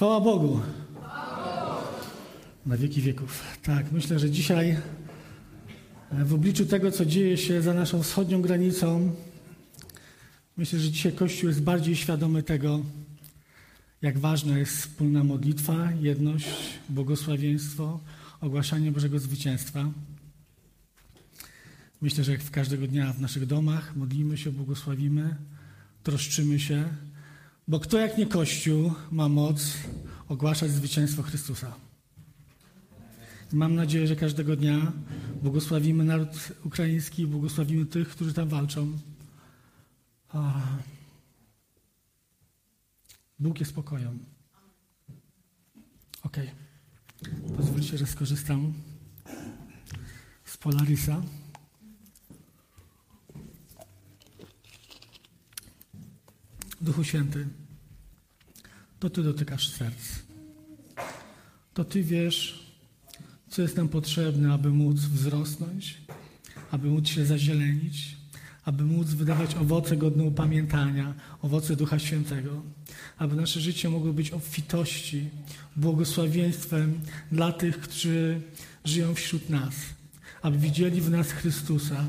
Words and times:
Chwała 0.00 0.20
Bogu. 0.20 0.60
Na 2.66 2.76
wieki 2.76 3.00
wieków. 3.00 3.42
Tak, 3.62 3.92
myślę, 3.92 4.18
że 4.18 4.30
dzisiaj 4.30 4.70
e, 4.70 6.24
w 6.24 6.34
obliczu 6.34 6.66
tego, 6.66 6.90
co 6.90 7.04
dzieje 7.04 7.36
się 7.36 7.62
za 7.62 7.74
naszą 7.74 8.02
wschodnią 8.02 8.42
granicą, 8.42 9.14
myślę, 10.56 10.78
że 10.78 10.90
dzisiaj 10.90 11.12
Kościół 11.12 11.48
jest 11.48 11.62
bardziej 11.62 11.96
świadomy 11.96 12.42
tego, 12.42 12.80
jak 14.02 14.18
ważna 14.18 14.58
jest 14.58 14.76
wspólna 14.76 15.24
modlitwa, 15.24 15.92
jedność, 16.00 16.48
błogosławieństwo, 16.88 18.00
ogłaszanie 18.40 18.92
Bożego 18.92 19.18
zwycięstwa. 19.18 19.90
Myślę, 22.02 22.24
że 22.24 22.32
jak 22.32 22.42
w 22.42 22.50
każdego 22.50 22.86
dnia 22.86 23.12
w 23.12 23.20
naszych 23.20 23.46
domach 23.46 23.96
modlimy 23.96 24.38
się, 24.38 24.52
błogosławimy, 24.52 25.36
troszczymy 26.02 26.60
się, 26.60 26.88
bo 27.70 27.80
kto 27.80 27.98
jak 27.98 28.18
nie 28.18 28.26
Kościół 28.26 28.92
ma 29.10 29.28
moc 29.28 29.74
ogłaszać 30.28 30.70
zwycięstwo 30.70 31.22
Chrystusa. 31.22 31.74
Mam 33.52 33.74
nadzieję, 33.74 34.06
że 34.06 34.16
każdego 34.16 34.56
dnia 34.56 34.92
błogosławimy 35.42 36.04
naród 36.04 36.28
ukraiński, 36.64 37.26
błogosławimy 37.26 37.86
tych, 37.86 38.08
którzy 38.08 38.34
tam 38.34 38.48
walczą. 38.48 38.98
Bóg 43.38 43.60
jest 43.60 43.74
pokojem. 43.74 44.18
Ok. 46.22 46.36
Pozwólcie, 47.56 47.98
że 47.98 48.06
skorzystam 48.06 48.72
z 50.44 50.56
Polarisa. 50.56 51.22
Duchu 56.80 57.04
Święty, 57.04 57.48
to 59.00 59.10
Ty 59.10 59.22
dotykasz 59.22 59.68
serc. 59.68 59.96
To 61.74 61.84
Ty 61.84 62.02
wiesz, 62.02 62.66
co 63.48 63.62
jest 63.62 63.76
nam 63.76 63.88
potrzebne, 63.88 64.52
aby 64.52 64.70
móc 64.70 64.96
wzrosnąć, 64.96 65.98
aby 66.70 66.88
móc 66.88 67.08
się 67.08 67.26
zazielenić, 67.26 68.16
aby 68.64 68.84
móc 68.84 69.08
wydawać 69.08 69.54
owoce 69.54 69.96
godne 69.96 70.24
upamiętania, 70.24 71.14
owoce 71.42 71.76
Ducha 71.76 71.98
Świętego, 71.98 72.62
aby 73.18 73.36
nasze 73.36 73.60
życie 73.60 73.88
mogło 73.88 74.12
być 74.12 74.30
obfitości, 74.30 75.28
błogosławieństwem 75.76 77.00
dla 77.32 77.52
tych, 77.52 77.80
którzy 77.80 78.40
żyją 78.84 79.14
wśród 79.14 79.50
nas, 79.50 79.74
aby 80.42 80.58
widzieli 80.58 81.00
w 81.00 81.10
nas 81.10 81.30
Chrystusa 81.32 82.06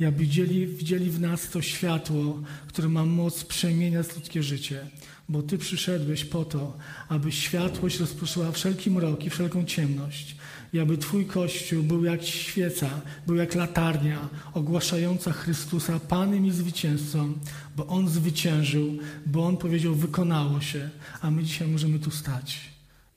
i 0.00 0.04
aby 0.04 0.18
widzieli, 0.18 0.66
widzieli 0.66 1.10
w 1.10 1.20
nas 1.20 1.48
to 1.50 1.62
światło, 1.62 2.42
które 2.68 2.88
ma 2.88 3.04
moc 3.04 3.44
przemieniać 3.44 4.16
ludzkie 4.16 4.42
życie, 4.42 4.86
bo 5.30 5.42
Ty 5.42 5.58
przyszedłeś 5.58 6.24
po 6.24 6.44
to, 6.44 6.76
aby 7.08 7.32
światłość 7.32 8.00
rozproszyła 8.00 8.52
wszelki 8.52 8.90
mrok 8.90 9.24
i 9.24 9.30
wszelką 9.30 9.64
ciemność, 9.64 10.36
i 10.72 10.78
aby 10.78 10.98
Twój 10.98 11.26
Kościół 11.26 11.82
był 11.82 12.04
jak 12.04 12.22
świeca, 12.22 12.90
był 13.26 13.36
jak 13.36 13.54
latarnia 13.54 14.28
ogłaszająca 14.54 15.32
Chrystusa 15.32 16.00
Panem 16.00 16.46
i 16.46 16.50
zwycięzcą, 16.50 17.32
bo 17.76 17.86
On 17.86 18.08
zwyciężył, 18.08 18.98
bo 19.26 19.46
On 19.46 19.56
powiedział, 19.56 19.94
wykonało 19.94 20.60
się, 20.60 20.90
a 21.20 21.30
my 21.30 21.44
dzisiaj 21.44 21.68
możemy 21.68 21.98
tu 21.98 22.10
stać 22.10 22.60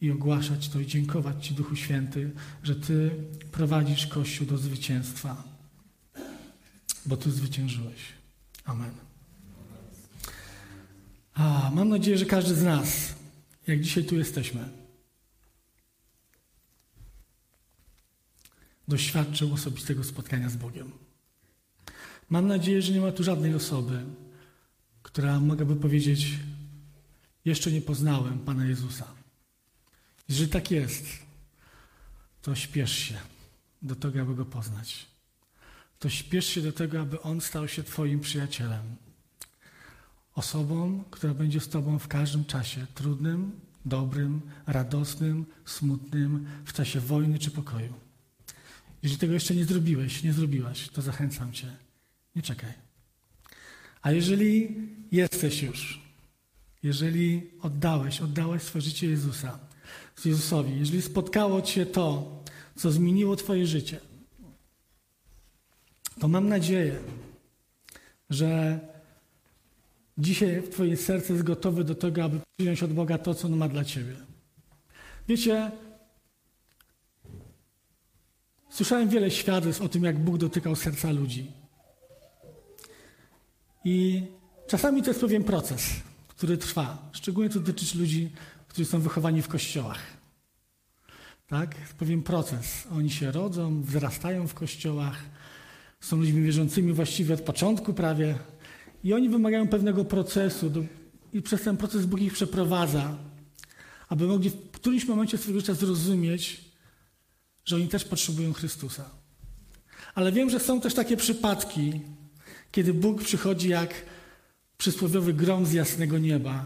i 0.02 0.12
ogłaszać 0.12 0.70
to 0.70 0.80
i 0.80 0.86
dziękować 0.86 1.48
Ci, 1.48 1.54
Duchu 1.54 1.76
Święty, 1.76 2.32
że 2.64 2.76
Ty 2.76 3.12
prowadzisz 3.52 4.08
Kościół 4.08 4.48
do 4.48 4.58
zwycięstwa, 4.58 5.44
bo 7.06 7.18
Ty 7.18 7.32
zwyciężyłeś. 7.32 8.00
Amen. 8.66 9.13
A, 11.34 11.72
mam 11.74 11.90
nadzieję, 11.90 12.18
że 12.18 12.26
każdy 12.26 12.56
z 12.56 12.64
nas, 12.64 13.14
jak 13.68 13.82
dzisiaj 13.82 14.06
tu 14.06 14.16
jesteśmy, 14.18 14.70
doświadczył 18.88 19.54
osobistego 19.54 20.04
spotkania 20.04 20.50
z 20.50 20.56
Bogiem. 20.56 20.92
Mam 22.30 22.48
nadzieję, 22.48 22.82
że 22.82 22.94
nie 22.94 23.02
ma 23.02 23.12
tu 23.12 23.24
żadnej 23.24 23.54
osoby, 23.54 24.04
która 25.04 25.40
mogłaby 25.40 25.76
powiedzieć: 25.76 26.28
Jeszcze 27.46 27.72
nie 27.72 27.82
poznałem 27.82 28.40
Pana 28.40 28.66
Jezusa. 28.66 29.08
Jeżeli 30.30 30.50
tak 30.50 30.72
jest, 30.72 31.06
to 32.42 32.56
śpiesz 32.56 32.98
się 32.98 33.18
do 33.82 33.96
tego, 33.96 34.22
aby 34.22 34.36
go 34.36 34.46
poznać. 34.46 35.06
To 36.00 36.10
śpiesz 36.10 36.46
się 36.46 36.62
do 36.62 36.72
tego, 36.72 37.02
aby 37.02 37.22
on 37.22 37.42
stał 37.42 37.68
się 37.68 37.84
Twoim 37.84 38.20
przyjacielem. 38.20 38.96
Osobą, 40.36 41.04
która 41.12 41.34
będzie 41.34 41.60
z 41.60 41.70
Tobą 41.70 42.00
w 42.00 42.08
każdym 42.08 42.46
czasie 42.46 42.88
trudnym, 42.96 43.52
dobrym, 43.86 44.42
radosnym, 44.68 45.46
smutnym, 45.66 46.48
w 46.66 46.74
czasie 46.74 47.00
wojny 47.00 47.40
czy 47.40 47.52
pokoju. 47.52 47.94
Jeżeli 49.04 49.20
tego 49.20 49.34
jeszcze 49.34 49.56
nie 49.56 49.66
zrobiłeś, 49.66 50.24
nie 50.24 50.34
zrobiłaś, 50.34 50.90
to 50.90 51.02
zachęcam 51.02 51.54
Cię. 51.54 51.68
Nie 52.36 52.42
czekaj. 52.42 52.74
A 54.02 54.12
jeżeli 54.12 54.76
jesteś 55.12 55.64
już, 55.64 56.02
jeżeli 56.84 57.52
oddałeś, 57.62 58.22
oddałeś 58.22 58.64
swoje 58.64 58.82
życie 58.82 59.08
Jezusa, 59.08 59.60
Jezusowi, 60.26 60.80
jeżeli 60.80 61.02
spotkało 61.02 61.62
Cię 61.62 61.86
to, 61.86 62.44
co 62.76 62.92
zmieniło 62.92 63.36
Twoje 63.36 63.68
życie, 63.68 64.00
to 66.20 66.28
mam 66.28 66.48
nadzieję, 66.48 67.00
że 68.30 68.80
dzisiaj 70.18 70.64
Twoje 70.72 70.98
serce 70.98 71.34
jest 71.34 71.46
gotowe 71.46 71.84
do 71.84 71.96
tego, 71.96 72.24
aby 72.24 72.40
przyjąć 72.58 72.84
od 72.84 72.94
Boga 72.94 73.18
to, 73.18 73.34
co 73.34 73.48
On 73.48 73.58
ma 73.58 73.68
dla 73.68 73.86
Ciebie. 73.86 74.16
Wiecie, 75.28 75.72
Słyszałem 78.74 79.10
wiele 79.10 79.32
świadectw 79.32 79.82
o 79.82 79.90
tym, 79.90 80.04
jak 80.04 80.20
Bóg 80.20 80.38
dotykał 80.38 80.76
serca 80.76 81.12
ludzi. 81.12 81.52
I 83.86 84.24
czasami 84.68 85.02
to 85.02 85.10
jest 85.10 85.22
pewien 85.22 85.44
proces, 85.44 85.90
który 86.28 86.58
trwa. 86.58 87.10
Szczególnie 87.12 87.50
to 87.50 87.60
dotyczy 87.60 87.98
ludzi, 87.98 88.32
którzy 88.68 88.86
są 88.86 89.00
wychowani 89.00 89.42
w 89.42 89.48
kościołach. 89.48 90.00
Tak? 91.48 91.76
Pewien 91.76 92.24
proces. 92.24 92.88
Oni 92.92 93.10
się 93.10 93.32
rodzą, 93.32 93.82
wzrastają 93.82 94.48
w 94.48 94.54
kościołach, 94.54 95.24
są 96.00 96.18
ludźmi 96.18 96.44
wierzącymi 96.44 96.94
właściwie 96.94 97.34
od 97.34 97.42
początku 97.42 97.94
prawie. 97.94 98.36
I 99.04 99.14
oni 99.14 99.30
wymagają 99.30 99.68
pewnego 99.68 100.06
procesu. 100.06 100.70
Do, 100.70 100.84
I 101.34 101.42
przez 101.42 101.62
ten 101.62 101.78
proces 101.78 102.06
Bóg 102.06 102.22
ich 102.22 102.34
przeprowadza, 102.34 103.18
aby 104.10 104.28
mogli 104.28 104.50
w 104.50 104.72
którymś 104.72 105.06
momencie 105.06 105.38
swojego 105.38 105.60
życia 105.60 105.74
zrozumieć, 105.74 106.62
że 107.66 107.76
oni 107.76 107.88
też 107.88 108.06
potrzebują 108.06 108.54
Chrystusa. 108.54 109.10
Ale 110.16 110.32
wiem, 110.32 110.50
że 110.50 110.60
są 110.60 110.82
też 110.82 110.94
takie 110.94 111.18
przypadki, 111.18 112.02
kiedy 112.72 112.94
Bóg 112.94 113.24
przychodzi 113.24 113.70
jak 113.70 114.06
przysłowiowy 114.78 115.34
grom 115.34 115.66
z 115.66 115.74
jasnego 115.74 116.18
nieba, 116.18 116.66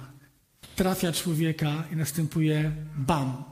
trafia 0.75 1.11
człowieka 1.11 1.83
i 1.93 1.95
następuje 1.95 2.71
bam. 2.97 3.43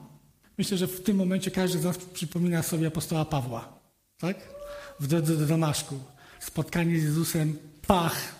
Myślę, 0.58 0.78
że 0.78 0.86
w 0.86 1.02
tym 1.02 1.16
momencie 1.16 1.50
każdy 1.50 1.78
z 1.78 1.84
nas 1.84 1.98
przypomina 1.98 2.62
sobie 2.62 2.86
apostoła 2.86 3.24
Pawła, 3.24 3.78
tak? 4.18 4.36
W 5.00 5.06
drodze 5.06 5.36
do 5.36 5.46
Damaszku. 5.46 5.98
Spotkanie 6.40 7.00
z 7.00 7.02
Jezusem, 7.02 7.58
pach, 7.86 8.34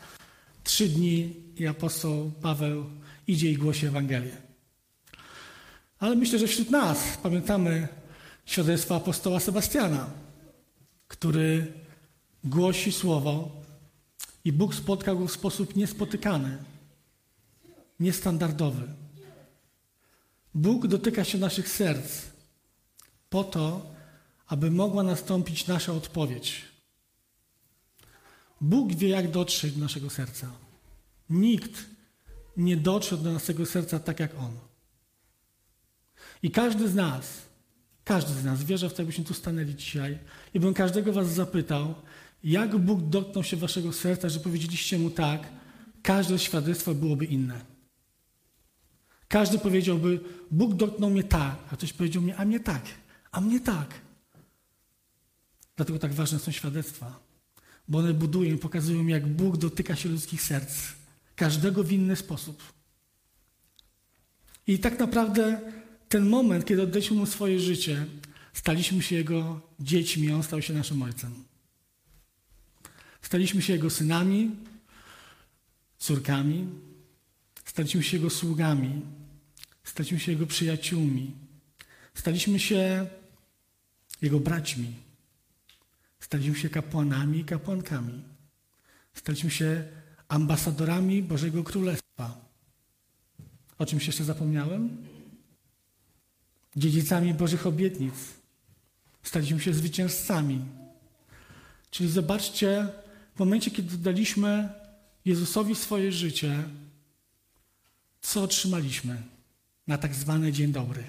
trzy 0.66 0.88
dni 0.88 1.34
i 1.56 1.66
apostoł 1.66 2.30
Paweł 2.42 2.84
idzie 3.26 3.50
i 3.50 3.56
głosi 3.56 3.86
Ewangelię. 3.86 4.36
Ale 5.98 6.16
myślę, 6.16 6.38
że 6.38 6.46
wśród 6.46 6.70
nas 6.70 6.98
pamiętamy 7.22 7.88
świadectwo 8.44 8.96
apostoła 8.96 9.40
Sebastiana, 9.40 10.10
który 11.08 11.72
głosi 12.44 12.92
słowo 12.92 13.62
i 14.44 14.52
Bóg 14.52 14.74
spotkał 14.74 15.18
go 15.18 15.26
w 15.26 15.32
sposób 15.32 15.76
niespotykany, 15.76 16.58
niestandardowy. 18.00 18.82
Bóg 20.54 20.86
dotyka 20.86 21.24
się 21.24 21.38
naszych 21.38 21.68
serc 21.68 22.22
po 23.30 23.44
to, 23.44 23.94
aby 24.46 24.70
mogła 24.70 25.02
nastąpić 25.02 25.66
nasza 25.66 25.92
odpowiedź. 25.92 26.75
Bóg 28.60 28.94
wie, 28.94 29.08
jak 29.08 29.30
dotrzeć 29.30 29.72
do 29.72 29.80
naszego 29.80 30.10
serca. 30.10 30.50
Nikt 31.30 31.86
nie 32.56 32.76
dotrze 32.76 33.16
do 33.16 33.32
naszego 33.32 33.66
serca 33.66 33.98
tak 33.98 34.20
jak 34.20 34.38
On. 34.38 34.52
I 36.42 36.50
każdy 36.50 36.88
z 36.88 36.94
nas 36.94 37.46
każdy 38.06 38.34
z 38.34 38.44
nas 38.44 38.64
wierzę 38.64 38.88
w 38.88 38.94
to, 38.94 39.02
jakbyśmy 39.02 39.24
tu 39.24 39.34
stanęli 39.34 39.74
dzisiaj 39.74 40.18
i 40.54 40.60
bym 40.60 40.74
każdego 40.74 41.12
was 41.12 41.28
zapytał, 41.28 41.94
jak 42.44 42.78
Bóg 42.78 43.02
dotknął 43.02 43.44
się 43.44 43.56
waszego 43.56 43.92
serca, 43.92 44.28
że 44.28 44.40
powiedzieliście 44.40 44.98
Mu 44.98 45.10
tak, 45.10 45.48
każde 46.02 46.38
świadectwo 46.38 46.94
byłoby 46.94 47.24
inne. 47.24 47.60
Każdy 49.28 49.58
powiedziałby, 49.58 50.20
Bóg 50.50 50.74
dotknął 50.74 51.10
mnie 51.10 51.24
tak, 51.24 51.58
a 51.70 51.76
ktoś 51.76 51.92
powiedział 51.92 52.22
mnie, 52.22 52.36
a 52.36 52.44
mnie 52.44 52.60
tak, 52.60 52.82
a 53.32 53.40
mnie 53.40 53.60
tak. 53.60 53.94
Dlatego 55.76 55.98
tak 55.98 56.14
ważne 56.14 56.38
są 56.38 56.52
świadectwa, 56.52 57.20
bo 57.88 57.98
one 57.98 58.14
budują 58.14 58.58
pokazują, 58.58 59.06
jak 59.06 59.26
Bóg 59.26 59.56
dotyka 59.56 59.96
się 59.96 60.08
ludzkich 60.08 60.42
serc, 60.42 60.78
każdego 61.36 61.84
w 61.84 61.92
inny 61.92 62.16
sposób. 62.16 62.62
I 64.66 64.78
tak 64.78 64.98
naprawdę 64.98 65.60
ten 66.08 66.28
moment, 66.28 66.64
kiedy 66.64 66.82
oddaliśmy 66.82 67.16
mu 67.16 67.26
swoje 67.26 67.60
życie, 67.60 68.06
staliśmy 68.52 69.02
się 69.02 69.16
jego 69.16 69.60
dziećmi, 69.80 70.32
on 70.32 70.42
stał 70.42 70.62
się 70.62 70.74
naszym 70.74 71.02
ojcem. 71.02 71.34
Staliśmy 73.22 73.62
się 73.62 73.72
jego 73.72 73.90
synami, 73.90 74.50
córkami, 75.98 76.66
staliśmy 77.64 78.02
się 78.02 78.16
jego 78.16 78.30
sługami, 78.30 79.02
staliśmy 79.84 80.20
się 80.20 80.32
jego 80.32 80.46
przyjaciółmi, 80.46 81.32
staliśmy 82.14 82.58
się 82.58 83.06
jego 84.22 84.40
braćmi, 84.40 84.94
staliśmy 86.26 86.54
się 86.54 86.68
kapłanami 86.68 87.38
i 87.38 87.44
kapłankami, 87.44 88.22
staliśmy 89.14 89.50
się 89.50 89.84
ambasadorami 90.28 91.22
Bożego 91.22 91.64
Królestwa. 91.64 92.40
O 93.78 93.86
czymś 93.86 94.06
jeszcze 94.06 94.24
zapomniałem? 94.24 95.06
Dziedzicami 96.76 97.34
Bożych 97.34 97.66
obietnic. 97.66 98.14
Staliśmy 99.22 99.60
się 99.60 99.74
zwycięzcami. 99.74 100.64
Czyli 101.90 102.10
zobaczcie, 102.10 102.88
w 103.34 103.38
momencie, 103.38 103.70
kiedy 103.70 103.98
daliśmy 103.98 104.68
Jezusowi 105.24 105.74
swoje 105.74 106.12
życie, 106.12 106.62
co 108.20 108.42
otrzymaliśmy 108.42 109.22
na 109.86 109.98
tak 109.98 110.14
zwany 110.14 110.52
dzień 110.52 110.72
dobry. 110.72 111.04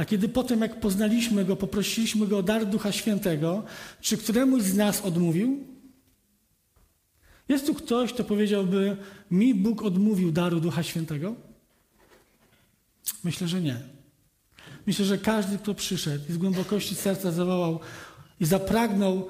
A 0.00 0.04
kiedy 0.04 0.28
potem, 0.28 0.60
jak 0.60 0.80
poznaliśmy 0.80 1.44
Go, 1.44 1.56
poprosiliśmy 1.56 2.26
Go 2.26 2.38
o 2.38 2.42
dar 2.42 2.66
Ducha 2.66 2.92
Świętego, 2.92 3.64
czy 4.00 4.16
któremuś 4.16 4.62
z 4.62 4.74
nas 4.74 5.00
odmówił? 5.00 5.64
Jest 7.48 7.66
tu 7.66 7.74
ktoś, 7.74 8.12
kto 8.12 8.24
powiedziałby, 8.24 8.96
mi 9.30 9.54
Bóg 9.54 9.82
odmówił 9.82 10.32
daru 10.32 10.60
Ducha 10.60 10.82
Świętego? 10.82 11.34
Myślę, 13.24 13.48
że 13.48 13.60
nie. 13.60 13.76
Myślę, 14.86 15.04
że 15.04 15.18
każdy, 15.18 15.58
kto 15.58 15.74
przyszedł 15.74 16.24
i 16.30 16.32
z 16.32 16.38
głębokości 16.38 16.94
serca 16.94 17.32
zawołał 17.32 17.80
i 18.40 18.44
zapragnął 18.46 19.28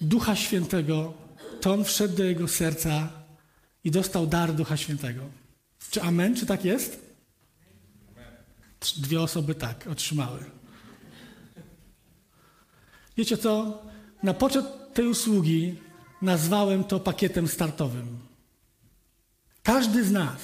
Ducha 0.00 0.36
Świętego, 0.36 1.14
to 1.60 1.72
on 1.72 1.84
wszedł 1.84 2.16
do 2.16 2.24
jego 2.24 2.48
serca 2.48 3.12
i 3.84 3.90
dostał 3.90 4.26
dar 4.26 4.52
Ducha 4.52 4.76
Świętego. 4.76 5.22
Czy 5.90 6.02
amen? 6.02 6.36
Czy 6.36 6.46
tak 6.46 6.64
jest? 6.64 7.07
Dwie 8.96 9.20
osoby 9.20 9.54
tak 9.54 9.86
otrzymały. 9.86 10.44
Wiecie 13.16 13.36
co? 13.36 13.82
Na 14.22 14.34
poczet 14.34 14.94
tej 14.94 15.06
usługi 15.06 15.76
nazwałem 16.22 16.84
to 16.84 17.00
pakietem 17.00 17.48
startowym. 17.48 18.18
Każdy 19.62 20.04
z 20.04 20.10
nas 20.10 20.40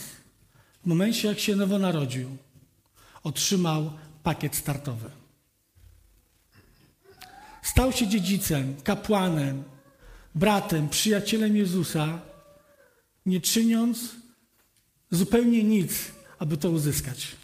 w 0.82 0.86
momencie, 0.86 1.28
jak 1.28 1.38
się 1.38 1.56
nowo 1.56 1.78
narodził, 1.78 2.36
otrzymał 3.22 3.90
pakiet 4.22 4.56
startowy. 4.56 5.10
Stał 7.62 7.92
się 7.92 8.08
dziedzicem, 8.08 8.76
kapłanem, 8.82 9.64
bratem, 10.34 10.88
przyjacielem 10.88 11.56
Jezusa, 11.56 12.20
nie 13.26 13.40
czyniąc 13.40 13.98
zupełnie 15.10 15.64
nic, 15.64 15.92
aby 16.38 16.56
to 16.56 16.70
uzyskać. 16.70 17.36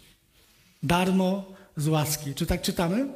Darmo 0.83 1.53
z 1.77 1.87
łaski. 1.87 2.35
Czy 2.35 2.45
tak 2.45 2.61
czytamy? 2.61 3.07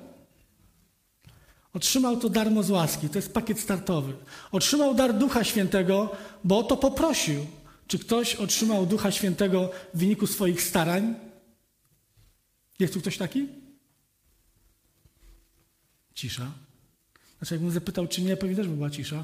Otrzymał 1.74 2.18
to 2.18 2.30
darmo 2.30 2.64
z 2.64 2.70
łaski. 2.70 3.10
To 3.10 3.18
jest 3.18 3.34
pakiet 3.34 3.60
startowy. 3.60 4.14
Otrzymał 4.52 4.96
dar 4.96 5.18
Ducha 5.18 5.44
Świętego, 5.44 6.16
bo 6.44 6.58
o 6.58 6.64
to 6.64 6.78
poprosił. 6.78 7.46
Czy 7.88 8.00
ktoś 8.00 8.36
otrzymał 8.36 8.86
Ducha 8.86 9.12
Świętego 9.12 9.72
w 9.94 10.00
wyniku 10.00 10.28
swoich 10.28 10.62
starań? 10.62 11.16
Jest 12.80 12.94
tu 12.94 13.02
ktoś 13.02 13.18
taki? 13.18 13.48
Cisza. 16.14 16.52
Znaczy, 17.38 17.54
jakbym 17.54 17.72
zapytał, 17.72 18.08
czy 18.08 18.22
nie, 18.22 18.38
pewnie 18.38 18.56
też 18.56 18.68
by 18.68 18.76
była 18.76 18.90
cisza. 18.90 19.24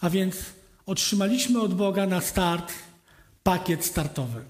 A 0.00 0.10
więc 0.10 0.36
otrzymaliśmy 0.86 1.60
od 1.60 1.74
Boga 1.74 2.06
na 2.06 2.20
start 2.20 2.72
pakiet 3.46 3.84
startowy. 3.84 4.40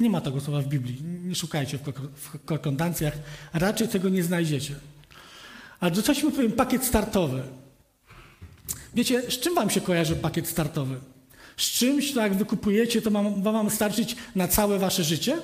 Nie 0.00 0.10
ma 0.10 0.20
tego 0.20 0.40
słowa 0.40 0.60
w 0.60 0.68
Biblii. 0.68 1.02
Nie 1.02 1.34
szukajcie 1.34 1.78
w 2.14 2.44
korkondancjach. 2.44 3.14
Raczej 3.52 3.88
tego 3.88 4.08
nie 4.08 4.22
znajdziecie. 4.22 4.74
Ale 5.80 5.92
mi 6.24 6.32
powiem, 6.32 6.52
pakiet 6.52 6.84
startowy. 6.84 7.42
Wiecie, 8.94 9.22
z 9.30 9.38
czym 9.40 9.54
wam 9.54 9.70
się 9.70 9.80
kojarzy 9.80 10.16
pakiet 10.16 10.48
startowy? 10.48 11.00
Z 11.56 11.62
czymś, 11.62 12.12
to 12.12 12.20
jak 12.20 12.34
wykupujecie, 12.34 13.02
to 13.02 13.10
ma 13.10 13.22
wam 13.52 13.70
starczyć 13.70 14.16
na 14.34 14.48
całe 14.48 14.78
wasze 14.78 15.04
życie? 15.04 15.38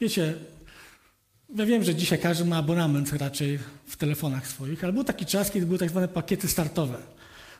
Wiecie, 0.00 0.34
ja 1.56 1.66
wiem, 1.66 1.84
że 1.84 1.94
dzisiaj 1.94 2.18
każdy 2.18 2.44
ma 2.44 2.56
abonament 2.56 3.12
raczej 3.12 3.58
w 3.86 3.96
telefonach 3.96 4.46
swoich, 4.48 4.84
ale 4.84 4.92
był 4.92 5.04
taki 5.04 5.26
czas, 5.26 5.50
kiedy 5.50 5.66
były 5.66 5.78
tak 5.78 5.90
zwane 5.90 6.08
pakiety 6.08 6.48
startowe. 6.48 6.98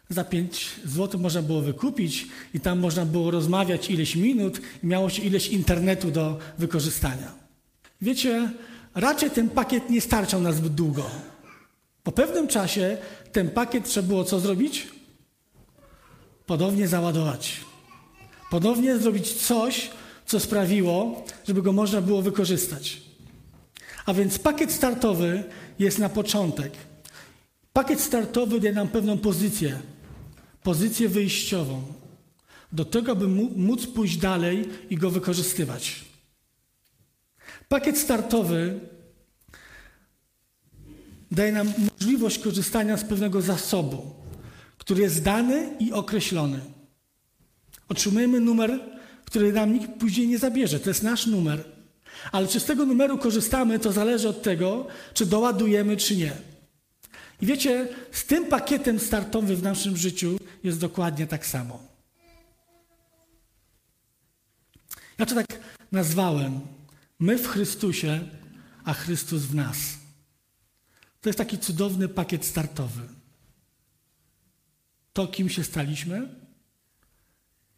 Za 0.09 0.25
5 0.25 0.71
zł 0.85 1.21
można 1.21 1.43
było 1.43 1.61
wykupić 1.61 2.27
i 2.55 2.61
tam 2.61 2.79
można 2.79 3.05
było 3.05 3.31
rozmawiać 3.31 3.91
ileś 3.91 4.17
minut 4.17 4.61
i 4.83 4.87
miało 4.87 5.11
się 5.11 5.23
ileś 5.23 5.49
internetu 5.49 6.11
do 6.11 6.39
wykorzystania. 6.59 7.33
Wiecie, 8.03 8.51
raczej 8.95 9.31
ten 9.31 9.49
pakiet 9.49 9.91
nie 9.91 10.01
starczał 10.01 10.41
na 10.41 10.53
zbyt 10.53 10.75
długo. 10.75 11.11
Po 12.03 12.13
pewnym 12.13 12.49
czasie 12.49 12.99
ten 13.33 13.51
pakiet 13.51 13.85
trzeba 13.85 14.09
było 14.09 14.25
co 14.25 14.41
zrobić? 14.41 14.89
Ponownie 16.47 16.89
załadować. 16.89 17.61
Ponownie 18.51 18.99
zrobić 18.99 19.33
coś, 19.33 19.91
co 20.27 20.41
sprawiło, 20.41 21.25
żeby 21.49 21.63
go 21.63 21.73
można 21.73 22.01
było 22.01 22.23
wykorzystać. 22.23 23.03
A 24.07 24.15
więc 24.15 24.39
pakiet 24.39 24.73
startowy 24.73 25.45
jest 25.79 25.99
na 25.99 26.09
początek. 26.09 26.73
Pakiet 27.73 28.01
startowy 28.01 28.61
daje 28.61 28.75
nam 28.75 28.89
pewną 28.89 29.19
pozycję, 29.19 29.79
pozycję 30.63 31.09
wyjściową, 31.09 31.83
do 32.73 32.85
tego, 32.85 33.17
by 33.17 33.29
móc 33.57 33.87
pójść 33.87 34.17
dalej 34.17 34.69
i 34.91 34.97
go 34.97 35.11
wykorzystywać. 35.11 36.05
Pakiet 37.69 37.99
startowy 37.99 38.81
daje 41.31 41.53
nam 41.53 41.73
możliwość 41.79 42.39
korzystania 42.39 42.97
z 42.97 43.05
pewnego 43.05 43.43
zasobu, 43.43 44.15
który 44.79 45.03
jest 45.03 45.23
dany 45.23 45.77
i 45.81 45.93
określony. 45.93 46.61
Otrzymujemy 47.89 48.41
numer, 48.41 48.81
który 49.25 49.53
nam 49.53 49.73
nikt 49.73 49.91
później 50.01 50.29
nie 50.29 50.39
zabierze. 50.39 50.81
To 50.81 50.91
jest 50.91 51.03
nasz 51.03 51.27
numer. 51.27 51.65
Ale 52.33 52.49
czy 52.49 52.61
z 52.61 52.65
tego 52.65 52.87
numeru 52.87 53.19
korzystamy, 53.19 53.79
to 53.79 53.93
zależy 53.93 54.29
od 54.29 54.43
tego, 54.43 54.87
czy 55.15 55.27
doładujemy, 55.27 55.97
czy 55.97 56.17
nie. 56.17 56.33
I 57.43 57.47
wiecie, 57.47 57.89
z 58.13 58.25
tym 58.25 58.47
pakietem 58.47 59.01
startowym 59.01 59.57
w 59.57 59.63
naszym 59.63 59.97
życiu 59.97 60.39
jest 60.65 60.79
dokładnie 60.79 61.27
tak 61.27 61.47
samo. 61.47 61.87
Ja 65.19 65.27
to 65.27 65.35
tak 65.35 65.47
nazwałem. 65.93 66.61
My 67.19 67.39
w 67.39 67.47
Chrystusie, 67.47 68.29
a 68.85 68.95
Chrystus 68.95 69.43
w 69.43 69.55
nas. 69.55 69.79
To 71.21 71.29
jest 71.29 71.39
taki 71.39 71.59
cudowny 71.59 72.09
pakiet 72.09 72.45
startowy. 72.45 73.03
To, 75.13 75.27
kim 75.27 75.49
się 75.49 75.65
staliśmy 75.65 76.29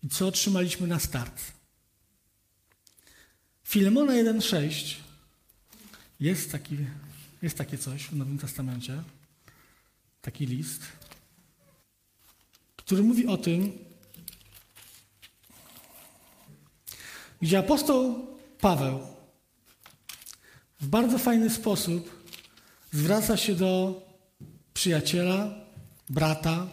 i 0.02 0.08
co 0.08 0.26
otrzymaliśmy 0.26 0.86
na 0.86 0.98
start. 0.98 1.42
Filemona 3.64 4.12
1,6 4.12 4.94
jest, 6.20 6.52
taki, 6.52 6.76
jest 7.42 7.58
takie 7.58 7.78
coś 7.78 8.02
w 8.02 8.16
Nowym 8.16 8.38
Testamencie, 8.38 9.02
taki 10.24 10.46
list, 10.46 10.82
który 12.76 13.02
mówi 13.02 13.26
o 13.26 13.36
tym, 13.36 13.78
gdzie 17.42 17.58
apostoł 17.58 18.26
Paweł 18.60 19.06
w 20.80 20.86
bardzo 20.86 21.18
fajny 21.18 21.50
sposób 21.50 22.26
zwraca 22.92 23.36
się 23.36 23.54
do 23.54 24.02
przyjaciela, 24.74 25.54
brata, 26.10 26.66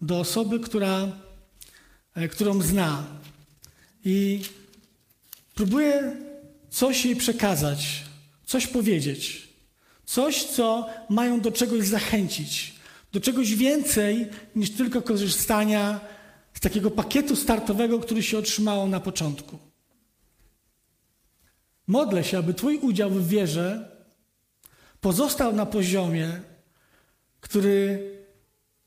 do 0.00 0.20
osoby, 0.20 0.60
która, 0.60 1.08
e, 2.14 2.28
którą 2.28 2.62
zna 2.62 3.06
i 4.04 4.44
próbuje 5.54 6.16
coś 6.70 7.04
jej 7.04 7.16
przekazać, 7.16 8.04
coś 8.46 8.66
powiedzieć, 8.66 9.48
coś, 10.04 10.44
co 10.44 10.90
mają 11.10 11.40
do 11.40 11.52
czegoś 11.52 11.86
zachęcić, 11.86 12.81
do 13.12 13.20
czegoś 13.20 13.54
więcej 13.54 14.28
niż 14.56 14.70
tylko 14.70 15.02
korzystania 15.02 16.00
z 16.54 16.60
takiego 16.60 16.90
pakietu 16.90 17.36
startowego, 17.36 17.98
który 17.98 18.22
się 18.22 18.38
otrzymało 18.38 18.86
na 18.86 19.00
początku. 19.00 19.58
Modlę 21.86 22.24
się, 22.24 22.38
aby 22.38 22.54
Twój 22.54 22.78
udział 22.78 23.10
w 23.10 23.28
wierze 23.28 23.96
pozostał 25.00 25.52
na 25.52 25.66
poziomie, 25.66 26.40
który 27.40 28.10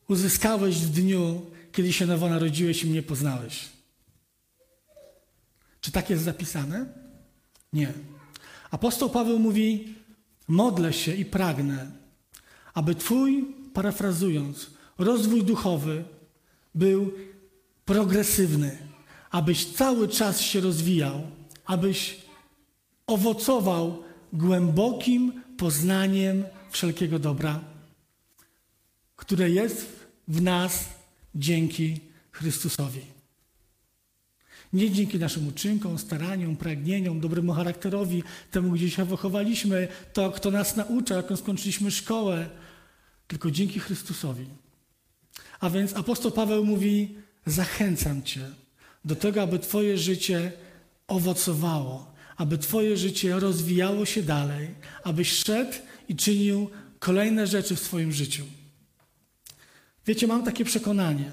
uzyskałeś 0.07 0.75
w 0.75 0.89
dniu, 0.91 1.51
kiedy 1.71 1.93
się 1.93 2.05
nowo 2.05 2.29
narodziłeś 2.29 2.83
i 2.83 2.87
mnie 2.87 3.03
poznałeś. 3.03 3.69
Czy 5.81 5.91
tak 5.91 6.09
jest 6.09 6.23
zapisane? 6.23 6.85
Nie. 7.73 7.93
Apostoł 8.71 9.09
Paweł 9.09 9.39
mówi: 9.39 9.95
Modlę 10.47 10.93
się 10.93 11.13
i 11.15 11.25
pragnę, 11.25 11.91
aby 12.73 12.95
Twój, 12.95 13.55
parafrazując, 13.75 14.69
rozwój 14.97 15.43
duchowy 15.43 16.03
był 16.75 17.11
progresywny, 17.85 18.77
abyś 19.31 19.65
cały 19.65 20.07
czas 20.07 20.41
się 20.41 20.61
rozwijał, 20.61 21.21
abyś 21.65 22.17
owocował 23.07 24.03
głębokim 24.33 25.41
poznaniem 25.57 26.43
wszelkiego 26.71 27.19
dobra, 27.19 27.59
które 29.15 29.49
jest 29.49 30.07
w 30.27 30.41
nas 30.41 30.89
dzięki 31.35 31.99
Chrystusowi. 32.31 33.01
Nie 34.73 34.91
dzięki 34.91 35.19
naszym 35.19 35.47
uczynkom, 35.47 35.99
staraniom, 35.99 36.57
pragnieniom, 36.57 37.19
dobremu 37.19 37.53
charakterowi, 37.53 38.23
temu, 38.51 38.71
gdzie 38.71 38.89
się 38.91 39.05
wychowaliśmy, 39.05 39.87
to, 40.13 40.31
kto 40.31 40.51
nas 40.51 40.75
naucza, 40.75 41.15
jaką 41.15 41.35
skończyliśmy 41.35 41.91
szkołę, 41.91 42.49
tylko 43.27 43.51
dzięki 43.51 43.79
Chrystusowi. 43.79 44.45
A 45.59 45.69
więc 45.69 45.93
apostoł 45.93 46.31
Paweł 46.31 46.65
mówi: 46.65 47.15
Zachęcam 47.45 48.23
Cię 48.23 48.49
do 49.05 49.15
tego, 49.15 49.41
aby 49.41 49.59
Twoje 49.59 49.97
życie 49.97 50.51
owocowało, 51.07 52.13
aby 52.37 52.57
Twoje 52.57 52.97
życie 52.97 53.39
rozwijało 53.39 54.05
się 54.05 54.23
dalej, 54.23 54.67
abyś 55.03 55.31
szedł 55.31 55.73
i 56.09 56.15
czynił 56.15 56.69
kolejne 56.99 57.47
rzeczy 57.47 57.75
w 57.75 57.79
swoim 57.79 58.11
życiu. 58.11 58.45
Wiecie, 60.07 60.27
mam 60.27 60.43
takie 60.43 60.65
przekonanie. 60.65 61.31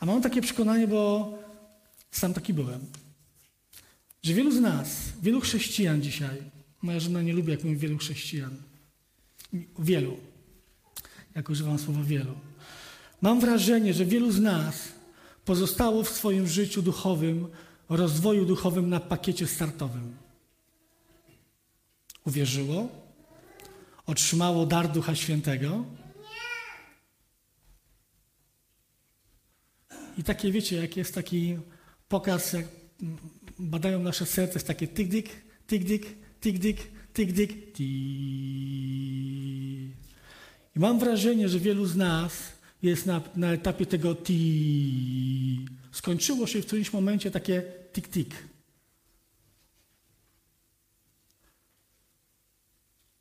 A 0.00 0.06
mam 0.06 0.22
takie 0.22 0.42
przekonanie, 0.42 0.88
bo 0.88 1.32
sam 2.10 2.34
taki 2.34 2.54
byłem. 2.54 2.80
Że 4.22 4.34
wielu 4.34 4.50
z 4.50 4.60
nas, 4.60 4.96
wielu 5.22 5.40
chrześcijan 5.40 6.02
dzisiaj, 6.02 6.42
moja 6.82 7.00
żona 7.00 7.22
nie 7.22 7.32
lubi, 7.32 7.50
jak 7.50 7.64
mówię 7.64 7.76
wielu 7.76 7.98
chrześcijan, 7.98 8.56
wielu, 9.78 10.16
jak 11.34 11.50
używam 11.50 11.78
słowa 11.78 12.02
wielu, 12.02 12.34
mam 13.22 13.40
wrażenie, 13.40 13.94
że 13.94 14.04
wielu 14.04 14.32
z 14.32 14.40
nas 14.40 14.88
pozostało 15.44 16.02
w 16.02 16.08
swoim 16.08 16.46
życiu 16.46 16.82
duchowym, 16.82 17.48
rozwoju 17.88 18.44
duchowym 18.44 18.88
na 18.88 19.00
pakiecie 19.00 19.46
startowym. 19.46 20.16
Uwierzyło, 22.26 22.88
otrzymało 24.06 24.66
dar 24.66 24.92
Ducha 24.92 25.14
Świętego, 25.14 25.84
I 30.18 30.24
takie, 30.24 30.52
wiecie, 30.52 30.76
jak 30.76 30.96
jest 30.96 31.14
taki 31.14 31.58
pokaz, 32.08 32.52
jak 32.52 32.66
badają 33.58 34.02
nasze 34.02 34.26
serce, 34.26 34.54
jest 34.54 34.66
takie 34.66 34.86
tyk-dyk, 34.86 35.28
tyk-dyk, 35.66 36.04
tyk-dyk, 36.40 36.76
tyk-dyk, 37.14 37.52
I 40.76 40.78
mam 40.78 40.98
wrażenie, 40.98 41.48
że 41.48 41.58
wielu 41.58 41.86
z 41.86 41.96
nas 41.96 42.32
jest 42.82 43.06
na, 43.06 43.20
na 43.36 43.52
etapie 43.52 43.86
tego 43.86 44.14
ti. 44.14 45.66
Skończyło 45.92 46.46
się 46.46 46.62
w 46.62 46.66
którymś 46.66 46.92
momencie 46.92 47.30
takie 47.30 47.62
tik-tik. 47.92 48.30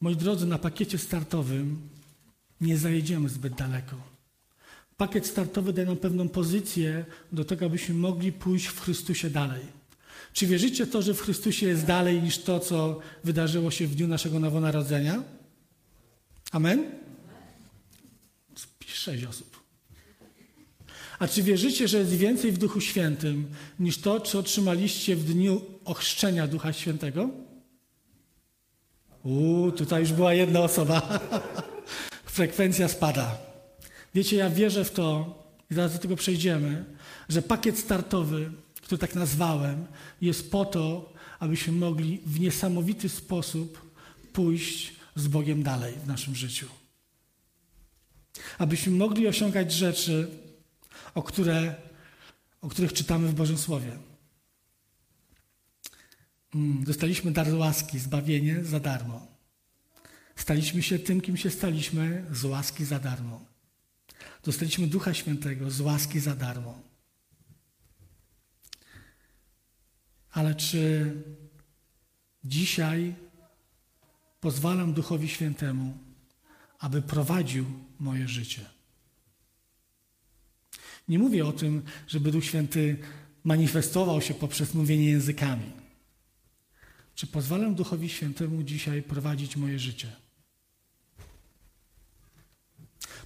Moi 0.02 0.16
drodzy, 0.16 0.46
na 0.46 0.58
pakiecie 0.58 0.98
startowym 0.98 1.82
nie 2.62 2.78
zajedziemy 2.78 3.30
zbyt 3.30 3.56
daleko. 3.56 3.96
Pakiet 4.98 5.28
startowy 5.28 5.74
daje 5.74 5.88
nam 5.88 5.98
pewną 5.98 6.30
pozycję 6.30 7.06
do 7.32 7.46
tego, 7.46 7.66
abyśmy 7.66 7.96
mogli 7.96 8.32
pójść 8.32 8.66
w 8.66 8.80
Chrystusie 8.80 9.30
dalej. 9.30 9.62
Czy 10.34 10.48
wierzycie 10.48 10.88
to, 10.88 11.02
że 11.02 11.14
w 11.14 11.22
Chrystusie 11.22 11.66
jest 11.66 11.86
dalej 11.86 12.22
niż 12.22 12.38
to, 12.38 12.60
co 12.60 13.00
wydarzyło 13.24 13.72
się 13.72 13.88
w 13.88 13.96
dniu 13.96 14.08
naszego 14.08 14.40
nowonarodzenia? 14.40 15.24
Amen? 16.52 17.03
Sześć 18.94 19.24
osób. 19.24 19.64
A 21.20 21.28
czy 21.28 21.44
wierzycie, 21.44 21.88
że 21.88 21.98
jest 21.98 22.14
więcej 22.14 22.52
w 22.52 22.58
Duchu 22.58 22.82
Świętym 22.82 23.48
niż 23.80 23.98
to, 23.98 24.20
co 24.20 24.40
otrzymaliście 24.40 25.16
w 25.16 25.24
dniu 25.24 25.62
ochrzczenia 25.86 26.48
Ducha 26.48 26.74
Świętego? 26.74 27.30
Uuu, 29.24 29.72
tutaj 29.72 30.02
już 30.02 30.14
była 30.14 30.34
jedna 30.34 30.60
osoba. 30.60 31.20
Frekwencja 32.26 32.88
spada. 32.88 33.38
Wiecie, 34.16 34.38
ja 34.38 34.50
wierzę 34.50 34.86
w 34.86 34.92
to, 34.92 35.40
i 35.72 35.74
zaraz 35.74 35.94
do 35.94 36.00
tego 36.00 36.16
przejdziemy, 36.16 36.86
że 37.30 37.42
pakiet 37.42 37.80
startowy, 37.80 38.52
który 38.82 39.00
tak 39.00 39.16
nazwałem, 39.16 39.86
jest 40.22 40.52
po 40.52 40.66
to, 40.66 41.14
abyśmy 41.40 41.74
mogli 41.74 42.22
w 42.26 42.40
niesamowity 42.40 43.10
sposób 43.10 43.92
pójść 44.34 44.96
z 45.16 45.28
Bogiem 45.28 45.64
dalej 45.64 45.94
w 46.04 46.08
naszym 46.08 46.36
życiu. 46.36 46.83
Abyśmy 48.58 48.92
mogli 48.92 49.28
osiągać 49.28 49.74
rzeczy, 49.74 50.30
o, 51.16 51.24
które, 51.24 51.76
o 52.62 52.70
których 52.70 52.94
czytamy 52.94 53.28
w 53.28 53.34
Bożym 53.34 53.58
Słowie. 53.58 53.98
Mm, 56.56 56.84
dostaliśmy 56.84 57.32
dar 57.32 57.54
łaski, 57.54 58.00
zbawienie 58.00 58.64
za 58.64 58.80
darmo. 58.80 59.28
Staliśmy 60.36 60.84
się 60.84 61.00
tym, 61.00 61.22
kim 61.22 61.38
się 61.38 61.50
staliśmy, 61.50 62.26
z 62.32 62.44
łaski 62.44 62.86
za 62.86 63.00
darmo. 63.00 63.46
Dostaliśmy 64.44 64.88
Ducha 64.88 65.14
Świętego 65.14 65.72
z 65.72 65.82
łaski 65.82 66.20
za 66.20 66.36
darmo. 66.36 66.82
Ale 70.32 70.56
czy 70.56 71.14
dzisiaj 72.44 73.16
pozwalam 74.40 74.94
Duchowi 74.94 75.30
Świętemu, 75.30 75.98
aby 76.84 77.02
prowadził 77.02 77.66
moje 78.00 78.28
życie? 78.28 78.66
Nie 81.08 81.20
mówię 81.20 81.46
o 81.46 81.52
tym, 81.52 81.82
żeby 82.08 82.32
Duch 82.32 82.46
Święty 82.46 82.98
manifestował 83.44 84.22
się 84.22 84.34
poprzez 84.34 84.74
mówienie 84.74 85.06
językami. 85.06 85.72
Czy 87.16 87.28
pozwalam 87.28 87.76
Duchowi 87.76 88.10
Świętemu 88.10 88.64
dzisiaj 88.64 89.04
prowadzić 89.04 89.56
moje 89.56 89.80
życie? 89.80 90.12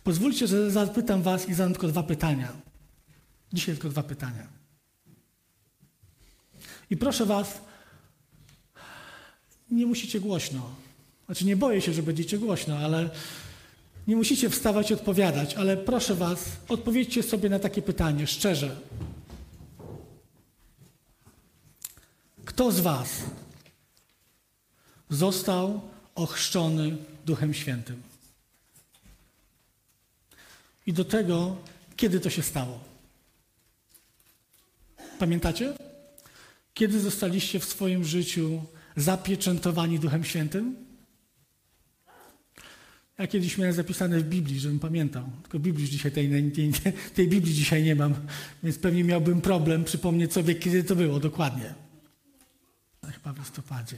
Pozwólcie, 0.04 0.48
że 0.48 0.72
zapytam 0.72 1.22
Was 1.22 1.50
i 1.50 1.54
zadam 1.54 1.74
tylko 1.74 1.88
dwa 1.88 2.04
pytania. 2.04 2.54
Dzisiaj 3.54 3.76
tylko 3.76 3.90
dwa 3.90 4.04
pytania. 4.04 4.48
I 6.90 6.98
proszę 6.98 7.26
Was, 7.26 7.62
nie 9.72 9.86
musicie 9.86 10.20
głośno. 10.20 10.76
Znaczy, 11.26 11.46
nie 11.46 11.56
boję 11.56 11.82
się, 11.82 11.94
że 11.94 12.04
będziecie 12.04 12.38
głośno, 12.38 12.78
ale 12.78 13.10
nie 14.08 14.16
musicie 14.16 14.50
wstawać 14.50 14.92
i 14.92 14.94
odpowiadać, 14.94 15.56
ale 15.56 15.78
proszę 15.78 16.16
Was, 16.16 16.46
odpowiedzcie 16.70 17.24
sobie 17.24 17.50
na 17.50 17.60
takie 17.60 17.82
pytanie, 17.82 18.28
szczerze. 18.28 18.76
Kto 22.46 22.72
z 22.72 22.80
Was 22.80 23.10
został 25.10 25.82
ochrzczony 26.16 26.98
Duchem 27.26 27.54
Świętym? 27.54 28.08
i 30.88 30.94
do 30.94 31.06
tego, 31.06 31.56
kiedy 31.96 32.20
to 32.20 32.30
się 32.30 32.44
stało. 32.44 32.80
Pamiętacie? 35.20 35.74
Kiedy 36.74 37.00
zostaliście 37.00 37.60
w 37.60 37.66
swoim 37.66 38.06
życiu 38.06 38.64
zapieczętowani 38.96 40.00
Duchem 40.00 40.24
Świętym? 40.24 40.87
Ja 43.18 43.28
kiedyś 43.28 43.58
miałem 43.58 43.74
zapisane 43.74 44.20
w 44.20 44.24
Biblii, 44.24 44.60
żebym 44.60 44.80
pamiętał. 44.80 45.30
Tylko 45.42 45.60
Biblii 45.60 45.90
dzisiaj 45.90 46.12
tej, 46.12 46.52
tej, 46.52 46.72
tej 47.16 47.28
Biblii 47.28 47.54
dzisiaj 47.54 47.84
nie 47.84 47.96
mam, 47.96 48.16
więc 48.64 48.78
pewnie 48.78 49.04
miałbym 49.04 49.42
problem 49.42 49.84
przypomnieć 49.84 50.34
sobie, 50.34 50.56
kiedy 50.56 50.84
to 50.84 50.96
było 50.96 51.20
dokładnie. 51.20 51.74
Chyba 53.14 53.34
w 53.34 53.40
listopadzie. 53.40 53.98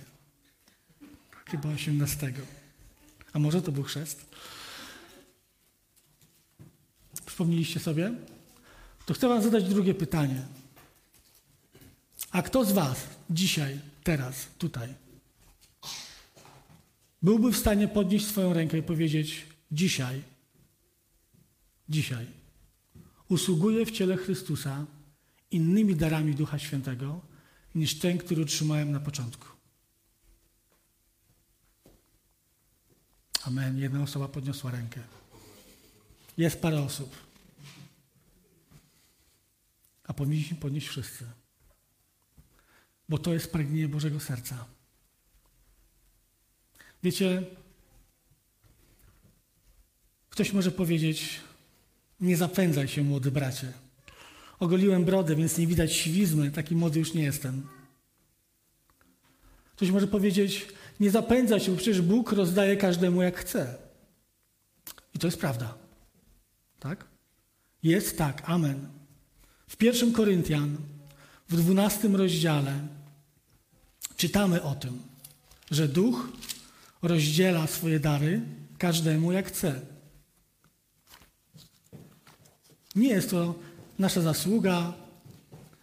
Chyba 1.45 1.69
18. 1.69 2.33
A 3.33 3.39
może 3.39 3.61
to 3.61 3.71
był 3.71 3.83
chrzest? 3.83 4.25
Przypomnieliście 7.25 7.79
sobie? 7.79 8.13
To 9.05 9.13
chcę 9.13 9.27
Wam 9.27 9.43
zadać 9.43 9.63
drugie 9.63 9.93
pytanie. 9.93 10.41
A 12.31 12.41
kto 12.41 12.65
z 12.65 12.71
Was 12.71 13.07
dzisiaj, 13.29 13.79
teraz, 14.03 14.47
tutaj, 14.57 14.89
byłby 17.21 17.51
w 17.51 17.57
stanie 17.57 17.87
podnieść 17.87 18.27
swoją 18.27 18.53
rękę 18.53 18.77
i 18.77 18.83
powiedzieć: 18.83 19.45
Dzisiaj, 19.71 20.21
dzisiaj 21.89 22.25
usługuję 23.29 23.85
w 23.85 23.91
ciele 23.91 24.17
Chrystusa 24.17 24.85
innymi 25.51 25.95
darami 25.95 26.35
Ducha 26.35 26.59
Świętego 26.59 27.21
niż 27.75 27.99
ten, 27.99 28.17
który 28.17 28.41
otrzymałem 28.41 28.91
na 28.91 28.99
początku? 28.99 29.47
Amen. 33.43 33.79
Jedna 33.79 34.03
osoba 34.03 34.27
podniosła 34.27 34.71
rękę. 34.71 35.01
Jest 36.37 36.61
parę 36.61 36.81
osób. 36.81 37.29
a 40.09 40.13
powinniśmy 40.13 40.57
podnieść 40.57 40.87
wszyscy. 40.87 41.25
Bo 43.09 43.17
to 43.17 43.33
jest 43.33 43.51
pragnienie 43.51 43.87
Bożego 43.87 44.19
serca. 44.19 44.65
Wiecie, 47.03 47.43
ktoś 50.29 50.53
może 50.53 50.71
powiedzieć, 50.71 51.39
nie 52.19 52.37
zapędzaj 52.37 52.87
się, 52.87 53.03
młody 53.03 53.31
bracie. 53.31 53.73
Ogoliłem 54.59 55.05
brodę, 55.05 55.35
więc 55.35 55.57
nie 55.57 55.67
widać 55.67 55.93
siwizmy, 55.93 56.51
taki 56.51 56.75
młody 56.75 56.99
już 56.99 57.13
nie 57.13 57.23
jestem. 57.23 57.67
Ktoś 59.75 59.91
może 59.91 60.07
powiedzieć, 60.07 60.67
nie 60.99 61.11
zapędzaj 61.11 61.59
się, 61.59 61.71
bo 61.71 61.77
przecież 61.77 62.01
Bóg 62.01 62.31
rozdaje 62.31 62.77
każdemu 62.77 63.21
jak 63.21 63.37
chce. 63.37 63.75
I 65.15 65.19
to 65.19 65.27
jest 65.27 65.39
prawda. 65.39 65.77
Tak? 66.79 67.05
Jest 67.83 68.17
tak, 68.17 68.41
amen. 68.45 68.87
W 69.67 69.77
pierwszym 69.77 70.13
Koryntian, 70.13 70.77
w 71.49 71.55
dwunastym 71.55 72.15
rozdziale, 72.15 72.73
czytamy 74.17 74.63
o 74.63 74.75
tym, 74.75 74.99
że 75.71 75.87
duch 75.87 76.29
rozdziela 77.01 77.67
swoje 77.67 77.99
dary 77.99 78.41
każdemu 78.77 79.31
jak 79.31 79.47
chce. 79.47 79.81
Nie 82.95 83.09
jest 83.09 83.29
to 83.29 83.55
nasza 83.99 84.21
zasługa, 84.21 84.93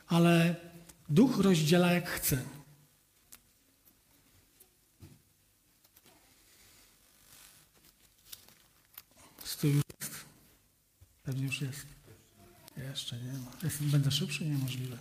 ale 0.07 0.57
duch 1.09 1.39
rozdziela 1.39 1.93
jak 1.93 2.11
chce. 2.11 2.43
Stój 9.45 9.73
już 9.73 9.83
jest. 10.01 10.15
Pewnie 11.23 11.45
już 11.45 11.61
jest. 11.61 11.87
Jeszcze 12.77 13.17
nie 13.17 13.33
ma. 13.33 13.53
Będę 13.81 14.11
szybszy? 14.11 14.45
Niemożliwe. 14.45 14.99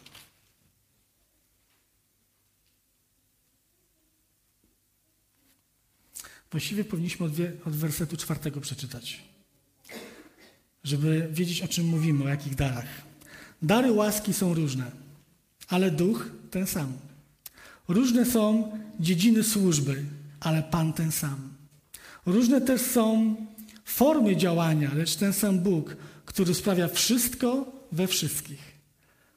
Właściwie 6.56 6.84
powinniśmy 6.84 7.26
od, 7.26 7.32
od 7.66 7.76
wersetu 7.76 8.18
czwartego 8.18 8.62
przeczytać, 8.62 9.24
żeby 10.84 11.28
wiedzieć, 11.32 11.62
o 11.62 11.68
czym 11.68 11.86
mówimy, 11.86 12.24
o 12.24 12.28
jakich 12.28 12.56
darach. 12.56 12.86
Dary 13.62 13.92
łaski 13.92 14.34
są 14.34 14.54
różne, 14.54 14.92
ale 15.68 15.92
duch 15.92 16.30
ten 16.52 16.68
sam. 16.68 16.94
Różne 17.88 18.26
są 18.26 18.72
dziedziny 19.00 19.44
służby, 19.44 20.04
ale 20.40 20.64
Pan 20.64 20.94
ten 20.94 21.12
sam. 21.12 21.54
Różne 22.26 22.62
też 22.62 22.82
są 22.82 23.36
formy 23.86 24.36
działania, 24.36 24.92
lecz 24.94 25.16
ten 25.16 25.34
sam 25.34 25.60
Bóg, 25.60 25.98
który 26.26 26.54
sprawia 26.54 26.88
wszystko 26.88 27.72
we 27.92 28.08
wszystkich. 28.08 28.72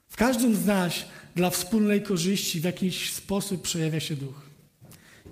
W 0.08 0.16
każdym 0.16 0.56
z 0.56 0.66
nas 0.66 0.94
dla 1.36 1.50
wspólnej 1.50 2.02
korzyści 2.02 2.60
w 2.60 2.64
jakiś 2.64 3.12
sposób 3.12 3.62
przejawia 3.62 4.00
się 4.00 4.16
duch. 4.16 4.47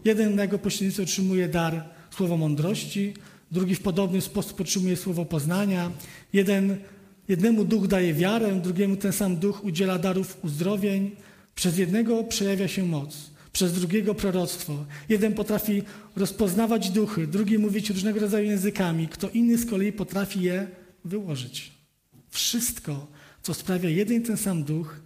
Jeden 0.06 0.34
na 0.34 0.42
jego 0.42 0.58
pośrednictwo 0.58 1.02
otrzymuje 1.02 1.48
dar 1.48 1.84
słowa 2.10 2.36
mądrości, 2.36 3.14
drugi 3.50 3.74
w 3.74 3.80
podobny 3.80 4.20
sposób 4.20 4.60
otrzymuje 4.60 4.96
słowo 4.96 5.24
poznania. 5.24 5.90
Jeden, 6.32 6.76
jednemu 7.28 7.64
duch 7.64 7.86
daje 7.86 8.14
wiarę, 8.14 8.60
drugiemu 8.62 8.96
ten 8.96 9.12
sam 9.12 9.36
duch 9.36 9.64
udziela 9.64 9.98
darów 9.98 10.44
uzdrowień. 10.44 11.10
Przez 11.54 11.78
jednego 11.78 12.24
przejawia 12.24 12.68
się 12.68 12.84
moc, 12.84 13.30
przez 13.52 13.72
drugiego 13.72 14.14
proroctwo. 14.14 14.84
Jeden 15.08 15.34
potrafi 15.34 15.82
rozpoznawać 16.16 16.90
duchy, 16.90 17.26
drugi 17.26 17.58
mówić 17.58 17.90
różnego 17.90 18.20
rodzaju 18.20 18.46
językami, 18.46 19.08
kto 19.08 19.30
inny 19.30 19.58
z 19.58 19.66
kolei 19.66 19.92
potrafi 19.92 20.42
je 20.42 20.66
wyłożyć. 21.04 21.72
Wszystko, 22.30 23.06
co 23.42 23.54
sprawia 23.54 23.88
jeden 23.88 24.22
ten 24.22 24.36
sam 24.36 24.64
duch, 24.64 25.00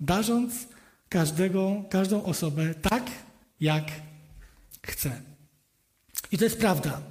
darząc 0.00 0.68
każdego, 1.08 1.84
każdą 1.90 2.22
osobę 2.22 2.74
tak, 2.74 3.10
jak 3.60 3.84
chce. 4.86 5.20
I 6.32 6.38
to 6.38 6.44
jest 6.44 6.58
prawda. 6.58 7.02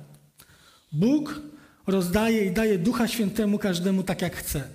Bóg 0.91 1.41
rozdaje 1.87 2.45
i 2.45 2.51
daje 2.51 2.77
Ducha 2.77 3.07
Świętemu 3.07 3.59
każdemu 3.59 4.03
tak, 4.03 4.21
jak 4.21 4.35
chce. 4.35 4.67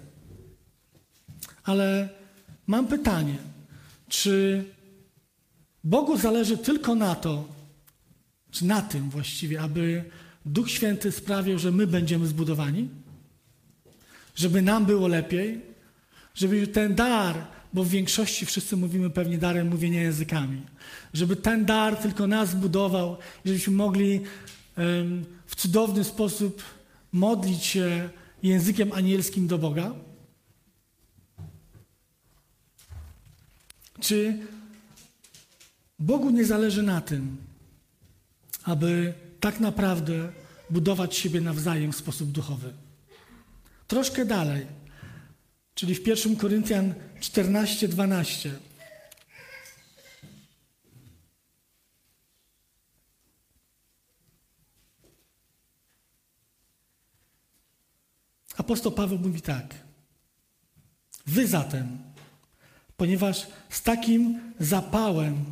Ale 1.64 2.08
mam 2.66 2.86
pytanie, 2.86 3.38
czy 4.08 4.64
Bogu 5.84 6.16
zależy 6.16 6.58
tylko 6.58 6.94
na 6.94 7.14
to, 7.14 7.48
czy 8.50 8.64
na 8.64 8.82
tym 8.82 9.10
właściwie, 9.10 9.60
aby 9.60 10.04
Duch 10.46 10.70
Święty 10.70 11.12
sprawił, 11.12 11.58
że 11.58 11.72
my 11.72 11.86
będziemy 11.86 12.26
zbudowani? 12.26 12.88
Żeby 14.34 14.62
nam 14.62 14.86
było 14.86 15.08
lepiej? 15.08 15.60
Żeby 16.34 16.66
ten 16.66 16.94
dar 16.94 17.46
bo 17.72 17.84
w 17.84 17.88
większości 17.88 18.46
wszyscy 18.46 18.76
mówimy 18.76 19.10
pewnie 19.10 19.38
darem 19.38 19.68
mówienia 19.68 20.02
językami. 20.02 20.62
Żeby 21.14 21.36
ten 21.36 21.64
dar 21.64 21.96
tylko 21.96 22.26
nas 22.26 22.54
budował, 22.54 23.16
żebyśmy 23.44 23.72
mogli 23.72 24.20
w 25.46 25.56
cudowny 25.56 26.04
sposób 26.04 26.62
modlić 27.12 27.64
się 27.64 28.08
językiem 28.42 28.92
anielskim 28.92 29.46
do 29.46 29.58
Boga? 29.58 29.94
Czy 34.00 34.38
Bogu 35.98 36.30
nie 36.30 36.44
zależy 36.44 36.82
na 36.82 37.00
tym, 37.00 37.36
aby 38.64 39.14
tak 39.40 39.60
naprawdę 39.60 40.32
budować 40.70 41.16
siebie 41.16 41.40
nawzajem 41.40 41.92
w 41.92 41.96
sposób 41.96 42.30
duchowy? 42.30 42.72
Troszkę 43.86 44.24
dalej 44.24 44.66
czyli 45.78 45.94
w 45.94 46.06
1 46.06 46.36
Koryntian 46.36 46.94
14, 47.20 47.88
12. 47.88 48.58
Apostoł 58.56 58.92
Paweł 58.92 59.18
mówi 59.18 59.42
tak. 59.42 59.74
Wy 61.26 61.46
zatem, 61.46 61.98
ponieważ 62.96 63.46
z 63.70 63.82
takim 63.82 64.52
zapałem 64.60 65.44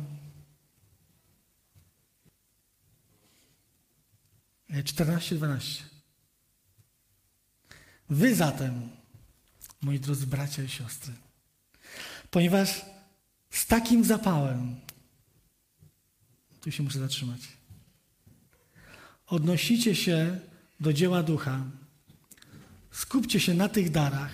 14-12. 4.69 5.83
Wy 8.09 8.35
zatem, 8.35 8.96
moi 9.81 9.99
drodzy 9.99 10.27
bracia 10.27 10.63
i 10.63 10.69
siostry. 10.69 11.13
Ponieważ 12.31 12.85
z 13.49 13.65
takim 13.65 14.03
zapałem, 14.03 14.75
tu 16.61 16.71
się 16.71 16.83
muszę 16.83 16.99
zatrzymać, 16.99 17.41
odnosicie 19.27 19.95
się 19.95 20.39
do 20.79 20.93
dzieła 20.93 21.23
ducha, 21.23 21.63
skupcie 22.91 23.39
się 23.39 23.53
na 23.53 23.69
tych 23.69 23.91
darach, 23.91 24.31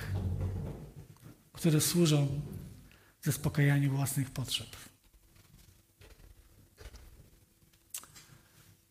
które 1.53 1.81
służą 1.81 2.41
zaspokajaniu 3.21 3.91
własnych 3.91 4.31
potrzeb. 4.31 4.67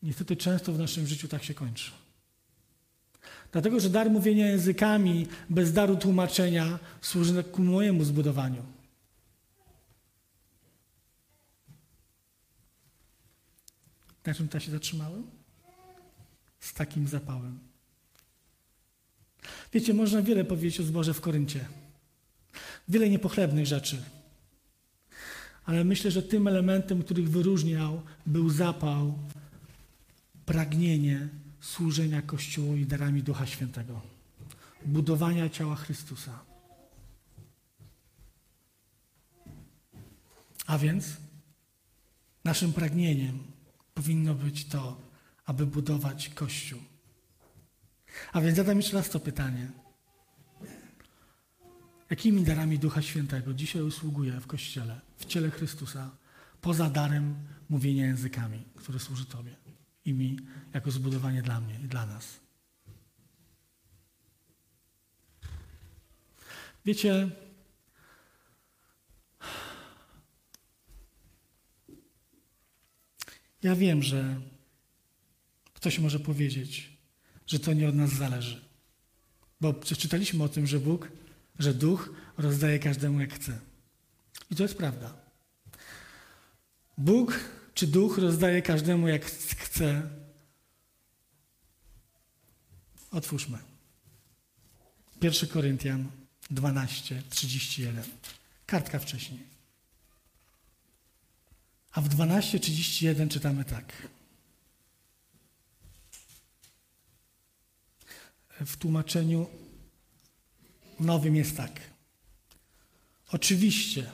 Niestety 0.03 0.37
często 0.37 0.73
w 0.73 0.79
naszym 0.79 1.07
życiu 1.07 1.29
tak 1.29 1.45
się 1.45 1.55
kończy. 1.55 1.91
Dlatego, 3.53 3.81
że 3.81 3.91
dar 3.91 4.11
mówienia 4.11 4.47
językami 4.47 5.27
bez 5.51 5.73
daru 5.73 5.97
tłumaczenia 5.97 6.79
służy 7.01 7.45
ku 7.45 7.63
mojemu 7.63 8.05
zbudowaniu. 8.05 8.63
Na 14.27 14.35
czym 14.35 14.49
ta 14.49 14.61
się 14.61 14.71
zatrzymałem? 14.71 15.27
Z 16.61 16.75
takim 16.75 17.09
zapałem. 17.09 17.59
Wiecie, 19.73 19.95
można 19.95 20.23
wiele 20.23 20.45
powiedzieć 20.45 20.81
o 20.81 20.83
zborze 20.83 21.15
w 21.15 21.21
Koryncie. 21.21 21.65
Wiele 22.89 23.11
niepochlebnych 23.11 23.67
rzeczy. 23.67 24.03
Ale 25.65 25.85
myślę, 25.85 26.11
że 26.11 26.23
tym 26.23 26.49
elementem, 26.49 27.03
których 27.03 27.31
wyróżniał, 27.31 28.03
był 28.27 28.51
zapał, 28.51 29.19
pragnienie 30.47 31.29
służenia 31.63 32.23
Kościołowi 32.23 32.87
darami 32.87 33.23
Ducha 33.23 33.47
Świętego, 33.47 34.01
budowania 34.87 35.49
ciała 35.49 35.77
Chrystusa. 35.77 36.45
A 40.67 40.79
więc 40.79 41.17
naszym 42.45 42.73
pragnieniem 42.73 43.39
powinno 43.95 44.35
być 44.35 44.65
to, 44.65 45.01
aby 45.45 45.67
budować 45.67 46.29
Kościół. 46.29 46.81
A 48.33 48.41
więc 48.41 48.57
zadam 48.57 48.77
jeszcze 48.77 48.97
raz 48.97 49.11
to 49.11 49.21
pytanie. 49.21 49.71
Jakimi 52.11 52.45
darami 52.45 52.79
Ducha 52.79 53.03
Świętego 53.03 53.55
dzisiaj 53.55 53.83
usługuję 53.83 54.41
w 54.41 54.47
Kościele, 54.47 55.01
w 55.19 55.25
ciele 55.25 55.51
Chrystusa, 55.51 56.11
poza 56.61 56.91
darem 56.91 57.35
mówienia 57.69 58.07
językami, 58.07 58.65
który 58.77 58.99
służy 58.99 59.27
Tobie? 59.27 59.62
imi 60.05 60.37
jako 60.75 60.91
zbudowanie 60.91 61.43
dla 61.43 61.61
mnie 61.61 61.81
i 61.85 61.89
dla 61.89 62.07
nas. 62.07 62.41
Wiecie, 66.85 67.31
ja 73.63 73.77
wiem, 73.77 74.03
że 74.03 74.41
ktoś 75.75 75.99
może 75.99 76.21
powiedzieć, 76.21 76.99
że 77.47 77.59
to 77.59 77.73
nie 77.73 77.89
od 77.89 77.95
nas 77.95 78.11
zależy. 78.11 78.65
Bo 79.61 79.73
przeczytaliśmy 79.73 80.45
o 80.45 80.49
tym, 80.49 80.67
że 80.67 80.79
Bóg, 80.81 81.09
że 81.59 81.75
Duch 81.75 82.15
rozdaje 82.39 82.79
każdemu 82.79 83.21
jak 83.21 83.35
chce. 83.35 83.61
I 84.51 84.57
to 84.57 84.63
jest 84.63 84.77
prawda. 84.77 85.15
Bóg 86.99 87.41
czy 87.75 87.87
duch 87.87 88.19
rozdaje 88.19 88.63
każdemu 88.63 89.09
jak 89.09 89.25
chce. 89.25 90.03
Otwórzmy. 93.11 93.59
1 95.23 95.49
Koryntian 95.49 96.11
12, 96.51 97.23
31. 97.31 98.05
Kartka 98.67 98.99
wcześniej. 98.99 99.41
A 101.93 102.01
w 102.01 102.09
12:31 102.09 103.29
czytamy 103.29 103.65
tak. 103.65 104.09
W 108.67 108.77
tłumaczeniu 108.77 109.47
nowym 111.01 111.37
jest 111.37 111.57
tak. 111.57 111.81
Oczywiście, 113.29 114.11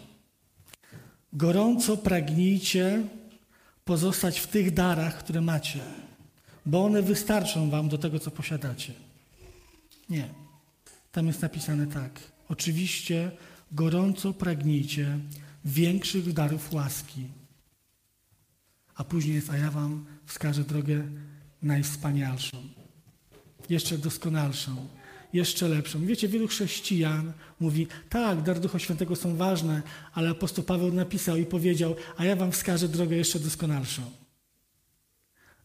gorąco 1.32 1.96
pragnijcie 1.96 3.08
pozostać 3.88 4.40
w 4.40 4.46
tych 4.46 4.74
darach, 4.74 5.18
które 5.18 5.40
macie, 5.40 5.80
bo 6.66 6.84
one 6.84 7.02
wystarczą 7.02 7.70
wam 7.70 7.88
do 7.88 7.98
tego, 7.98 8.18
co 8.18 8.30
posiadacie. 8.30 8.92
Nie. 10.08 10.28
Tam 11.12 11.26
jest 11.26 11.42
napisane 11.42 11.86
tak. 11.86 12.12
Oczywiście, 12.48 13.30
gorąco 13.72 14.32
pragnijcie 14.32 15.18
większych 15.64 16.32
darów 16.32 16.72
łaski 16.72 17.24
a 18.98 19.04
później 19.04 19.34
jest, 19.34 19.50
a 19.50 19.56
ja 19.56 19.70
wam 19.70 20.06
wskażę 20.26 20.64
drogę 20.64 21.04
najwspanialszą, 21.62 22.56
jeszcze 23.70 23.98
doskonalszą, 23.98 24.88
jeszcze 25.32 25.68
lepszą. 25.68 26.06
Wiecie, 26.06 26.28
wielu 26.28 26.48
chrześcijan 26.48 27.32
mówi, 27.60 27.86
tak, 28.08 28.42
dar 28.42 28.60
Ducha 28.60 28.78
Świętego 28.78 29.16
są 29.16 29.36
ważne, 29.36 29.82
ale 30.14 30.30
apostoł 30.30 30.64
Paweł 30.64 30.92
napisał 30.92 31.36
i 31.36 31.46
powiedział, 31.46 31.96
a 32.16 32.24
ja 32.24 32.36
wam 32.36 32.52
wskażę 32.52 32.88
drogę 32.88 33.16
jeszcze 33.16 33.38
doskonalszą. 33.38 34.02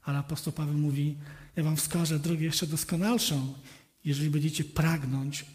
Ale 0.04 0.18
apostoł 0.18 0.54
Paweł 0.54 0.74
mówi, 0.74 1.18
ja 1.56 1.64
wam 1.64 1.76
wskażę 1.76 2.20
drogę 2.20 2.44
jeszcze 2.44 2.68
doskonalszą, 2.68 3.54
jeżeli 4.06 4.30
będziecie 4.30 4.64
pragnąć 4.64 5.46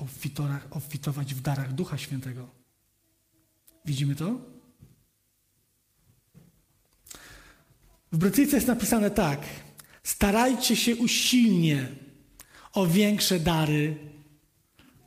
obfitować 0.70 1.34
w 1.34 1.40
darach 1.40 1.72
Ducha 1.72 1.98
Świętego. 1.98 2.48
Widzimy 3.84 4.16
to? 4.16 4.40
W 8.12 8.18
Brytyjce 8.18 8.56
jest 8.56 8.68
napisane 8.68 9.10
tak: 9.10 9.46
starajcie 10.02 10.76
się 10.76 10.96
usilnie 10.96 11.88
o 12.78 12.86
większe 12.86 13.40
dary 13.40 13.96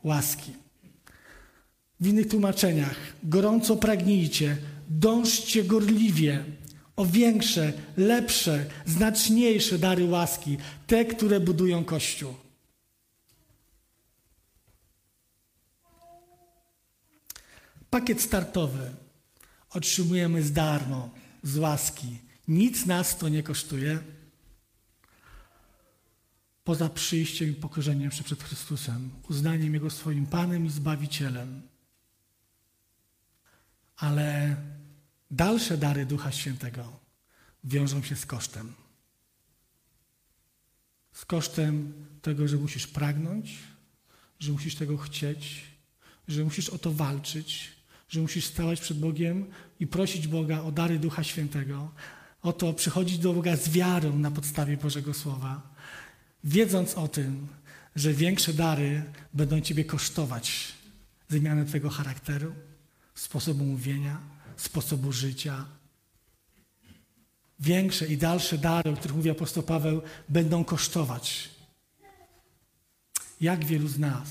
łaski. 0.04 0.52
W 2.00 2.06
innych 2.06 2.28
tłumaczeniach 2.28 2.96
gorąco 3.22 3.76
pragnijcie, 3.76 4.56
dążcie 4.88 5.64
gorliwie 5.64 6.44
o 6.96 7.06
większe, 7.06 7.72
lepsze, 7.96 8.66
znaczniejsze 8.86 9.78
dary 9.78 10.04
łaski, 10.04 10.56
te, 10.86 11.04
które 11.04 11.40
budują 11.40 11.84
Kościół. 11.84 12.34
Pakiet 17.90 18.20
startowy 18.20 18.90
otrzymujemy 19.70 20.42
z 20.42 20.52
darmo, 20.52 21.10
z 21.42 21.58
łaski 21.58 22.18
nic 22.48 22.86
nas 22.86 23.18
to 23.18 23.28
nie 23.28 23.42
kosztuje. 23.42 23.98
Poza 26.64 26.88
przyjściem 26.88 27.50
i 27.50 27.54
pokorzeniem 27.54 28.10
się 28.10 28.24
przed 28.24 28.42
Chrystusem, 28.42 29.10
uznaniem 29.28 29.74
Jego 29.74 29.90
swoim 29.90 30.26
Panem 30.26 30.66
i 30.66 30.70
Zbawicielem. 30.70 31.62
Ale 33.96 34.56
dalsze 35.30 35.78
dary 35.78 36.06
Ducha 36.06 36.32
Świętego 36.32 37.00
wiążą 37.64 38.02
się 38.02 38.16
z 38.16 38.26
kosztem. 38.26 38.72
Z 41.12 41.24
kosztem 41.24 41.92
tego, 42.22 42.48
że 42.48 42.56
musisz 42.56 42.86
pragnąć, 42.86 43.58
że 44.38 44.52
musisz 44.52 44.74
tego 44.74 44.98
chcieć, 44.98 45.64
że 46.28 46.44
musisz 46.44 46.68
o 46.68 46.78
to 46.78 46.92
walczyć, 46.92 47.72
że 48.08 48.20
musisz 48.20 48.44
stawać 48.44 48.80
przed 48.80 48.98
Bogiem 48.98 49.46
i 49.80 49.86
prosić 49.86 50.28
Boga 50.28 50.60
o 50.60 50.72
dary 50.72 50.98
Ducha 50.98 51.24
Świętego, 51.24 51.90
Oto 52.42 52.72
przychodzić 52.72 53.18
do 53.18 53.32
Boga 53.32 53.56
z 53.56 53.68
wiarą 53.68 54.18
na 54.18 54.30
podstawie 54.30 54.76
Bożego 54.76 55.14
Słowa, 55.14 55.71
wiedząc 56.44 56.94
o 56.94 57.08
tym, 57.08 57.48
że 57.96 58.12
większe 58.12 58.52
dary 58.54 59.02
będą 59.34 59.60
Ciebie 59.60 59.84
kosztować 59.84 60.72
zmianę 61.28 61.64
Twojego 61.64 61.90
charakteru, 61.90 62.54
sposobu 63.14 63.64
mówienia, 63.64 64.20
sposobu 64.56 65.12
życia. 65.12 65.64
Większe 67.60 68.06
i 68.06 68.16
dalsze 68.16 68.58
dary, 68.58 68.90
o 68.90 68.96
których 68.96 69.16
mówi 69.16 69.30
apostoł 69.30 69.62
Paweł, 69.62 70.02
będą 70.28 70.64
kosztować. 70.64 71.50
Jak 73.40 73.64
wielu 73.64 73.88
z 73.88 73.98
nas 73.98 74.28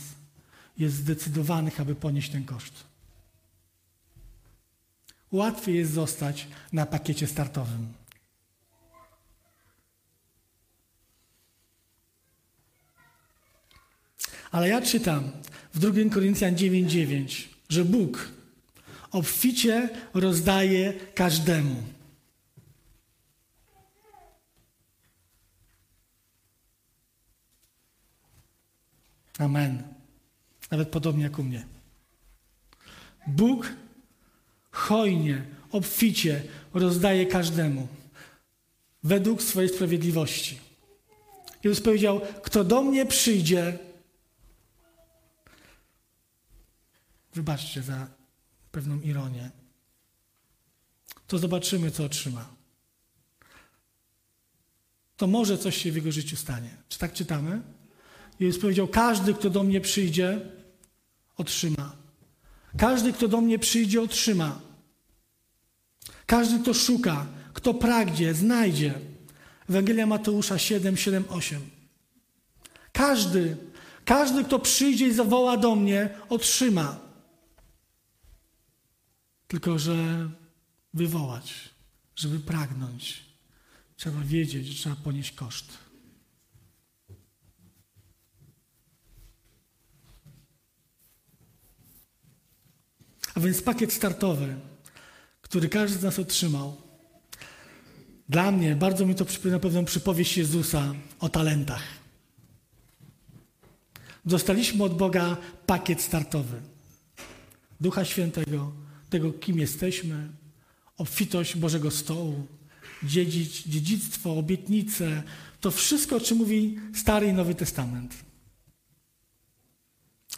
jest 0.78 0.96
zdecydowanych, 0.96 1.80
aby 1.80 1.96
ponieść 1.96 2.32
ten 2.32 2.46
koszt? 2.46 2.74
Łatwiej 5.32 5.76
jest 5.76 5.92
zostać 5.92 6.48
na 6.74 6.86
pakiecie 6.86 7.28
startowym. 7.28 7.94
Ale 14.52 14.70
ja 14.70 14.82
czytam 14.82 15.32
w 15.74 15.80
2 15.80 16.10
Koryntian 16.14 16.56
9:9, 16.56 17.48
że 17.70 17.86
Bóg 17.86 18.30
obficie 19.12 19.90
rozdaje 20.14 20.94
każdemu. 21.16 21.76
Amen. 29.40 29.84
Nawet 30.72 30.90
podobnie 30.90 31.24
jak 31.24 31.40
u 31.40 31.44
mnie. 31.44 31.66
Bóg 33.28 33.74
hojnie, 34.72 35.44
obficie 35.72 36.44
rozdaje 36.74 37.26
każdemu 37.26 37.88
według 39.04 39.44
swojej 39.44 39.70
sprawiedliwości. 39.70 40.60
Jezus 41.64 41.84
powiedział: 41.84 42.22
Kto 42.44 42.64
do 42.64 42.82
mnie 42.82 43.06
przyjdzie, 43.06 43.78
wybaczcie 47.34 47.82
za 47.82 48.08
pewną 48.72 49.02
ironię, 49.02 49.52
to 51.28 51.38
zobaczymy, 51.38 51.92
co 51.92 52.06
otrzyma. 52.06 52.56
To 55.18 55.28
może 55.28 55.58
coś 55.58 55.78
się 55.78 55.92
w 55.92 55.96
jego 55.96 56.12
życiu 56.12 56.36
stanie. 56.36 56.70
Czy 56.90 57.00
tak 57.00 57.14
czytamy? 57.14 57.62
Jezus 58.40 58.62
powiedział: 58.62 58.88
Każdy, 58.88 59.34
kto 59.34 59.50
do 59.50 59.64
mnie 59.64 59.82
przyjdzie, 59.82 60.42
otrzyma. 61.38 61.96
Każdy, 62.78 63.14
kto 63.14 63.28
do 63.28 63.42
mnie 63.42 63.60
przyjdzie, 63.60 64.02
otrzyma. 64.02 64.62
Każdy, 66.26 66.60
kto 66.60 66.74
szuka, 66.74 67.26
kto 67.54 67.74
pragnie, 67.74 68.34
znajdzie. 68.34 68.94
Ewangelia 69.70 70.06
Mateusza 70.06 70.58
7, 70.58 70.98
7, 70.98 71.24
8. 71.30 71.62
Każdy, 72.92 73.58
każdy, 74.06 74.44
kto 74.44 74.60
przyjdzie 74.60 75.08
i 75.08 75.14
zawoła 75.14 75.58
do 75.58 75.76
mnie, 75.76 76.10
otrzyma. 76.30 77.11
Tylko, 79.52 79.80
że 79.80 80.30
wywołać, 80.94 81.70
żeby 82.16 82.40
pragnąć, 82.40 83.24
trzeba 83.96 84.22
wiedzieć, 84.22 84.68
że 84.68 84.74
trzeba 84.74 84.96
ponieść 84.96 85.32
koszt. 85.32 85.78
A 93.36 93.40
więc 93.40 93.62
pakiet 93.62 93.94
startowy, 93.94 94.56
który 95.42 95.70
każdy 95.70 96.00
z 96.00 96.04
nas 96.04 96.20
otrzymał, 96.20 96.82
dla 98.30 98.52
mnie 98.52 98.76
bardzo 98.76 99.06
mi 99.06 99.16
to 99.16 99.26
przypomina 99.26 99.60
pewną 99.60 99.86
przypowieść 99.86 100.38
Jezusa 100.38 100.94
o 101.20 101.30
talentach. 101.30 101.84
Dostaliśmy 104.26 104.84
od 104.84 104.98
Boga 104.98 105.38
pakiet 105.66 106.02
startowy. 106.02 106.62
Ducha 107.82 108.06
Świętego, 108.06 108.72
tego, 109.12 109.34
kim 109.34 109.60
jesteśmy, 109.60 110.28
obfitość 110.98 111.56
Bożego 111.56 111.92
Stołu, 111.92 112.48
dziedzic, 113.04 113.68
dziedzictwo, 113.68 114.38
obietnice, 114.38 115.24
to 115.62 115.72
wszystko, 115.72 116.16
o 116.16 116.20
czym 116.20 116.38
mówi 116.38 116.80
Stary 116.96 117.28
i 117.28 117.34
Nowy 117.34 117.56
Testament. 117.56 118.16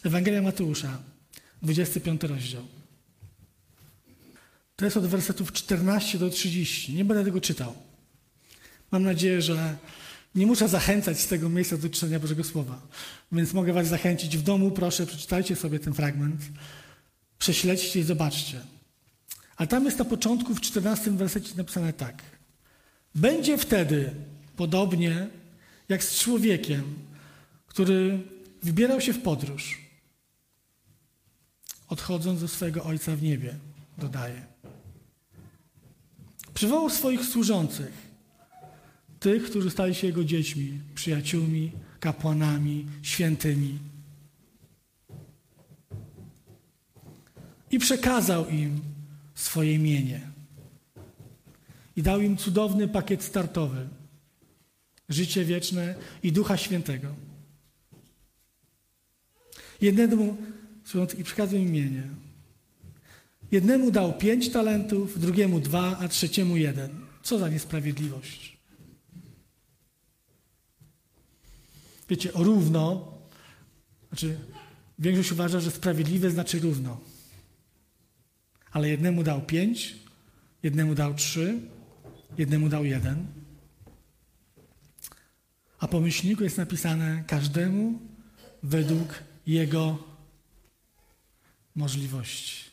Ewangelia 0.03 0.41
Mateusza, 0.41 1.03
25 1.61 2.23
rozdział. 2.23 2.63
To 4.75 4.85
jest 4.85 4.97
od 4.97 5.05
wersetów 5.05 5.51
14 5.51 6.17
do 6.17 6.29
30. 6.29 6.93
Nie 6.93 7.05
będę 7.05 7.23
tego 7.23 7.41
czytał. 7.41 7.73
Mam 8.91 9.03
nadzieję, 9.03 9.41
że 9.41 9.77
nie 10.35 10.45
muszę 10.45 10.67
zachęcać 10.67 11.19
z 11.19 11.27
tego 11.27 11.49
miejsca 11.49 11.77
do 11.77 11.89
czytania 11.89 12.19
Bożego 12.19 12.43
Słowa. 12.43 12.81
Więc 13.31 13.53
mogę 13.53 13.73
Was 13.73 13.87
zachęcić 13.87 14.37
w 14.37 14.41
domu, 14.41 14.71
proszę, 14.71 15.05
przeczytajcie 15.05 15.55
sobie 15.55 15.79
ten 15.79 15.93
fragment, 15.93 16.41
prześledźcie 17.39 17.99
i 17.99 18.03
zobaczcie. 18.03 18.61
A 19.55 19.67
tam 19.67 19.85
jest 19.85 19.99
na 19.99 20.05
początku, 20.05 20.55
w 20.55 20.61
14 20.61 21.11
wersecie 21.11 21.53
napisane 21.57 21.93
tak. 21.93 22.23
Będzie 23.15 23.57
wtedy 23.57 24.11
podobnie 24.55 25.27
jak 25.89 26.03
z 26.03 26.19
człowiekiem, 26.19 26.83
który 27.67 28.19
wybierał 28.63 29.01
się 29.01 29.13
w 29.13 29.21
podróż, 29.21 29.81
odchodząc 31.87 32.41
do 32.41 32.47
swojego 32.47 32.83
Ojca 32.83 33.15
w 33.15 33.23
niebie, 33.23 33.55
dodaje. 33.97 34.45
Przywołał 36.53 36.89
swoich 36.89 37.25
służących, 37.25 37.91
tych, 39.19 39.43
którzy 39.43 39.69
stali 39.69 39.95
się 39.95 40.07
Jego 40.07 40.23
dziećmi, 40.23 40.79
przyjaciółmi, 40.95 41.71
kapłanami, 41.99 42.85
świętymi. 43.01 43.79
I 47.73 47.79
przekazał 47.79 48.49
im 48.49 48.81
swoje 49.35 49.73
imienie. 49.73 50.21
I 51.95 52.03
dał 52.03 52.21
im 52.21 52.37
cudowny 52.37 52.87
pakiet 52.87 53.23
startowy. 53.23 53.87
Życie 55.09 55.45
wieczne 55.45 55.95
i 56.23 56.31
Ducha 56.31 56.57
Świętego. 56.57 57.15
Jednemu, 59.81 60.37
i 61.17 61.23
przekazał 61.23 61.59
imienie. 61.59 62.03
Jednemu 63.51 63.91
dał 63.91 64.13
pięć 64.13 64.49
talentów, 64.49 65.19
drugiemu 65.19 65.59
dwa, 65.59 65.97
a 65.97 66.07
trzeciemu 66.07 66.57
jeden. 66.57 66.89
Co 67.23 67.39
za 67.39 67.49
niesprawiedliwość. 67.49 68.57
Wiecie, 72.09 72.31
równo, 72.33 73.13
znaczy 74.09 74.37
większość 74.99 75.31
uważa, 75.31 75.59
że 75.59 75.71
sprawiedliwe 75.71 76.29
znaczy 76.29 76.59
równo. 76.59 77.12
Ale 78.73 78.89
jednemu 78.89 79.23
dał 79.23 79.41
pięć, 79.41 79.95
jednemu 80.63 80.95
dał 80.95 81.13
trzy, 81.13 81.59
jednemu 82.37 82.69
dał 82.69 82.85
jeden. 82.85 83.27
A 85.79 85.87
po 85.87 85.99
myślniku 85.99 86.43
jest 86.43 86.57
napisane 86.57 87.23
każdemu 87.27 87.99
według 88.63 89.23
jego 89.47 90.03
możliwości. 91.75 92.63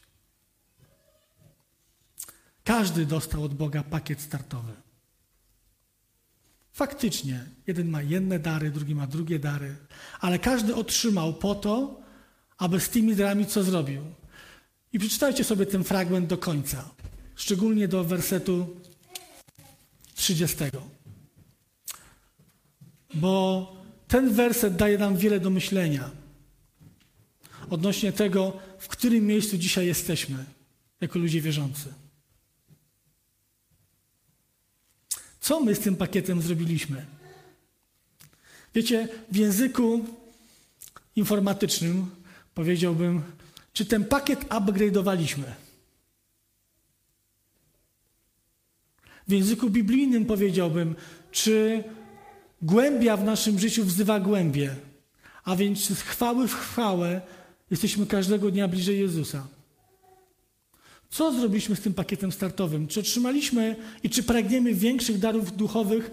Każdy 2.64 3.06
dostał 3.06 3.44
od 3.44 3.54
Boga 3.54 3.82
pakiet 3.82 4.20
startowy. 4.20 4.72
Faktycznie, 6.72 7.44
jeden 7.66 7.88
ma 7.88 8.02
jedne 8.02 8.38
dary, 8.38 8.70
drugi 8.70 8.94
ma 8.94 9.06
drugie 9.06 9.38
dary, 9.38 9.76
ale 10.20 10.38
każdy 10.38 10.74
otrzymał 10.74 11.34
po 11.34 11.54
to, 11.54 12.00
aby 12.58 12.80
z 12.80 12.88
tymi 12.88 13.16
darami 13.16 13.46
co 13.46 13.62
zrobił. 13.62 14.02
I 14.92 14.98
przeczytajcie 14.98 15.44
sobie 15.44 15.66
ten 15.66 15.84
fragment 15.84 16.26
do 16.26 16.38
końca, 16.38 16.90
szczególnie 17.36 17.88
do 17.88 18.04
wersetu 18.04 18.76
30. 20.14 20.56
Bo 23.14 23.76
ten 24.08 24.32
werset 24.32 24.76
daje 24.76 24.98
nam 24.98 25.16
wiele 25.16 25.40
do 25.40 25.50
myślenia 25.50 26.10
odnośnie 27.70 28.12
tego, 28.12 28.58
w 28.78 28.88
którym 28.88 29.26
miejscu 29.26 29.58
dzisiaj 29.58 29.86
jesteśmy 29.86 30.44
jako 31.00 31.18
ludzie 31.18 31.40
wierzący. 31.40 31.94
Co 35.40 35.60
my 35.60 35.74
z 35.74 35.80
tym 35.80 35.96
pakietem 35.96 36.42
zrobiliśmy? 36.42 37.06
Wiecie, 38.74 39.08
w 39.30 39.36
języku 39.36 40.04
informatycznym 41.16 42.10
powiedziałbym, 42.54 43.22
czy 43.72 43.86
ten 43.86 44.04
pakiet 44.04 44.44
upgrade'owaliśmy? 44.44 45.44
W 49.28 49.32
języku 49.32 49.70
biblijnym 49.70 50.24
powiedziałbym, 50.24 50.94
czy 51.30 51.84
głębia 52.62 53.16
w 53.16 53.24
naszym 53.24 53.58
życiu 53.58 53.84
wzywa 53.84 54.20
głębie, 54.20 54.76
a 55.44 55.56
więc 55.56 55.84
z 55.84 56.00
chwały 56.00 56.48
w 56.48 56.54
chwałę 56.54 57.20
jesteśmy 57.70 58.06
każdego 58.06 58.50
dnia 58.50 58.68
bliżej 58.68 59.00
Jezusa. 59.00 59.46
Co 61.10 61.32
zrobiliśmy 61.32 61.76
z 61.76 61.80
tym 61.80 61.94
pakietem 61.94 62.32
startowym? 62.32 62.88
Czy 62.88 63.00
otrzymaliśmy 63.00 63.76
i 64.02 64.10
czy 64.10 64.22
pragniemy 64.22 64.74
większych 64.74 65.18
darów 65.18 65.56
duchowych 65.56 66.10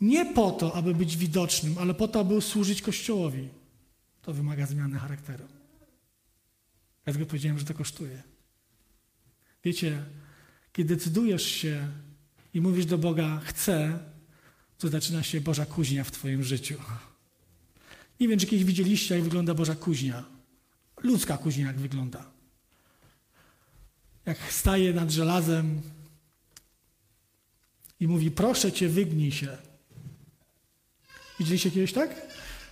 nie 0.00 0.26
po 0.26 0.50
to, 0.50 0.76
aby 0.76 0.94
być 0.94 1.16
widocznym, 1.16 1.74
ale 1.78 1.94
po 1.94 2.08
to, 2.08 2.20
aby 2.20 2.40
służyć 2.40 2.82
Kościołowi? 2.82 3.48
To 4.22 4.32
wymaga 4.32 4.66
zmiany 4.66 4.98
charakteru. 4.98 5.44
Dlatego 7.12 7.26
powiedziałem, 7.26 7.58
że 7.58 7.64
to 7.64 7.74
kosztuje. 7.74 8.22
Wiecie, 9.64 10.04
kiedy 10.72 10.96
decydujesz 10.96 11.44
się 11.44 11.88
i 12.54 12.60
mówisz 12.60 12.86
do 12.86 12.98
Boga, 12.98 13.40
chcę, 13.44 13.98
to 14.78 14.88
zaczyna 14.88 15.22
się 15.22 15.40
Boża 15.40 15.66
kuźnia 15.66 16.04
w 16.04 16.10
Twoim 16.10 16.42
życiu. 16.42 16.74
Nie 18.20 18.28
wiem, 18.28 18.38
czy 18.38 18.46
kiedyś 18.46 18.64
widzieliście, 18.64 19.14
jak 19.14 19.24
wygląda 19.24 19.54
Boża 19.54 19.74
kuźnia. 19.74 20.24
Ludzka 21.02 21.36
kuźnia, 21.36 21.66
jak 21.66 21.80
wygląda 21.80 22.30
jak 24.26 24.52
staje 24.52 24.92
nad 24.92 25.10
żelazem 25.10 25.80
i 28.00 28.08
mówi: 28.08 28.30
Proszę 28.30 28.72
cię, 28.72 28.88
wygnij 28.88 29.32
się. 29.32 29.58
Widzieliście 31.38 31.70
kiedyś 31.70 31.92
tak? 31.92 32.26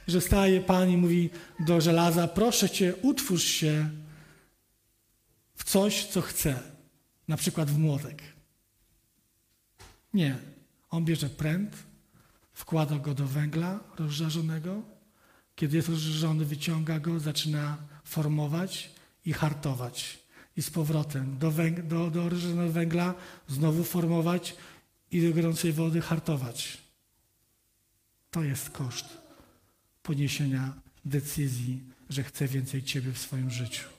Że 0.08 0.20
staje 0.20 0.60
Pan 0.60 0.90
i 0.90 0.96
mówi 0.96 1.30
do 1.60 1.80
żelaza: 1.80 2.28
Proszę 2.28 2.70
cię, 2.70 2.94
utwórz 3.02 3.44
się 3.44 3.90
w 5.58 5.64
coś, 5.64 6.06
co 6.06 6.20
chce, 6.20 6.62
na 7.28 7.36
przykład 7.36 7.70
w 7.70 7.78
młotek. 7.78 8.22
Nie. 10.14 10.38
On 10.90 11.04
bierze 11.04 11.30
pręt, 11.30 11.76
wkłada 12.52 12.98
go 12.98 13.14
do 13.14 13.26
węgla 13.26 13.80
rozżarzonego. 13.98 14.82
Kiedy 15.54 15.76
jest 15.76 15.88
rozżarzony, 15.88 16.44
wyciąga 16.44 17.00
go, 17.00 17.20
zaczyna 17.20 17.76
formować 18.04 18.90
i 19.24 19.32
hartować 19.32 20.18
i 20.56 20.62
z 20.62 20.70
powrotem 20.70 21.38
do, 21.38 21.50
węg- 21.50 21.86
do, 21.86 22.10
do 22.10 22.22
węgla, 22.68 23.14
znowu 23.48 23.84
formować 23.84 24.56
i 25.10 25.22
do 25.22 25.34
gorącej 25.34 25.72
wody 25.72 26.00
hartować. 26.00 26.78
To 28.30 28.42
jest 28.42 28.70
koszt 28.70 29.18
poniesienia 30.02 30.72
decyzji, 31.04 31.82
że 32.10 32.22
chcę 32.22 32.48
więcej 32.48 32.82
Ciebie 32.82 33.12
w 33.12 33.18
swoim 33.18 33.50
życiu. 33.50 33.97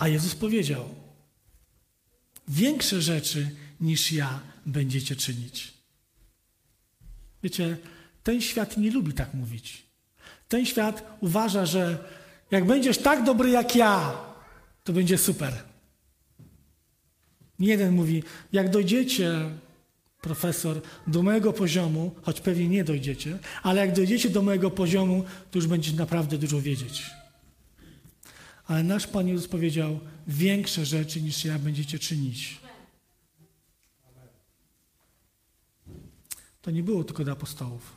A 0.00 0.08
Jezus 0.08 0.34
powiedział: 0.34 0.84
Większe 2.48 3.02
rzeczy 3.02 3.50
niż 3.80 4.12
ja 4.12 4.40
będziecie 4.66 5.16
czynić. 5.16 5.74
Wiecie, 7.42 7.76
ten 8.22 8.40
świat 8.40 8.76
nie 8.76 8.90
lubi 8.90 9.12
tak 9.12 9.34
mówić. 9.34 9.82
Ten 10.48 10.66
świat 10.66 11.16
uważa, 11.20 11.66
że 11.66 12.04
jak 12.50 12.64
będziesz 12.64 12.98
tak 12.98 13.24
dobry 13.24 13.50
jak 13.50 13.76
ja, 13.76 14.16
to 14.84 14.92
będzie 14.92 15.18
super. 15.18 15.52
Jeden 17.58 17.94
mówi, 17.94 18.22
jak 18.52 18.70
dojdziecie, 18.70 19.30
profesor, 20.20 20.80
do 21.06 21.22
mojego 21.22 21.52
poziomu, 21.52 22.14
choć 22.22 22.40
pewnie 22.40 22.68
nie 22.68 22.84
dojdziecie, 22.84 23.38
ale 23.62 23.80
jak 23.80 23.96
dojdziecie 23.96 24.30
do 24.30 24.42
mojego 24.42 24.70
poziomu, 24.70 25.24
to 25.50 25.58
już 25.58 25.66
będziecie 25.66 25.96
naprawdę 25.96 26.38
dużo 26.38 26.60
wiedzieć. 26.60 27.19
Ale 28.70 28.82
nasz 28.82 29.06
Pan 29.06 29.28
Jezus 29.28 29.48
powiedział, 29.48 30.00
większe 30.26 30.86
rzeczy 30.86 31.22
niż 31.22 31.44
ja 31.44 31.58
będziecie 31.58 31.98
czynić. 31.98 32.60
To 36.62 36.70
nie 36.70 36.82
było 36.82 37.04
tylko 37.04 37.24
dla 37.24 37.32
apostołów. 37.32 37.96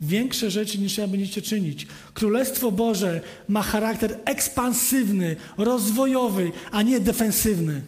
Większe 0.00 0.50
rzeczy 0.50 0.78
niż 0.78 0.98
ja 0.98 1.08
będziecie 1.08 1.42
czynić. 1.42 1.86
Królestwo 2.14 2.72
Boże 2.72 3.20
ma 3.48 3.62
charakter 3.62 4.20
ekspansywny, 4.24 5.36
rozwojowy, 5.58 6.52
a 6.70 6.82
nie 6.82 7.00
defensywny. 7.00 7.82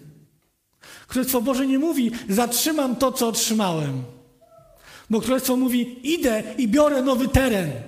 Królestwo 1.06 1.42
Boże 1.42 1.66
nie 1.66 1.78
mówi, 1.78 2.10
zatrzymam 2.28 2.96
to, 2.96 3.12
co 3.12 3.28
otrzymałem. 3.28 4.02
Bo 5.10 5.20
Królestwo 5.20 5.56
mówi, 5.56 6.12
idę 6.14 6.42
i 6.58 6.68
biorę 6.68 7.02
nowy 7.02 7.28
teren. 7.28 7.87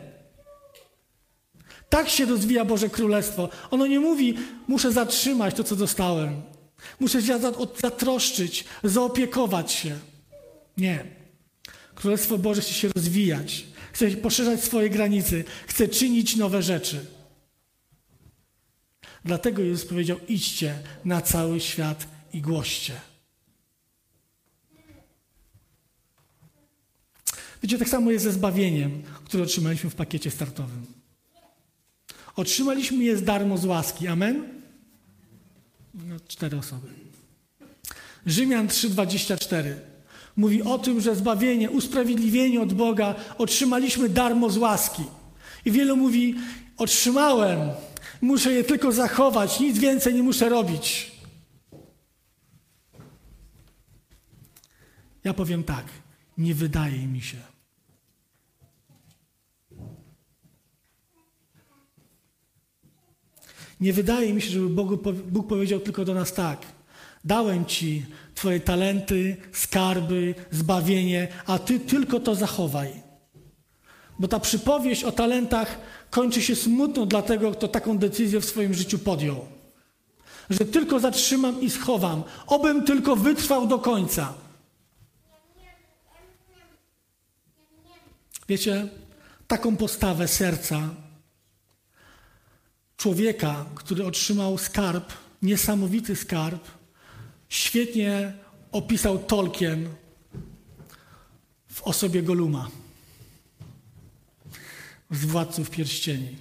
Tak 1.91 2.09
się 2.09 2.25
rozwija 2.25 2.65
Boże 2.65 2.89
Królestwo. 2.89 3.49
Ono 3.71 3.87
nie 3.87 4.01
mówi, 4.01 4.35
muszę 4.69 4.93
zatrzymać 4.93 5.55
to, 5.55 5.65
co 5.65 5.77
dostałem. 5.77 6.43
Muszę 7.01 7.23
się 7.23 7.39
zatroszczyć, 7.81 8.65
zaopiekować 8.85 9.73
się. 9.73 9.99
Nie. 10.77 11.05
Królestwo 11.95 12.39
Boże 12.39 12.61
chce 12.61 12.73
się 12.73 12.89
rozwijać 12.89 13.65
chce 13.93 14.11
poszerzać 14.11 14.65
swoje 14.65 14.91
granice, 14.91 15.45
chce 15.67 15.89
czynić 15.89 16.37
nowe 16.37 16.63
rzeczy. 16.63 17.07
Dlatego 19.25 19.63
Jezus 19.63 19.89
powiedział: 19.89 20.19
idźcie 20.29 20.79
na 21.05 21.21
cały 21.21 21.61
świat 21.61 22.07
i 22.33 22.41
głoście. 22.41 23.01
Wiecie, 27.63 27.79
tak 27.79 27.89
samo 27.89 28.11
jest 28.11 28.25
ze 28.25 28.33
zbawieniem, 28.33 29.03
które 29.25 29.43
otrzymaliśmy 29.43 29.91
w 29.91 29.95
pakiecie 29.95 30.31
startowym. 30.31 31.00
Otrzymaliśmy 32.41 33.05
je 33.05 33.17
z 33.17 33.23
darmo 33.23 33.59
z 33.59 33.65
łaski. 33.65 34.09
Amen? 34.09 34.45
No, 35.95 36.17
cztery 36.29 36.59
osoby. 36.59 36.89
Rzymian 38.27 38.67
3,24 38.69 39.75
mówi 40.37 40.63
o 40.63 40.79
tym, 40.79 41.01
że 41.01 41.17
zbawienie, 41.17 41.71
usprawiedliwienie 41.71 42.61
od 42.61 42.73
Boga 42.73 43.15
otrzymaliśmy 43.39 44.09
darmo 44.09 44.51
z 44.51 44.57
łaski. 44.57 45.03
I 45.65 45.71
wielu 45.71 45.97
mówi: 45.97 46.35
Otrzymałem, 46.77 47.59
muszę 48.21 48.53
je 48.53 48.65
tylko 48.65 48.93
zachować, 48.93 49.61
nic 49.61 49.79
więcej 49.79 50.15
nie 50.15 50.23
muszę 50.23 50.49
robić. 50.49 51.13
Ja 55.25 55.35
powiem 55.35 55.65
tak: 55.65 55.85
nie 56.39 56.55
wydaje 56.55 57.07
mi 57.07 57.21
się. 57.21 57.50
Nie 63.81 63.93
wydaje 63.93 64.35
mi 64.35 64.43
się, 64.43 64.51
żeby 64.51 64.69
Bogu, 64.69 64.99
Bóg 65.13 65.47
powiedział 65.49 65.81
tylko 65.81 66.05
do 66.05 66.15
nas 66.15 66.33
tak. 66.33 66.67
Dałem 67.25 67.65
ci 67.65 68.07
Twoje 68.35 68.61
talenty, 68.61 69.37
skarby, 69.53 70.35
zbawienie, 70.51 71.29
a 71.47 71.59
Ty 71.59 71.81
tylko 71.81 72.21
to 72.21 72.35
zachowaj. 72.35 73.03
Bo 74.19 74.29
ta 74.29 74.41
przypowieść 74.41 75.05
o 75.05 75.13
talentach 75.13 75.79
kończy 76.11 76.43
się 76.43 76.57
smutno 76.57 77.07
dla 77.07 77.23
tego, 77.23 77.53
kto 77.53 77.69
taką 77.69 77.99
decyzję 77.99 78.41
w 78.41 78.45
swoim 78.45 78.75
życiu 78.75 78.99
podjął. 78.99 79.47
Że 80.51 80.65
tylko 80.65 81.01
zatrzymam 81.01 81.61
i 81.61 81.71
schowam, 81.71 82.23
obym 82.47 82.85
tylko 82.85 83.17
wytrwał 83.17 83.67
do 83.67 83.79
końca. 83.79 84.35
Wiecie, 88.49 88.89
taką 89.49 89.77
postawę 89.77 90.29
serca 90.29 90.91
człowieka, 93.01 93.67
który 93.75 94.07
otrzymał 94.07 94.59
skarb, 94.59 95.13
niesamowity 95.43 96.17
skarb, 96.17 96.69
świetnie 97.49 98.33
opisał 98.73 99.19
Tolkien 99.19 99.89
w 101.69 101.83
osobie 101.83 102.23
Goluma 102.23 102.71
z 105.11 105.25
Władców 105.25 105.71
Pierścieni. 105.71 106.37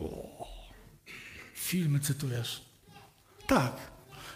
O, 0.00 0.46
filmy 1.54 2.00
cytujesz. 2.00 2.62
Tak, 3.46 3.76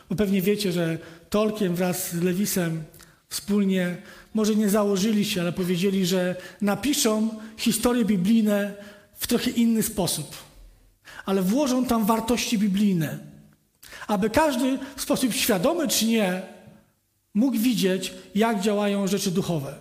bo 0.09 0.17
pewnie 0.17 0.43
wiecie, 0.43 0.73
że 0.73 0.99
Tolkien 1.31 1.75
wraz 1.75 2.11
z 2.11 2.23
Lewisem 2.23 2.85
wspólnie, 3.29 3.97
może 4.35 4.57
nie 4.57 4.69
założyli 4.69 5.25
się, 5.25 5.41
ale 5.41 5.53
powiedzieli, 5.53 6.07
że 6.07 6.37
napiszą 6.61 7.41
historie 7.57 8.05
biblijne 8.05 8.75
w 9.15 9.27
trochę 9.27 9.51
inny 9.51 9.83
sposób 9.83 10.46
ale 11.27 11.43
włożą 11.43 11.85
tam 11.85 12.05
wartości 12.05 12.59
biblijne, 12.59 13.19
aby 14.07 14.31
każdy 14.31 14.79
w 14.97 15.03
sposób 15.03 15.33
świadomy 15.33 15.89
czy 15.89 16.07
nie 16.07 16.43
mógł 17.35 17.59
widzieć, 17.59 18.15
jak 18.35 18.61
działają 18.61 19.07
rzeczy 19.07 19.31
duchowe. 19.31 19.75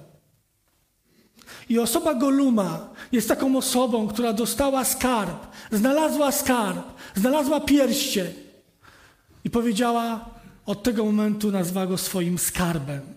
I 1.70 1.80
osoba 1.80 2.14
Goluma 2.14 2.90
jest 3.12 3.28
taką 3.28 3.58
osobą, 3.58 4.08
która 4.08 4.34
dostała 4.34 4.86
skarb, 4.86 5.48
znalazła 5.72 6.32
skarb, 6.32 6.86
znalazła 7.16 7.60
pierścień 7.60 8.34
i 9.44 9.50
powiedziała, 9.50 10.36
od 10.66 10.84
tego 10.84 11.06
momentu 11.06 11.52
nazwa 11.52 11.88
go 11.88 11.98
swoim 11.98 12.38
skarbem. 12.38 13.15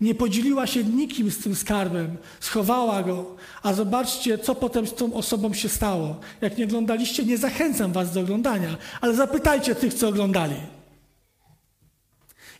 Nie 0.00 0.14
podzieliła 0.14 0.66
się 0.66 0.84
nikim 0.84 1.30
z 1.30 1.38
tym 1.38 1.54
skarbem, 1.54 2.16
schowała 2.40 3.02
go. 3.02 3.36
A 3.62 3.72
zobaczcie, 3.72 4.38
co 4.38 4.54
potem 4.54 4.86
z 4.86 4.94
tą 4.94 5.14
osobą 5.14 5.54
się 5.54 5.68
stało. 5.68 6.20
Jak 6.40 6.58
nie 6.58 6.64
oglądaliście, 6.64 7.24
nie 7.24 7.38
zachęcam 7.38 7.92
was 7.92 8.12
do 8.12 8.20
oglądania, 8.20 8.76
ale 9.00 9.14
zapytajcie 9.14 9.74
tych, 9.74 9.94
co 9.94 10.08
oglądali. 10.08 10.56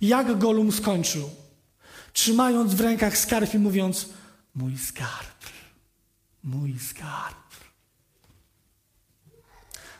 Jak 0.00 0.38
Golum 0.38 0.72
skończył? 0.72 1.30
Trzymając 2.12 2.74
w 2.74 2.80
rękach 2.80 3.18
skarb 3.18 3.54
i 3.54 3.58
mówiąc: 3.58 4.08
Mój 4.54 4.78
skarb, 4.78 5.44
mój 6.44 6.78
skarb. 6.78 7.38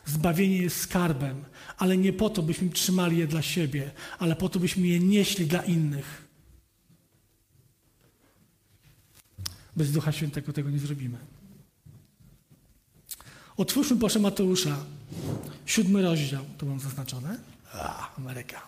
Zbawienie 0.05 0.57
jest 0.57 0.81
skarbem, 0.81 1.45
ale 1.77 1.97
nie 1.97 2.13
po 2.13 2.29
to, 2.29 2.41
byśmy 2.41 2.69
trzymali 2.69 3.17
je 3.17 3.27
dla 3.27 3.41
siebie, 3.41 3.91
ale 4.19 4.35
po 4.35 4.49
to, 4.49 4.59
byśmy 4.59 4.87
je 4.87 4.99
nieśli 4.99 5.45
dla 5.45 5.61
innych. 5.61 6.28
Bez 9.79 9.91
Ducha 9.91 10.11
Świętego 10.11 10.53
tego 10.53 10.69
nie 10.69 10.79
zrobimy. 10.79 11.17
Otwórzmy 13.57 13.97
proszę 13.97 14.19
Mateusza, 14.19 14.75
siódmy 15.65 16.01
rozdział, 16.01 16.45
to 16.57 16.65
mam 16.65 16.79
zaznaczone. 16.79 17.39
A, 17.73 18.15
Ameryka. 18.17 18.61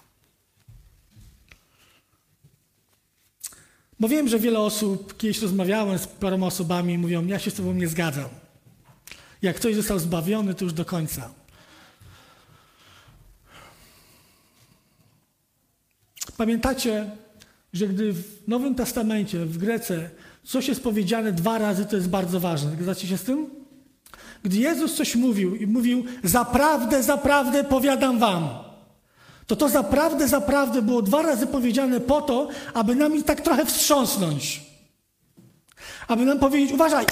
Bo 4.00 4.08
wiem, 4.08 4.28
że 4.28 4.40
wiele 4.40 4.60
osób, 4.60 5.18
kiedyś 5.18 5.42
rozmawiałem 5.42 6.00
z 6.00 6.08
paroma 6.08 6.48
osobami, 6.48 6.98
mówią, 6.98 7.26
ja 7.26 7.40
się 7.40 7.52
z 7.52 7.54
tobą 7.54 7.74
nie 7.74 7.88
zgadzam. 7.88 8.30
Jak 9.42 9.56
ktoś 9.56 9.76
został 9.76 10.00
zbawiony, 10.00 10.54
to 10.54 10.64
już 10.64 10.74
do 10.74 10.86
końca. 10.86 11.34
Pamiętacie, 16.38 17.12
że 17.74 17.88
gdy 17.88 18.14
w 18.14 18.48
Nowym 18.48 18.76
Testamencie, 18.76 19.46
w 19.46 19.58
Grece, 19.58 20.10
coś 20.44 20.68
jest 20.68 20.84
powiedziane 20.84 21.32
dwa 21.32 21.58
razy, 21.58 21.86
to 21.86 21.96
jest 21.96 22.10
bardzo 22.10 22.40
ważne. 22.40 22.72
Zgadzacie 22.72 23.08
się 23.08 23.18
z 23.18 23.24
tym? 23.24 23.50
Gdy 24.44 24.58
Jezus 24.58 24.96
coś 24.96 25.16
mówił 25.16 25.56
i 25.56 25.68
mówił, 25.68 26.06
zaprawdę, 26.24 27.04
zaprawdę 27.04 27.64
powiadam 27.64 28.20
wam, 28.20 28.50
to 29.48 29.56
to 29.56 29.70
zaprawdę, 29.70 30.28
zaprawdę 30.28 30.82
było 30.82 31.02
dwa 31.02 31.22
razy 31.22 31.48
powiedziane 31.48 32.00
po 32.00 32.22
to, 32.22 32.48
aby 32.74 32.96
nami 32.96 33.24
tak 33.24 33.42
trochę 33.42 33.66
wstrząsnąć. 33.66 34.62
Aby 36.08 36.26
nam 36.26 36.40
powiedzieć, 36.40 36.72
uważaj, 36.72 37.06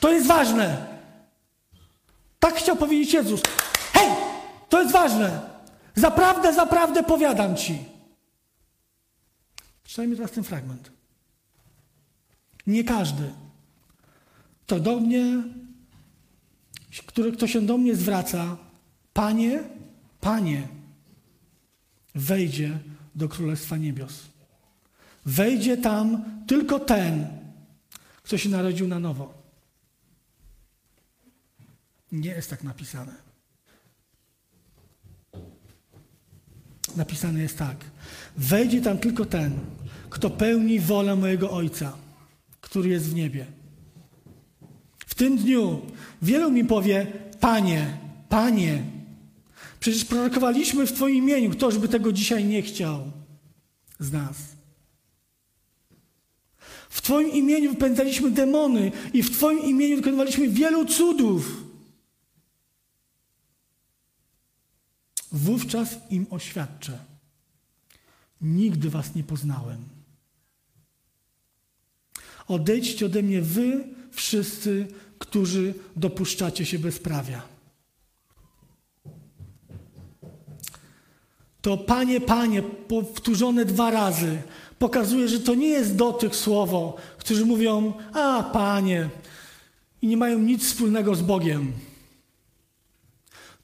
to 0.00 0.12
jest 0.12 0.26
ważne. 0.26 0.86
Tak 2.38 2.54
chciał 2.54 2.76
powiedzieć 2.76 3.12
Jezus. 3.14 3.40
Hej, 3.92 4.08
to 4.68 4.80
jest 4.80 4.92
ważne. 4.92 5.40
Zaprawdę, 5.94 6.54
zaprawdę 6.54 7.02
powiadam 7.02 7.56
ci. 7.56 7.78
Czytajmy 9.84 10.16
teraz 10.16 10.30
ten 10.30 10.44
fragment. 10.44 10.90
Nie 12.66 12.84
każdy. 12.84 13.30
To 14.66 14.80
do 14.80 15.00
mnie, 15.00 15.42
który, 17.06 17.32
kto 17.32 17.46
się 17.46 17.60
do 17.62 17.78
mnie 17.78 17.96
zwraca, 17.96 18.56
Panie, 19.12 19.62
Panie, 20.20 20.68
wejdzie 22.14 22.78
do 23.14 23.28
Królestwa 23.28 23.76
Niebios. 23.76 24.22
Wejdzie 25.26 25.76
tam 25.76 26.24
tylko 26.46 26.78
ten, 26.78 27.26
kto 28.22 28.38
się 28.38 28.48
narodził 28.48 28.88
na 28.88 28.98
nowo. 28.98 29.34
Nie 32.12 32.30
jest 32.30 32.50
tak 32.50 32.64
napisane. 32.64 33.12
Napisane 36.96 37.40
jest 37.40 37.58
tak. 37.58 37.76
Wejdzie 38.36 38.80
tam 38.80 38.98
tylko 38.98 39.24
ten, 39.24 39.58
kto 40.10 40.30
pełni 40.30 40.80
wolę 40.80 41.16
mojego 41.16 41.50
Ojca 41.50 41.92
który 42.70 42.88
jest 42.88 43.06
w 43.06 43.14
niebie. 43.14 43.46
W 45.06 45.14
tym 45.14 45.36
dniu 45.36 45.80
wielu 46.22 46.50
mi 46.50 46.64
powie: 46.64 47.06
Panie, 47.40 47.98
Panie, 48.28 48.82
przecież 49.80 50.04
prorokowaliśmy 50.04 50.86
w 50.86 50.92
Twoim 50.92 51.16
imieniu. 51.16 51.50
Ktoś 51.50 51.78
by 51.78 51.88
tego 51.88 52.12
dzisiaj 52.12 52.44
nie 52.44 52.62
chciał 52.62 53.10
z 53.98 54.12
nas. 54.12 54.36
W 56.90 57.02
Twoim 57.02 57.30
imieniu 57.30 57.70
wypędzaliśmy 57.70 58.30
demony 58.30 58.92
i 59.12 59.22
w 59.22 59.30
Twoim 59.30 59.64
imieniu 59.64 59.96
dokonywaliśmy 59.96 60.48
wielu 60.48 60.84
cudów. 60.84 61.64
Wówczas 65.32 65.98
im 66.10 66.26
oświadczę: 66.30 66.98
Nigdy 68.40 68.90
Was 68.90 69.14
nie 69.14 69.24
poznałem. 69.24 69.99
Odejdźcie 72.50 73.06
ode 73.06 73.22
mnie 73.22 73.42
wy, 73.42 73.84
wszyscy, 74.10 74.86
którzy 75.18 75.74
dopuszczacie 75.96 76.66
się 76.66 76.78
bezprawia. 76.78 77.42
To 81.62 81.76
Panie, 81.76 82.20
Panie, 82.20 82.62
powtórzone 82.62 83.64
dwa 83.64 83.90
razy, 83.90 84.42
pokazuje, 84.78 85.28
że 85.28 85.40
to 85.40 85.54
nie 85.54 85.68
jest 85.68 85.96
do 85.96 86.12
tych 86.12 86.36
słowo, 86.36 86.96
którzy 87.18 87.46
mówią, 87.46 87.92
a 88.12 88.50
Panie, 88.52 89.08
i 90.02 90.06
nie 90.06 90.16
mają 90.16 90.38
nic 90.38 90.66
wspólnego 90.66 91.14
z 91.14 91.22
Bogiem. 91.22 91.72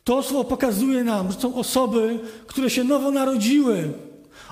To 0.04 0.22
słowo 0.22 0.44
pokazuje 0.44 1.04
nam, 1.04 1.32
że 1.32 1.40
są 1.40 1.54
osoby, 1.54 2.18
które 2.46 2.70
się 2.70 2.84
nowo 2.84 3.10
narodziły. 3.10 3.92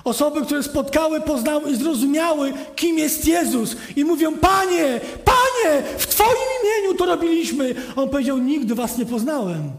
Osoby, 0.05 0.45
które 0.45 0.63
spotkały, 0.63 1.21
poznały 1.21 1.71
i 1.71 1.75
zrozumiały, 1.75 2.53
kim 2.75 2.97
jest 2.97 3.25
Jezus. 3.25 3.75
I 3.95 4.05
mówią, 4.05 4.37
Panie, 4.37 5.01
Panie, 5.25 5.83
w 5.97 6.07
Twoim 6.07 6.47
imieniu 6.63 6.97
to 6.97 7.05
robiliśmy. 7.05 7.75
On 7.95 8.09
powiedział, 8.09 8.37
nigdy 8.37 8.75
Was 8.75 8.97
nie 8.97 9.05
poznałem. 9.05 9.71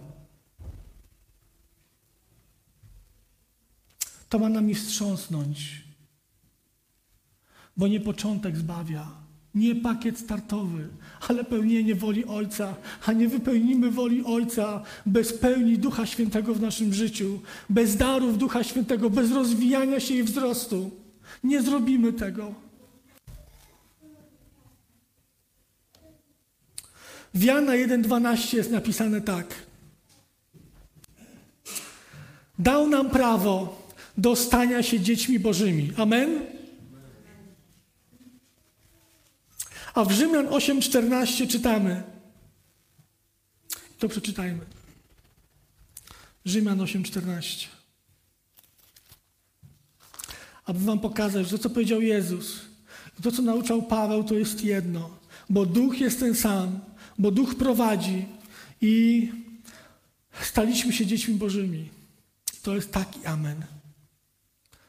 To 4.29 4.39
ma 4.39 4.49
nami 4.49 4.75
wstrząsnąć, 4.75 5.85
bo 7.77 7.89
nie 7.89 8.01
początek 8.01 8.57
zbawia, 8.57 9.26
nie 9.57 9.75
pakiet 9.75 10.19
startowy, 10.19 10.89
ale 11.29 11.45
pełnienie 11.45 11.95
woli 11.95 12.25
Ojca, 12.25 12.75
a 13.07 13.13
nie 13.13 13.29
wypełnimy 13.29 13.91
woli 13.91 14.25
Ojca 14.25 14.83
bez 15.07 15.33
pełni 15.33 15.79
Ducha 15.79 16.07
Świętego 16.07 16.55
w 16.55 16.61
naszym 16.61 16.95
życiu, 16.95 17.41
bez 17.71 17.97
darów 17.97 18.39
Ducha 18.39 18.65
Świętego, 18.65 19.11
bez 19.11 19.33
rozwijania 19.33 20.01
się 20.01 20.15
i 20.15 20.23
wzrostu. 20.23 20.91
Nie 21.45 21.63
zrobimy 21.63 22.13
tego. 22.13 22.55
W 27.35 27.43
Jana 27.43 27.73
1,12 27.73 28.57
jest 28.57 28.71
napisane 28.71 29.21
tak. 29.21 29.55
Dał 32.59 32.89
nam 32.89 33.11
prawo 33.11 33.83
do 34.19 34.37
stania 34.37 34.83
się 34.83 35.01
dziećmi 35.01 35.39
Bożymi. 35.39 35.93
Amen? 35.97 36.56
A 39.97 40.05
w 40.05 40.13
Rzymian 40.13 40.47
8:14 40.47 41.47
czytamy. 41.49 42.03
To 43.99 44.09
przeczytajmy. 44.09 44.67
Rzymian 46.45 46.79
8:14. 46.79 47.69
Aby 50.65 50.79
wam 50.79 51.01
pokazać, 51.01 51.49
że 51.49 51.51
to, 51.51 51.63
co 51.63 51.71
powiedział 51.71 52.01
Jezus 52.01 52.61
to, 53.23 53.33
co 53.33 53.43
nauczał 53.43 53.83
Paweł, 53.83 54.25
to 54.25 54.35
jest 54.35 54.65
jedno. 54.65 55.11
Bo 55.51 55.67
duch 55.67 56.01
jest 56.01 56.21
ten 56.21 56.35
sam, 56.35 56.81
bo 57.19 57.31
duch 57.31 57.55
prowadzi 57.55 58.27
i 58.81 59.33
staliśmy 60.43 60.93
się 60.93 61.07
dziećmi 61.07 61.35
Bożymi. 61.35 61.89
To 62.63 62.75
jest 62.75 62.93
taki 62.93 63.27
amen. 63.27 63.65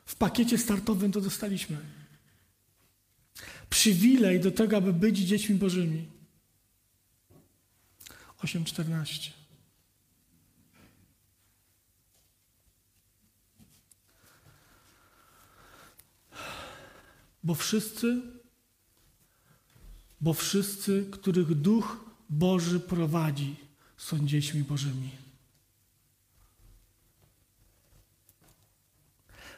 W 0.06 0.16
pakiecie 0.16 0.58
startowym 0.58 1.12
to 1.12 1.22
dostaliśmy 1.22 1.78
przywilej 3.70 4.40
do 4.40 4.52
tego, 4.52 4.78
aby 4.78 4.94
być 4.94 5.18
dziećmi 5.18 5.56
Bożymi. 5.56 6.08
8:14. 8.44 9.32
Bo 17.44 17.56
wszyscy, 17.56 18.22
bo 20.22 20.34
wszyscy, 20.34 21.08
których 21.12 21.56
Duch 21.56 22.06
Boży 22.30 22.80
prowadzi, 22.80 23.56
są 23.98 24.28
dziećmi 24.28 24.64
Bożymi. 24.64 25.10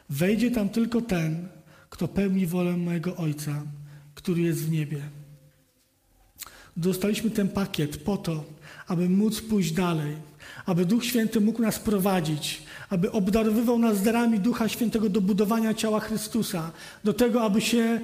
Wejdzie 0.08 0.50
tam 0.50 0.68
tylko 0.68 1.00
ten, 1.00 1.48
kto 1.90 2.08
pełni 2.08 2.46
wolę 2.46 2.76
mojego 2.76 3.16
Ojca 3.16 3.62
który 4.22 4.42
jest 4.42 4.60
w 4.64 4.70
niebie. 4.70 5.00
Dostaliśmy 6.76 7.30
ten 7.30 7.48
pakiet 7.48 7.96
po 7.96 8.16
to, 8.16 8.44
aby 8.86 9.08
móc 9.08 9.40
pójść 9.40 9.72
dalej, 9.72 10.16
aby 10.66 10.84
Duch 10.84 11.04
Święty 11.04 11.40
mógł 11.40 11.62
nas 11.62 11.78
prowadzić, 11.78 12.62
aby 12.90 13.12
obdarowywał 13.12 13.78
nas 13.78 14.02
darami 14.02 14.40
Ducha 14.40 14.68
Świętego 14.68 15.08
do 15.08 15.20
budowania 15.20 15.74
ciała 15.74 16.00
Chrystusa, 16.00 16.72
do 17.04 17.12
tego, 17.12 17.42
aby 17.42 17.60
się 17.60 18.00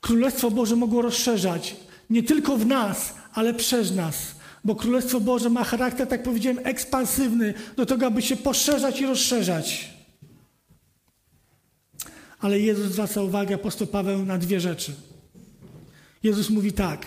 Królestwo 0.00 0.50
Boże 0.50 0.76
mogło 0.76 1.02
rozszerzać 1.02 1.76
nie 2.10 2.22
tylko 2.22 2.56
w 2.56 2.66
nas, 2.66 3.14
ale 3.32 3.54
przez 3.54 3.94
nas. 3.96 4.34
Bo 4.64 4.74
Królestwo 4.74 5.20
Boże 5.20 5.50
ma 5.50 5.64
charakter, 5.64 6.08
tak 6.08 6.22
powiedziałem, 6.22 6.60
ekspansywny, 6.64 7.54
do 7.76 7.86
tego, 7.86 8.06
aby 8.06 8.22
się 8.22 8.36
poszerzać 8.36 9.00
i 9.00 9.06
rozszerzać. 9.06 9.94
Ale 12.40 12.60
Jezus 12.60 12.92
zwraca 12.92 13.22
uwagę, 13.22 13.54
apostoł 13.54 13.86
Paweł, 13.86 14.24
na 14.24 14.38
dwie 14.38 14.60
rzeczy. 14.60 14.94
Jezus 16.24 16.50
mówi 16.50 16.72
tak: 16.72 17.06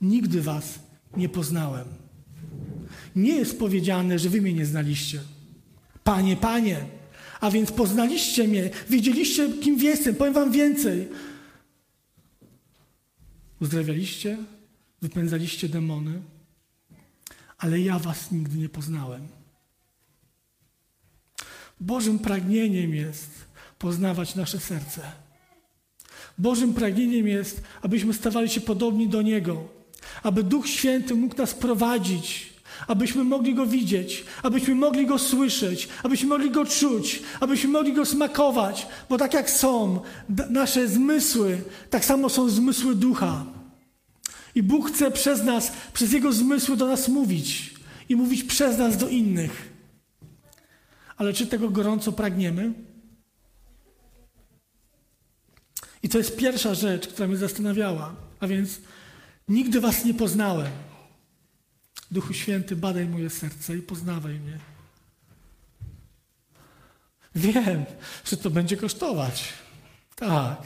Nigdy 0.00 0.42
was 0.42 0.78
nie 1.16 1.28
poznałem. 1.28 1.88
Nie 3.16 3.34
jest 3.34 3.58
powiedziane, 3.58 4.18
że 4.18 4.28
wy 4.28 4.40
mnie 4.40 4.52
nie 4.52 4.66
znaliście. 4.66 5.20
Panie, 6.04 6.36
panie, 6.36 6.86
a 7.40 7.50
więc 7.50 7.72
poznaliście 7.72 8.48
mnie, 8.48 8.70
wiedzieliście, 8.90 9.52
kim 9.52 9.78
jestem. 9.78 10.14
Powiem 10.14 10.34
wam 10.34 10.52
więcej. 10.52 11.08
Uzdrawialiście, 13.60 14.38
wypędzaliście 15.02 15.68
demony, 15.68 16.22
ale 17.58 17.80
ja 17.80 17.98
was 17.98 18.30
nigdy 18.30 18.58
nie 18.58 18.68
poznałem. 18.68 19.28
Bożym 21.80 22.18
pragnieniem 22.18 22.94
jest 22.94 23.30
poznawać 23.78 24.34
nasze 24.34 24.60
serce. 24.60 25.12
Bożym 26.42 26.74
pragnieniem 26.74 27.28
jest, 27.28 27.62
abyśmy 27.82 28.14
stawali 28.14 28.48
się 28.48 28.60
podobni 28.60 29.08
do 29.08 29.22
Niego, 29.22 29.64
aby 30.22 30.42
Duch 30.42 30.68
Święty 30.68 31.14
mógł 31.14 31.36
nas 31.36 31.54
prowadzić, 31.54 32.52
abyśmy 32.86 33.24
mogli 33.24 33.54
Go 33.54 33.66
widzieć, 33.66 34.24
abyśmy 34.42 34.74
mogli 34.74 35.06
Go 35.06 35.18
słyszeć, 35.18 35.88
abyśmy 36.02 36.28
mogli 36.28 36.50
Go 36.50 36.64
czuć, 36.64 37.22
abyśmy 37.40 37.70
mogli 37.70 37.92
Go 37.92 38.06
smakować, 38.06 38.86
bo 39.08 39.18
tak 39.18 39.34
jak 39.34 39.50
są 39.50 40.00
nasze 40.50 40.88
zmysły, 40.88 41.58
tak 41.90 42.04
samo 42.04 42.28
są 42.28 42.48
zmysły 42.48 42.94
Ducha. 42.94 43.44
I 44.54 44.62
Bóg 44.62 44.90
chce 44.90 45.10
przez 45.10 45.44
nas, 45.44 45.72
przez 45.92 46.12
Jego 46.12 46.32
zmysły 46.32 46.76
do 46.76 46.86
nas 46.86 47.08
mówić 47.08 47.74
i 48.08 48.16
mówić 48.16 48.44
przez 48.44 48.78
nas 48.78 48.96
do 48.96 49.08
innych. 49.08 49.72
Ale 51.16 51.32
czy 51.32 51.46
tego 51.46 51.70
gorąco 51.70 52.12
pragniemy? 52.12 52.72
I 56.02 56.08
to 56.08 56.18
jest 56.18 56.36
pierwsza 56.36 56.74
rzecz, 56.74 57.08
która 57.08 57.28
mnie 57.28 57.36
zastanawiała. 57.36 58.14
A 58.40 58.46
więc 58.46 58.80
nigdy 59.48 59.80
was 59.80 60.04
nie 60.04 60.14
poznałem. 60.14 60.72
Duchu 62.10 62.32
Święty, 62.32 62.76
badaj 62.76 63.06
moje 63.06 63.30
serce 63.30 63.76
i 63.76 63.82
poznawaj 63.82 64.40
mnie. 64.40 64.58
Wiem, 67.34 67.84
że 68.24 68.36
to 68.36 68.50
będzie 68.50 68.76
kosztować. 68.76 69.52
Tak. 70.16 70.62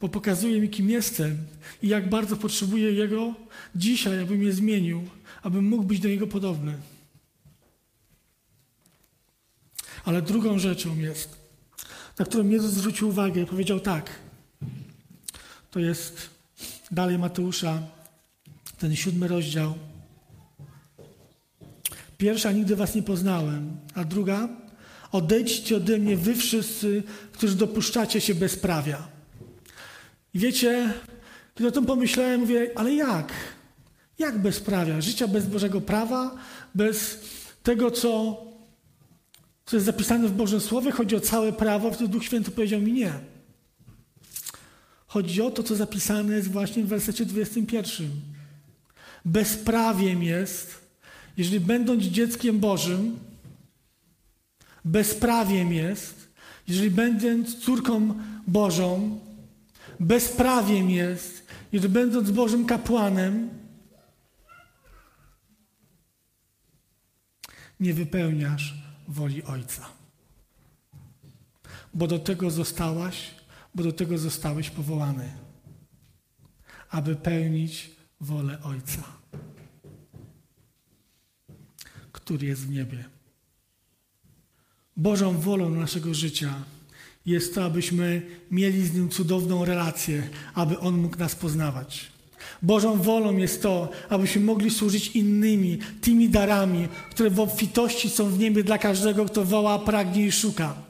Bo 0.00 0.08
pokazuje 0.08 0.60
mi, 0.60 0.68
kim 0.68 0.90
jestem 0.90 1.46
i 1.82 1.88
jak 1.88 2.08
bardzo 2.08 2.36
potrzebuję 2.36 2.92
Jego 2.92 3.34
dzisiaj, 3.74 4.20
aby 4.20 4.36
mnie 4.36 4.52
zmienił, 4.52 5.08
abym 5.42 5.68
mógł 5.68 5.82
być 5.82 6.00
do 6.00 6.08
Niego 6.08 6.26
podobny. 6.26 6.78
Ale 10.04 10.22
drugą 10.22 10.58
rzeczą 10.58 10.98
jest, 10.98 11.36
na 12.18 12.24
którą 12.24 12.48
Jezus 12.48 12.70
zwrócił 12.70 13.08
uwagę, 13.08 13.46
powiedział 13.46 13.80
tak– 13.80 14.10
to 15.70 15.80
jest 15.80 16.30
dalej 16.90 17.18
Mateusza, 17.18 17.82
ten 18.78 18.96
siódmy 18.96 19.28
rozdział. 19.28 19.74
Pierwsza, 22.18 22.52
nigdy 22.52 22.76
was 22.76 22.94
nie 22.94 23.02
poznałem, 23.02 23.76
a 23.94 24.04
druga, 24.04 24.48
odejdźcie 25.12 25.76
ode 25.76 25.98
mnie 25.98 26.16
wy 26.16 26.34
wszyscy, 26.34 27.02
którzy 27.32 27.54
dopuszczacie 27.54 28.20
się 28.20 28.34
bezprawia. 28.34 29.08
I 30.34 30.38
wiecie, 30.38 30.92
kiedy 31.54 31.68
o 31.68 31.72
tym 31.72 31.86
pomyślałem, 31.86 32.40
mówię, 32.40 32.70
ale 32.74 32.94
jak? 32.94 33.32
Jak 34.18 34.38
bezprawia? 34.38 35.00
Życia 35.00 35.28
bez 35.28 35.46
Bożego 35.46 35.80
prawa, 35.80 36.34
bez 36.74 37.20
tego, 37.62 37.90
co, 37.90 38.42
co 39.66 39.76
jest 39.76 39.86
zapisane 39.86 40.28
w 40.28 40.32
Bożym 40.32 40.60
Słowie, 40.60 40.90
chodzi 40.90 41.16
o 41.16 41.20
całe 41.20 41.52
prawo, 41.52 41.90
wtedy 41.90 42.10
Duch 42.10 42.24
Święty 42.24 42.50
powiedział 42.50 42.80
mi 42.80 42.92
nie. 42.92 43.12
Chodzi 45.08 45.42
o 45.42 45.50
to, 45.50 45.62
co 45.62 45.76
zapisane 45.76 46.34
jest 46.34 46.50
właśnie 46.50 46.84
w 46.84 46.86
wersecie 46.86 47.26
21. 47.26 48.10
Bezprawiem 49.24 50.22
jest, 50.22 50.80
jeżeli 51.36 51.60
będąc 51.60 52.04
dzieckiem 52.04 52.58
Bożym, 52.58 53.18
bezprawiem 54.84 55.72
jest, 55.72 56.28
jeżeli 56.68 56.90
będąc 56.90 57.58
córką 57.58 58.14
Bożą, 58.46 59.20
bezprawiem 60.00 60.90
jest, 60.90 61.46
jeżeli 61.72 61.92
będąc 61.92 62.30
Bożym 62.30 62.66
kapłanem, 62.66 63.48
nie 67.80 67.94
wypełniasz 67.94 68.74
woli 69.08 69.42
Ojca. 69.42 69.86
Bo 71.94 72.06
do 72.06 72.18
tego 72.18 72.50
zostałaś 72.50 73.38
bo 73.74 73.82
do 73.82 73.92
tego 73.92 74.18
zostałeś 74.18 74.70
powołany, 74.70 75.32
aby 76.90 77.16
pełnić 77.16 77.90
wolę 78.20 78.58
Ojca, 78.62 79.02
który 82.12 82.46
jest 82.46 82.66
w 82.66 82.70
niebie. 82.70 83.04
Bożą 84.96 85.38
wolą 85.38 85.70
naszego 85.70 86.14
życia 86.14 86.54
jest 87.26 87.54
to, 87.54 87.64
abyśmy 87.64 88.22
mieli 88.50 88.86
z 88.86 88.94
Nim 88.94 89.08
cudowną 89.08 89.64
relację, 89.64 90.28
aby 90.54 90.78
On 90.78 90.98
mógł 90.98 91.18
nas 91.18 91.34
poznawać. 91.34 92.12
Bożą 92.62 93.02
wolą 93.02 93.36
jest 93.36 93.62
to, 93.62 93.88
abyśmy 94.08 94.42
mogli 94.42 94.70
służyć 94.70 95.08
innymi, 95.08 95.78
tymi 96.00 96.28
darami, 96.28 96.88
które 97.10 97.30
w 97.30 97.40
obfitości 97.40 98.10
są 98.10 98.30
w 98.30 98.38
niebie 98.38 98.64
dla 98.64 98.78
każdego, 98.78 99.24
kto 99.24 99.44
woła, 99.44 99.78
pragnie 99.78 100.26
i 100.26 100.32
szuka. 100.32 100.87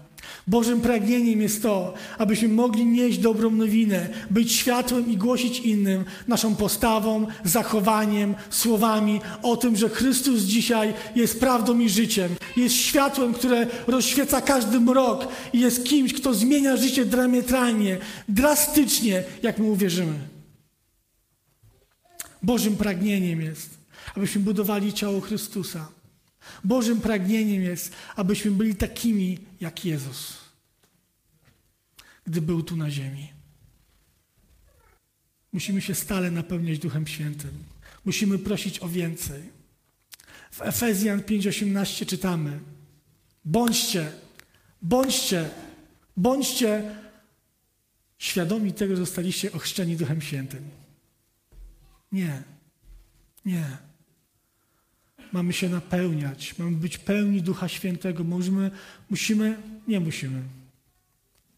Bożym 0.49 0.81
pragnieniem 0.81 1.41
jest 1.41 1.63
to, 1.63 1.95
abyśmy 2.19 2.49
mogli 2.49 2.87
nieść 2.87 3.19
dobrą 3.19 3.51
nowinę, 3.51 4.09
być 4.31 4.53
światłem 4.53 5.11
i 5.11 5.17
głosić 5.17 5.61
innym 5.61 6.05
naszą 6.29 6.57
postawą, 6.57 7.27
zachowaniem, 7.45 8.35
słowami 8.51 9.21
o 9.43 9.57
tym, 9.57 9.77
że 9.77 9.89
Chrystus 9.89 10.43
dzisiaj 10.43 10.95
jest 11.17 11.41
prawdą 11.41 11.79
i 11.79 11.89
życiem. 11.89 12.35
Jest 12.57 12.75
światłem, 12.75 13.35
które 13.35 13.67
rozświeca 13.87 14.41
każdy 14.41 14.81
mrok 14.81 15.29
i 15.53 15.61
jest 15.61 15.85
kimś, 15.85 16.13
kto 16.13 16.35
zmienia 16.35 16.77
życie 16.77 17.05
diametralnie, 17.05 17.99
drastycznie, 18.29 19.25
jak 19.43 19.59
my 19.59 19.65
uwierzymy. 19.65 20.19
Bożym 22.43 22.77
pragnieniem 22.77 23.41
jest, 23.41 23.71
abyśmy 24.17 24.41
budowali 24.41 24.93
ciało 24.93 25.21
Chrystusa. 25.21 25.89
Bożym 26.65 27.01
pragnieniem 27.01 27.63
jest, 27.63 27.93
abyśmy 28.17 28.51
byli 28.51 28.75
takimi 28.75 29.39
jak 29.61 29.85
Jezus, 29.85 30.38
gdy 32.29 32.43
był 32.43 32.63
tu 32.63 32.77
na 32.77 32.91
ziemi. 32.91 33.33
Musimy 35.53 35.81
się 35.81 35.95
stale 35.95 36.31
napełniać 36.31 36.79
Duchem 36.79 37.07
Świętym. 37.07 37.51
Musimy 38.05 38.39
prosić 38.39 38.81
o 38.81 38.89
więcej. 38.89 39.43
W 40.51 40.63
Efezjan 40.63 41.21
5:18 41.21 42.07
czytamy: 42.07 42.61
Bądźcie, 43.45 44.13
bądźcie, 44.83 45.51
bądźcie 46.17 46.97
świadomi 48.19 48.73
tego, 48.73 48.97
że 48.97 49.01
zostaliście 49.01 49.53
ochrzczeni 49.53 49.97
Duchem 49.97 50.21
Świętym. 50.21 50.71
Nie, 52.13 52.43
nie. 53.45 53.65
Mamy 55.33 55.53
się 55.53 55.69
napełniać, 55.69 56.59
mamy 56.59 56.77
być 56.77 56.99
pełni 56.99 57.43
Ducha 57.43 57.69
Świętego. 57.69 58.25
Musimy, 58.25 58.71
musimy, 59.11 59.63
nie 59.89 60.01
musimy. 60.01 60.58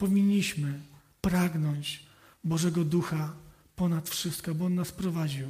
Powinniśmy 0.01 0.80
pragnąć 1.20 2.07
Bożego 2.44 2.84
Ducha 2.84 3.36
ponad 3.76 4.09
wszystko, 4.09 4.55
bo 4.55 4.64
On 4.64 4.74
nas 4.74 4.92
prowadził. 4.92 5.48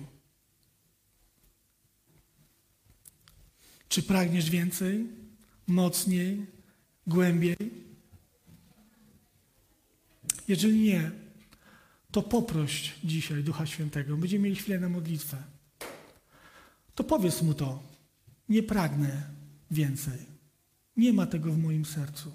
Czy 3.89 4.03
pragniesz 4.03 4.51
więcej, 4.51 5.07
mocniej, 5.67 6.47
głębiej? 7.07 7.57
Jeżeli 10.49 10.81
nie, 10.81 11.11
to 12.11 12.23
poproś 12.23 12.95
dzisiaj 13.05 13.45
Ducha 13.45 13.67
Świętego. 13.67 14.17
Będziemy 14.17 14.45
mieli 14.45 14.57
chwilę 14.57 14.81
na 14.81 14.89
modlitwę. 14.89 15.43
To 16.95 17.05
powiedz 17.05 17.43
mu 17.43 17.55
to. 17.55 17.83
Nie 18.49 18.63
pragnę 18.63 19.31
więcej. 19.71 20.27
Nie 20.97 21.13
ma 21.13 21.27
tego 21.27 21.53
w 21.53 21.59
moim 21.59 21.85
sercu. 21.85 22.33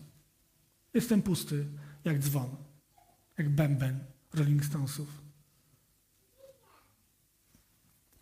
Jestem 0.93 1.22
pusty, 1.22 1.66
jak 2.06 2.20
dzwon, 2.20 2.56
jak 3.38 3.49
bęben 3.49 3.99
Rolling 4.34 4.66
Stonesów. 4.66 5.26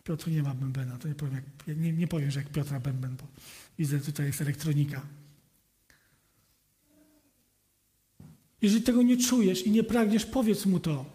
Piotr 0.04 0.30
nie 0.30 0.42
ma 0.42 0.54
bębena, 0.54 0.98
to 0.98 1.08
nie 1.08 1.14
powiem, 1.14 1.34
jak, 1.34 1.76
nie, 1.78 1.92
nie 1.92 2.08
powiem, 2.08 2.30
że 2.30 2.40
jak 2.40 2.52
Piotra 2.52 2.80
bęben, 2.80 3.16
bo 3.16 3.26
widzę, 3.78 4.00
tutaj 4.00 4.26
jest 4.26 4.40
elektronika. 4.40 5.06
Jeżeli 8.62 8.82
tego 8.82 9.02
nie 9.02 9.16
czujesz 9.16 9.66
i 9.66 9.70
nie 9.70 9.84
pragniesz, 9.84 10.26
powiedz 10.26 10.66
mu 10.66 10.80
to. 10.80 11.13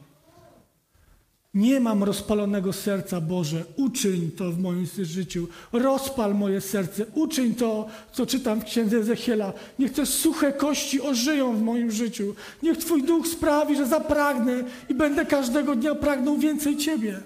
Nie 1.53 1.79
mam 1.79 2.03
rozpalonego 2.03 2.73
serca, 2.73 3.21
Boże, 3.21 3.65
uczyń 3.75 4.31
to 4.31 4.51
w 4.51 4.59
moim 4.59 4.85
życiu. 5.01 5.47
Rozpal 5.73 6.35
moje 6.35 6.61
serce, 6.61 7.05
uczyń 7.13 7.55
to, 7.55 7.87
co 8.11 8.25
czytam 8.25 8.61
w 8.61 8.63
księdze 8.63 8.97
Ezechiela. 8.97 9.53
Niech 9.79 9.93
te 9.93 10.05
suche 10.05 10.53
kości 10.53 11.01
ożyją 11.01 11.57
w 11.57 11.61
moim 11.61 11.91
życiu. 11.91 12.35
Niech 12.63 12.77
Twój 12.77 13.03
duch 13.03 13.27
sprawi, 13.27 13.75
że 13.75 13.85
zapragnę 13.85 14.63
i 14.89 14.93
będę 14.93 15.25
każdego 15.25 15.75
dnia 15.75 15.95
pragnął 15.95 16.37
więcej 16.37 16.77
Ciebie. 16.77 17.21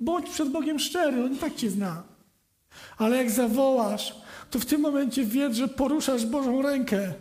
Bądź 0.00 0.30
przed 0.30 0.48
Bogiem 0.48 0.78
szczery, 0.78 1.24
On 1.24 1.36
tak 1.36 1.54
Cię 1.54 1.70
zna. 1.70 2.02
Ale 2.98 3.16
jak 3.16 3.30
zawołasz, 3.30 4.14
to 4.50 4.58
w 4.58 4.66
tym 4.66 4.80
momencie 4.80 5.24
wiedz, 5.24 5.56
że 5.56 5.68
poruszasz 5.68 6.26
Bożą 6.26 6.62
rękę. 6.62 7.14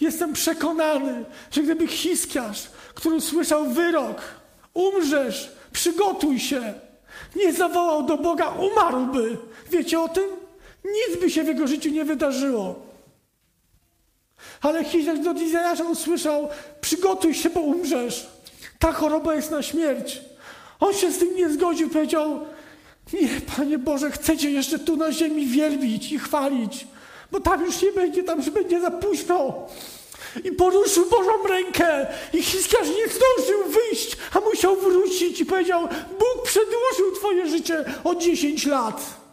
Jestem 0.00 0.32
przekonany, 0.32 1.24
że 1.50 1.62
gdyby 1.62 1.86
Hiskiarz, 1.86 2.70
który 2.94 3.20
słyszał 3.20 3.66
wyrok, 3.66 4.20
umrzesz, 4.74 5.52
przygotuj 5.72 6.40
się, 6.40 6.74
nie 7.36 7.52
zawołał 7.52 8.02
do 8.02 8.16
Boga, 8.16 8.48
umarłby. 8.48 9.38
Wiecie 9.70 10.00
o 10.00 10.08
tym? 10.08 10.24
Nic 10.84 11.20
by 11.20 11.30
się 11.30 11.44
w 11.44 11.48
jego 11.48 11.66
życiu 11.66 11.90
nie 11.90 12.04
wydarzyło. 12.04 12.74
Ale 14.60 14.84
Hiskiarz 14.84 15.18
do 15.18 15.32
Izajasza 15.32 15.84
usłyszał, 15.84 16.48
przygotuj 16.80 17.34
się, 17.34 17.50
bo 17.50 17.60
umrzesz. 17.60 18.26
Ta 18.78 18.92
choroba 18.92 19.34
jest 19.34 19.50
na 19.50 19.62
śmierć. 19.62 20.20
On 20.80 20.94
się 20.94 21.12
z 21.12 21.18
tym 21.18 21.36
nie 21.36 21.50
zgodził, 21.50 21.90
powiedział, 21.90 22.46
nie, 23.12 23.28
Panie 23.56 23.78
Boże, 23.78 24.10
chcecie 24.10 24.50
jeszcze 24.50 24.78
tu 24.78 24.96
na 24.96 25.12
ziemi 25.12 25.46
wielbić 25.46 26.12
i 26.12 26.18
chwalić 26.18 26.86
bo 27.32 27.40
tam 27.40 27.64
już 27.64 27.82
nie 27.82 27.92
będzie, 27.92 28.22
tam 28.22 28.38
już 28.38 28.50
będzie 28.50 28.80
za 28.80 28.90
późno. 28.90 29.68
I 30.44 30.52
poruszył 30.52 31.10
Bożą 31.10 31.46
rękę 31.48 32.06
i 32.32 32.42
Hiskiarz 32.42 32.88
nie 32.88 33.08
zdążył 33.08 33.64
wyjść, 33.72 34.16
a 34.32 34.40
musiał 34.40 34.76
wrócić 34.76 35.40
i 35.40 35.46
powiedział, 35.46 35.88
Bóg 36.18 36.44
przedłużył 36.44 37.16
twoje 37.16 37.48
życie 37.48 37.84
o 38.04 38.14
10 38.14 38.66
lat. 38.66 39.24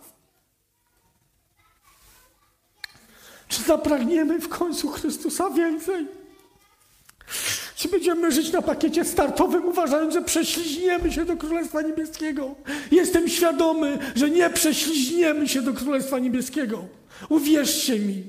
Czy 3.47 3.61
zapragniemy 3.61 4.39
w 4.39 4.49
końcu 4.49 4.89
Chrystusa 4.89 5.49
więcej? 5.49 6.07
Czy 7.81 7.89
będziemy 7.89 8.31
żyć 8.31 8.51
na 8.51 8.61
pakiecie 8.61 9.05
startowym, 9.05 9.65
uważając, 9.65 10.13
że 10.13 10.21
prześliźniemy 10.21 11.11
się 11.11 11.25
do 11.25 11.37
Królestwa 11.37 11.81
Niebieskiego? 11.81 12.55
Jestem 12.91 13.29
świadomy, 13.29 13.97
że 14.15 14.29
nie 14.29 14.49
prześliźniemy 14.49 15.47
się 15.47 15.61
do 15.61 15.73
Królestwa 15.73 16.19
Niebieskiego. 16.19 16.87
Uwierzcie 17.29 17.99
mi. 17.99 18.23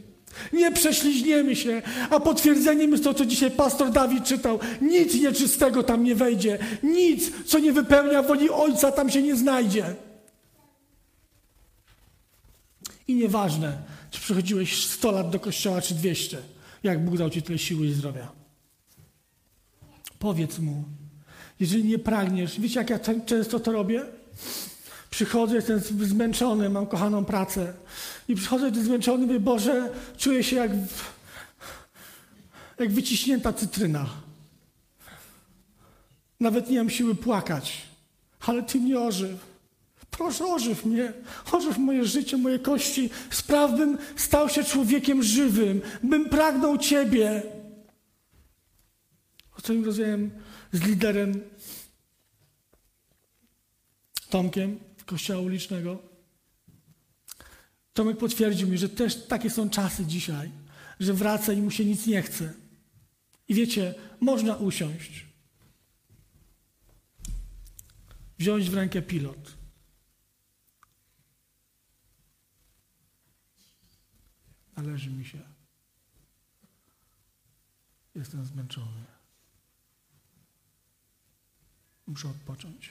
Nie 0.52 0.72
prześliźniemy 0.72 1.56
się, 1.56 1.82
a 2.10 2.20
potwierdzeniem 2.20 2.92
jest 2.92 3.04
to, 3.04 3.14
co 3.14 3.26
dzisiaj 3.26 3.50
pastor 3.50 3.90
Dawid 3.90 4.24
czytał. 4.24 4.58
Nic 4.80 5.14
nieczystego 5.14 5.82
tam 5.82 6.04
nie 6.04 6.14
wejdzie. 6.14 6.58
Nic, 6.82 7.30
co 7.46 7.58
nie 7.58 7.72
wypełnia 7.72 8.22
woli 8.22 8.50
Ojca, 8.50 8.92
tam 8.92 9.10
się 9.10 9.22
nie 9.22 9.36
znajdzie. 9.36 9.94
I 13.08 13.14
nieważne, 13.14 13.72
czy 14.10 14.20
przychodziłeś 14.20 14.86
100 14.86 15.10
lat 15.10 15.30
do 15.30 15.40
kościoła, 15.40 15.82
czy 15.82 15.94
200, 15.94 16.38
jak 16.82 17.04
Bóg 17.04 17.16
dał 17.16 17.30
ci 17.30 17.42
tyle 17.42 17.58
siły 17.58 17.86
i 17.86 17.92
zdrowia. 17.92 18.41
Powiedz 20.22 20.58
mu, 20.58 20.84
jeżeli 21.60 21.84
nie 21.84 21.98
pragniesz, 21.98 22.60
wiecie 22.60 22.80
jak 22.80 22.90
ja 22.90 22.98
często 23.26 23.60
to 23.60 23.72
robię? 23.72 24.02
Przychodzę, 25.10 25.56
jestem 25.56 25.80
zmęczony, 25.80 26.70
mam 26.70 26.86
kochaną 26.86 27.24
pracę. 27.24 27.74
I 28.28 28.34
przychodzę 28.34 28.70
zmęczony, 28.84 29.26
mówię, 29.26 29.40
Boże, 29.40 29.90
czuję 30.16 30.44
się 30.44 30.56
jak, 30.56 30.70
jak 32.78 32.92
wyciśnięta 32.92 33.52
cytryna. 33.52 34.06
Nawet 36.40 36.70
nie 36.70 36.78
mam 36.78 36.90
siły 36.90 37.14
płakać, 37.14 37.82
ale 38.46 38.62
Ty 38.62 38.78
mnie 38.78 39.00
ożyw. 39.00 39.38
Proszę, 40.10 40.46
ożyw 40.46 40.84
mnie, 40.84 41.12
ożyw 41.52 41.78
moje 41.78 42.04
życie, 42.04 42.36
moje 42.36 42.58
kości. 42.58 43.10
Spraw, 43.30 43.76
bym 43.76 43.98
stał 44.16 44.48
się 44.48 44.64
człowiekiem 44.64 45.22
żywym, 45.22 45.80
bym 46.02 46.28
pragnął 46.28 46.78
Ciebie. 46.78 47.42
Ostatnio 49.62 49.84
rozmawiałem 49.84 50.30
z 50.72 50.82
liderem 50.82 51.40
Tomkiem 54.30 54.80
kościoła 55.06 55.40
ulicznego. 55.40 56.02
Tomek 57.92 58.18
potwierdził 58.18 58.68
mi, 58.68 58.78
że 58.78 58.88
też 58.88 59.26
takie 59.26 59.50
są 59.50 59.70
czasy 59.70 60.06
dzisiaj, 60.06 60.50
że 61.00 61.14
wraca 61.14 61.52
i 61.52 61.62
mu 61.62 61.70
się 61.70 61.84
nic 61.84 62.06
nie 62.06 62.22
chce. 62.22 62.54
I 63.48 63.54
wiecie, 63.54 63.94
można 64.20 64.56
usiąść, 64.56 65.26
wziąć 68.38 68.70
w 68.70 68.74
rękę 68.74 69.02
pilot. 69.02 69.56
Należy 74.76 75.10
mi 75.10 75.24
się. 75.24 75.38
Jestem 78.14 78.44
zmęczony. 78.44 79.11
Muszę 82.12 82.28
odpocząć. 82.28 82.90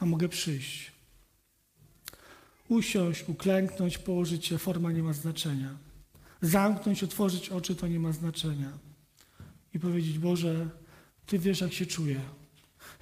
a 0.00 0.06
mogę 0.06 0.28
przyjść. 0.28 0.92
Usiąść, 2.68 3.28
uklęknąć, 3.28 3.98
położyć 3.98 4.46
się, 4.46 4.58
forma 4.58 4.92
nie 4.92 5.02
ma 5.02 5.12
znaczenia. 5.12 5.76
Zamknąć, 6.42 7.02
otworzyć 7.02 7.48
oczy, 7.48 7.76
to 7.76 7.86
nie 7.86 8.00
ma 8.00 8.12
znaczenia. 8.12 8.78
I 9.74 9.78
powiedzieć, 9.78 10.18
Boże, 10.18 10.68
Ty 11.26 11.38
wiesz, 11.38 11.60
jak 11.60 11.72
się 11.72 11.86
czuję. 11.86 12.20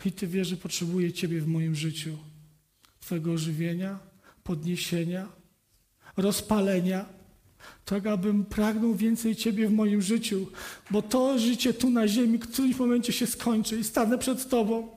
I 0.05 0.13
Ty 0.13 0.27
wiesz, 0.27 0.49
że 0.49 0.57
potrzebuję 0.57 1.13
Ciebie 1.13 1.41
w 1.41 1.47
moim 1.47 1.75
życiu. 1.75 2.19
Twojego 3.01 3.33
ożywienia, 3.33 3.99
podniesienia, 4.45 5.29
rozpalenia, 6.17 7.16
tak 7.85 8.07
abym 8.07 8.45
pragnął 8.45 8.95
więcej 8.95 9.37
Ciebie 9.37 9.69
w 9.69 9.73
moim 9.73 10.03
życiu, 10.03 10.47
bo 10.91 11.03
to 11.03 11.39
życie 11.39 11.75
tu 11.75 11.91
na 11.91 12.09
ziemi 12.09 12.39
w 12.39 12.49
którymś 12.49 12.77
momencie 12.77 13.13
się 13.13 13.27
skończy 13.27 13.79
i 13.79 13.85
stanę 13.85 14.19
przed 14.19 14.49
Tobą. 14.49 14.97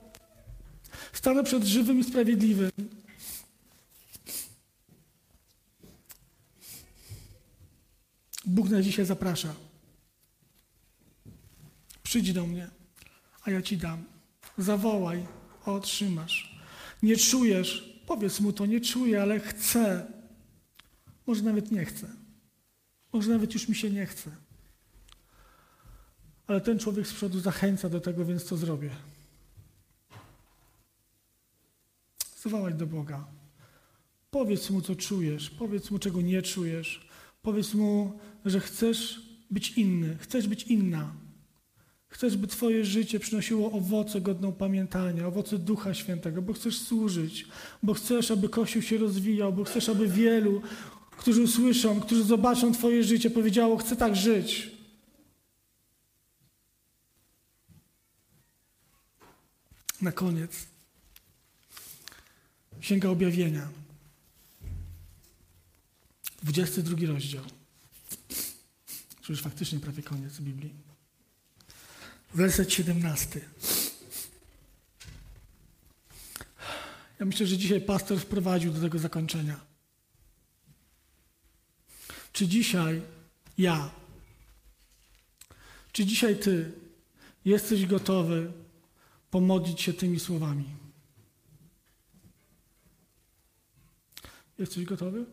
Stanę 1.12 1.44
przed 1.44 1.64
żywym 1.64 2.00
i 2.00 2.04
sprawiedliwym. 2.04 2.70
Bóg 8.46 8.68
na 8.68 8.82
dzisiaj 8.82 9.06
zaprasza. 9.06 9.54
Przyjdź 12.02 12.32
do 12.32 12.46
mnie, 12.46 12.70
a 13.44 13.50
ja 13.50 13.62
Ci 13.62 13.76
dam. 13.76 14.04
Zawołaj, 14.58 15.26
otrzymasz. 15.66 16.60
Nie 17.02 17.16
czujesz, 17.16 18.00
powiedz 18.06 18.40
mu 18.40 18.52
to, 18.52 18.66
nie 18.66 18.80
czuję, 18.80 19.22
ale 19.22 19.40
chcę. 19.40 20.06
Może 21.26 21.42
nawet 21.42 21.70
nie 21.70 21.84
chcę. 21.84 22.19
Może 23.12 23.30
nawet 23.30 23.54
już 23.54 23.68
mi 23.68 23.74
się 23.74 23.90
nie 23.90 24.06
chce. 24.06 24.30
Ale 26.46 26.60
ten 26.60 26.78
człowiek 26.78 27.06
z 27.06 27.12
przodu 27.12 27.40
zachęca 27.40 27.88
do 27.88 28.00
tego, 28.00 28.24
więc 28.24 28.44
to 28.44 28.56
zrobię. 28.56 28.90
Zawołaj 32.42 32.74
do 32.74 32.86
Boga. 32.86 33.26
Powiedz 34.30 34.70
mu, 34.70 34.80
co 34.80 34.96
czujesz. 34.96 35.50
Powiedz 35.50 35.90
mu, 35.90 35.98
czego 35.98 36.20
nie 36.20 36.42
czujesz. 36.42 37.08
Powiedz 37.42 37.74
mu, 37.74 38.18
że 38.44 38.60
chcesz 38.60 39.22
być 39.50 39.70
inny, 39.70 40.16
chcesz 40.20 40.48
być 40.48 40.62
inna. 40.62 41.12
Chcesz, 42.08 42.36
by 42.36 42.46
Twoje 42.46 42.84
życie 42.84 43.20
przynosiło 43.20 43.72
owoce 43.72 44.20
godną 44.20 44.52
pamiętania, 44.52 45.26
owoce 45.26 45.58
Ducha 45.58 45.94
Świętego, 45.94 46.42
bo 46.42 46.52
chcesz 46.52 46.78
służyć, 46.78 47.46
bo 47.82 47.94
chcesz, 47.94 48.30
aby 48.30 48.48
Kościół 48.48 48.82
się 48.82 48.98
rozwijał, 48.98 49.52
bo 49.52 49.64
chcesz, 49.64 49.88
aby 49.88 50.08
wielu 50.08 50.62
którzy 51.20 51.42
usłyszą, 51.42 52.00
którzy 52.00 52.24
zobaczą 52.24 52.72
Twoje 52.72 53.04
życie, 53.04 53.30
powiedziało: 53.30 53.76
Chcę 53.76 53.96
tak 53.96 54.16
żyć. 54.16 54.70
Na 60.02 60.12
koniec. 60.12 60.66
Księga 62.80 63.08
Objawienia. 63.08 63.68
22 66.42 67.06
rozdział. 67.06 67.44
To 69.26 69.32
już 69.32 69.42
faktycznie 69.42 69.80
prawie 69.80 70.02
koniec 70.02 70.40
Biblii. 70.40 70.74
Werset 72.34 72.72
17. 72.72 73.40
Ja 77.20 77.26
myślę, 77.26 77.46
że 77.46 77.58
dzisiaj 77.58 77.80
pastor 77.80 78.18
wprowadził 78.18 78.72
do 78.72 78.80
tego 78.80 78.98
zakończenia. 78.98 79.69
Czy 82.32 82.48
dzisiaj 82.48 83.02
ja, 83.58 83.90
czy 85.92 86.04
dzisiaj 86.04 86.38
Ty 86.38 86.72
jesteś 87.44 87.86
gotowy 87.86 88.52
pomodlić 89.30 89.80
się 89.80 89.92
tymi 89.92 90.20
słowami? 90.20 90.64
Jesteś 94.58 94.84
gotowy? 94.84 95.26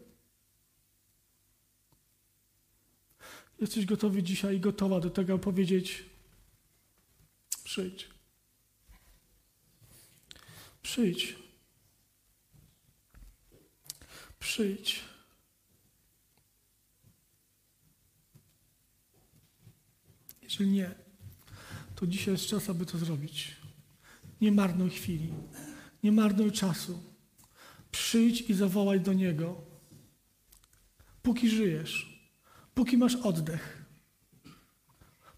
Jesteś 3.60 3.86
gotowy 3.86 4.24
dzisiaj 4.24 4.56
i 4.56 4.60
gotowa 4.60 5.00
do 5.00 5.10
tego 5.10 5.40
powiedzieć: 5.40 6.06
Przyjdź. 7.64 8.10
Przyjdź. 10.84 11.36
Przyjdź. 14.40 15.04
Jeżeli 20.48 20.70
nie, 20.70 20.96
to 21.96 22.08
dzisiaj 22.08 22.34
jest 22.34 22.48
czas, 22.48 22.70
aby 22.70 22.86
to 22.86 22.98
zrobić. 22.98 23.56
Nie 24.42 24.52
marnuj 24.52 24.90
chwili, 24.90 25.34
nie 26.04 26.12
marnuj 26.12 26.52
czasu. 26.52 27.00
Przyjdź 27.92 28.42
i 28.42 28.54
zawołaj 28.54 29.02
do 29.02 29.14
Niego. 29.14 29.62
Póki 31.22 31.50
żyjesz, 31.50 32.20
póki 32.74 32.98
masz 32.98 33.16
oddech, 33.16 33.86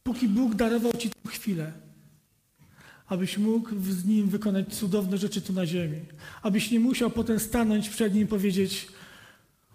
póki 0.03 0.27
Bóg 0.27 0.55
darował 0.55 0.93
Ci 0.93 1.09
tę 1.09 1.29
chwilę, 1.29 1.73
abyś 3.07 3.37
mógł 3.37 3.69
z 3.81 4.05
Nim 4.05 4.29
wykonać 4.29 4.75
cudowne 4.75 5.17
rzeczy 5.17 5.41
tu 5.41 5.53
na 5.53 5.65
ziemi. 5.65 5.99
Abyś 6.41 6.71
nie 6.71 6.79
musiał 6.79 7.09
potem 7.09 7.39
stanąć 7.39 7.89
przed 7.89 8.13
Nim 8.13 8.23
i 8.23 8.27
powiedzieć 8.27 8.87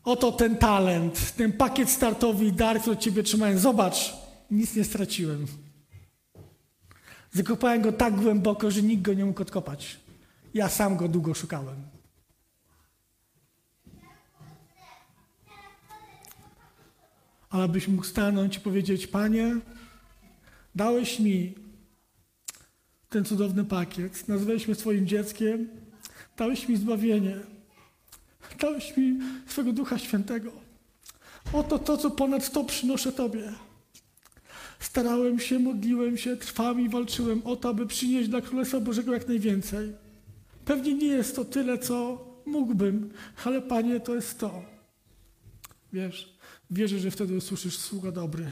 oto 0.05 0.33
ten 0.33 0.57
talent, 0.57 1.33
ten 1.37 1.53
pakiet 1.53 1.91
startowy 1.91 2.45
i 2.45 2.53
dar, 2.53 2.81
który 2.81 2.97
od 2.97 3.03
Ciebie 3.03 3.23
trzymałem. 3.23 3.59
Zobacz, 3.59 4.24
nic 4.55 4.77
nie 4.77 4.85
straciłem. 4.85 5.47
Zakopałem 7.33 7.83
go 7.83 7.93
tak 7.93 8.15
głęboko, 8.15 8.71
że 8.71 8.83
nikt 8.83 9.03
go 9.03 9.15
nie 9.15 9.25
mógł 9.25 9.43
odkopać. 9.43 10.01
Ja 10.55 10.69
sam 10.69 10.97
go 10.97 11.09
długo 11.09 11.35
szukałem. 11.35 11.77
Ale 17.51 17.69
byś 17.69 17.89
mógł 17.89 18.05
stanąć 18.05 18.57
i 18.57 18.61
powiedzieć: 18.61 19.07
Panie, 19.07 19.57
dałeś 20.75 21.21
mi 21.21 21.55
ten 23.09 23.25
cudowny 23.25 23.65
pakiet, 23.65 24.29
nazwałeś 24.29 24.67
mnie 24.67 24.75
swoim 24.75 25.07
dzieckiem, 25.07 25.69
dałeś 26.37 26.69
mi 26.69 26.77
zbawienie, 26.77 27.37
dałeś 28.61 28.97
mi 28.97 29.19
swego 29.47 29.73
Ducha 29.73 29.99
Świętego. 29.99 30.53
Oto 31.53 31.79
to, 31.79 31.97
co 31.97 32.11
ponad 32.11 32.53
to 32.53 32.65
przynoszę 32.65 33.13
Tobie. 33.13 33.53
Starałem 34.85 35.39
się, 35.39 35.59
modliłem 35.59 36.17
się, 36.17 36.37
trwałem 36.37 36.81
i 36.81 36.89
walczyłem 36.89 37.43
o 37.45 37.57
to, 37.57 37.69
aby 37.69 37.87
przynieść 37.87 38.29
dla 38.29 38.41
Królestwa 38.41 38.81
Bożego 38.81 39.13
jak 39.13 39.29
najwięcej. 39.29 39.93
Pewnie 40.65 40.95
nie 40.95 41.07
jest 41.07 41.37
to 41.37 41.45
tyle, 41.45 41.79
co 41.79 42.25
mógłbym, 42.47 43.11
ale 43.45 43.63
Panie, 43.63 44.01
to 44.01 44.15
jest 44.15 44.39
to. 44.39 44.63
Wiesz, 45.93 46.39
wierzę, 46.71 46.99
że 46.99 47.11
wtedy 47.11 47.37
usłyszysz 47.37 47.79
sługa 47.79 48.13
dobry. 48.13 48.51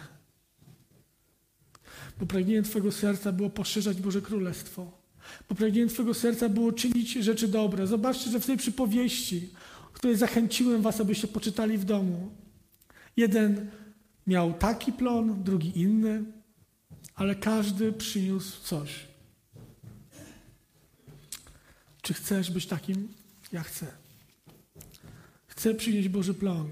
Bo 2.20 2.26
pragnieniem 2.26 2.64
Twojego 2.64 2.93
serca 2.93 3.33
było 3.33 3.51
poszerzać 3.51 4.01
Boże 4.01 4.22
Królestwo. 4.22 4.91
Bo 5.49 5.55
pragnieniem 5.55 5.89
Twojego 5.89 6.14
serca 6.14 6.49
było 6.49 6.72
czynić 6.72 7.12
rzeczy 7.12 7.49
dobre. 7.49 7.87
Zobaczcie, 7.87 8.30
że 8.30 8.41
w 8.41 8.47
tej 8.47 8.57
przypowieści, 8.57 9.51
której 9.93 10.16
zachęciłem 10.16 10.83
Was, 10.83 11.01
abyście 11.01 11.28
poczytali 11.28 11.78
w 11.78 11.85
domu, 11.85 12.30
jeden 13.16 13.70
miał 14.27 14.53
taki 14.53 14.93
plon, 14.93 15.43
drugi 15.43 15.81
inny, 15.81 16.25
ale 17.14 17.35
każdy 17.35 17.93
przyniósł 17.93 18.62
coś. 18.62 19.07
Czy 22.03 22.14
chcesz 22.14 22.51
być 22.51 22.66
takim? 22.66 23.09
Ja 23.53 23.62
chcę. 23.62 23.87
Chcę 25.47 25.75
przynieść 25.75 26.09
Boży 26.09 26.35
plon. 26.35 26.68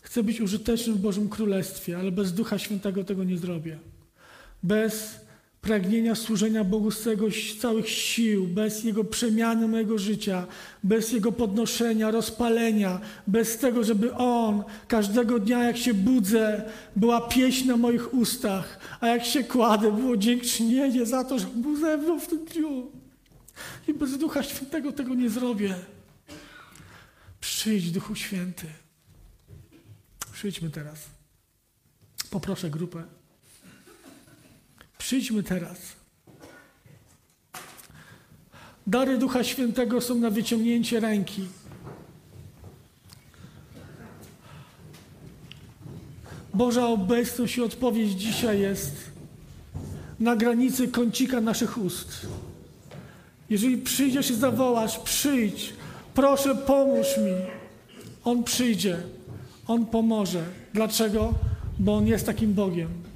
Chcę 0.00 0.22
być 0.22 0.40
użytecznym 0.40 0.96
w 0.96 1.00
Bożym 1.00 1.28
Królestwie, 1.28 1.98
ale 1.98 2.12
bez 2.12 2.32
Ducha 2.34 2.58
Świętego 2.58 3.04
tego 3.04 3.24
nie 3.24 3.38
zrobię. 3.38 3.78
Bez 4.62 5.20
pragnienia 5.62 6.14
służenia 6.14 6.64
Bogu 6.64 6.90
z 6.90 7.08
całych 7.60 7.88
sił, 7.88 8.46
bez 8.46 8.84
Jego 8.84 9.04
przemiany 9.04 9.68
mojego 9.68 9.98
życia, 9.98 10.46
bez 10.82 11.12
Jego 11.12 11.32
podnoszenia, 11.32 12.10
rozpalenia, 12.10 13.00
bez 13.26 13.58
tego, 13.58 13.84
żeby 13.84 14.14
On 14.14 14.64
każdego 14.88 15.38
dnia, 15.38 15.64
jak 15.64 15.76
się 15.76 15.94
budzę, 15.94 16.70
była 16.96 17.28
pieśń 17.28 17.68
na 17.68 17.76
moich 17.76 18.14
ustach, 18.14 18.78
a 19.00 19.06
jak 19.06 19.24
się 19.24 19.44
kładę, 19.44 19.92
było 19.92 20.16
dziękczynienie 20.16 21.06
za 21.06 21.24
to, 21.24 21.38
że 21.38 21.46
był 21.46 21.76
ze 21.76 21.96
mną 21.96 22.20
w 22.20 22.28
tym 22.28 22.44
dniu. 22.44 22.90
I 23.88 23.94
bez 23.94 24.18
Ducha 24.18 24.42
Świętego 24.42 24.92
tego 24.92 25.14
nie 25.14 25.30
zrobię. 25.30 25.74
Przyjdź, 27.40 27.90
Duchu 27.90 28.14
Święty. 28.14 28.66
Przyjdźmy 30.32 30.70
teraz. 30.70 30.98
Poproszę 32.30 32.70
grupę. 32.70 33.21
Przyjdźmy 35.02 35.42
teraz. 35.42 35.78
Dary 38.86 39.18
Ducha 39.18 39.44
Świętego 39.44 40.00
są 40.00 40.14
na 40.14 40.30
wyciągnięcie 40.30 41.00
ręki. 41.00 41.44
Boża 46.54 46.86
obecność 46.86 47.56
i 47.56 47.62
odpowiedź 47.62 48.10
dzisiaj 48.10 48.60
jest 48.60 48.96
na 50.20 50.36
granicy 50.36 50.88
kącika 50.88 51.40
naszych 51.40 51.78
ust. 51.78 52.26
Jeżeli 53.50 53.78
przyjdziesz 53.78 54.30
i 54.30 54.34
zawołasz, 54.34 54.98
przyjdź, 54.98 55.72
proszę 56.14 56.56
pomóż 56.56 57.06
mi. 57.18 57.34
On 58.24 58.44
przyjdzie, 58.44 58.98
On 59.66 59.86
pomoże. 59.86 60.44
Dlaczego? 60.74 61.34
Bo 61.78 61.96
On 61.96 62.06
jest 62.06 62.26
takim 62.26 62.54
Bogiem. 62.54 63.11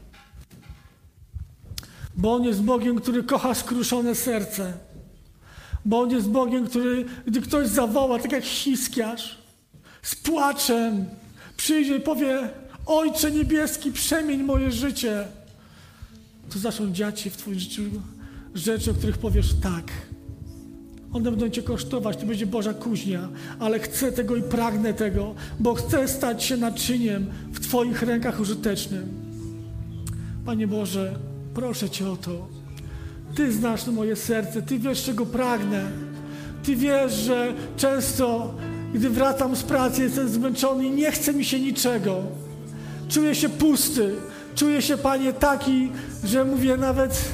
Bo 2.17 2.35
On 2.35 2.45
jest 2.45 2.63
Bogiem, 2.63 2.97
który 2.97 3.23
kocha 3.23 3.55
skruszone 3.55 4.15
serce. 4.15 4.73
Bo 5.85 6.01
On 6.01 6.11
jest 6.11 6.29
Bogiem, 6.29 6.67
który, 6.67 7.05
gdy 7.27 7.41
ktoś 7.41 7.69
zawoła, 7.69 8.19
tak 8.19 8.33
jak 8.33 8.45
Hiskiarz, 8.45 9.39
z 10.03 10.15
płaczem, 10.15 11.05
przyjdzie 11.57 11.97
i 11.97 12.01
powie: 12.01 12.49
Ojcze 12.87 13.31
Niebieski, 13.31 13.93
przemień 13.93 14.43
moje 14.43 14.71
życie. 14.73 15.25
To 16.51 16.59
zaczną 16.59 16.93
dziać 16.93 17.21
się 17.21 17.31
w 17.31 17.37
Twoim 17.37 17.59
życiu 17.59 17.83
rzeczy, 18.55 18.91
o 18.91 18.95
których 18.95 19.19
powiesz 19.19 19.55
tak. 19.63 19.93
One 21.13 21.31
będą 21.31 21.49
Cię 21.49 21.63
kosztować, 21.63 22.17
to 22.17 22.27
będzie 22.27 22.47
Boża 22.47 22.75
kuźnia, 22.75 23.29
ale 23.59 23.79
chcę 23.79 24.13
tego 24.13 24.37
i 24.37 24.43
pragnę 24.43 24.95
tego, 24.95 25.35
bo 25.61 25.75
chcę 25.75 26.09
stać 26.09 26.45
się 26.45 26.57
naczyniem 26.57 27.27
w 27.53 27.61
Twoich 27.61 28.03
rękach 28.03 28.41
użytecznym. 28.41 29.09
Panie 30.45 30.67
Boże, 30.67 31.19
proszę 31.57 31.91
Cię 31.91 32.09
o 32.11 32.17
to. 32.17 32.49
Ty 33.35 33.53
znasz 33.53 33.87
moje 33.87 34.17
serce, 34.17 34.63
Ty 34.63 34.79
wiesz, 34.79 35.05
czego 35.05 35.27
pragnę. 35.27 35.85
Ty 36.65 36.77
wiesz, 36.77 37.13
że 37.13 37.55
często, 37.77 38.55
gdy 38.95 39.11
wracam 39.11 39.57
z 39.57 39.63
pracy, 39.63 40.03
jestem 40.03 40.29
zmęczony 40.29 40.87
i 40.87 40.91
nie 40.91 41.13
chce 41.13 41.35
mi 41.35 41.45
się 41.45 41.61
niczego. 41.61 42.23
Czuję 43.09 43.35
się 43.35 43.49
pusty. 43.49 44.15
Czuję 44.55 44.83
się, 44.83 44.97
Panie, 44.97 45.33
taki, 45.33 45.93
że 46.25 46.45
mówię 46.45 46.77
nawet 46.77 47.25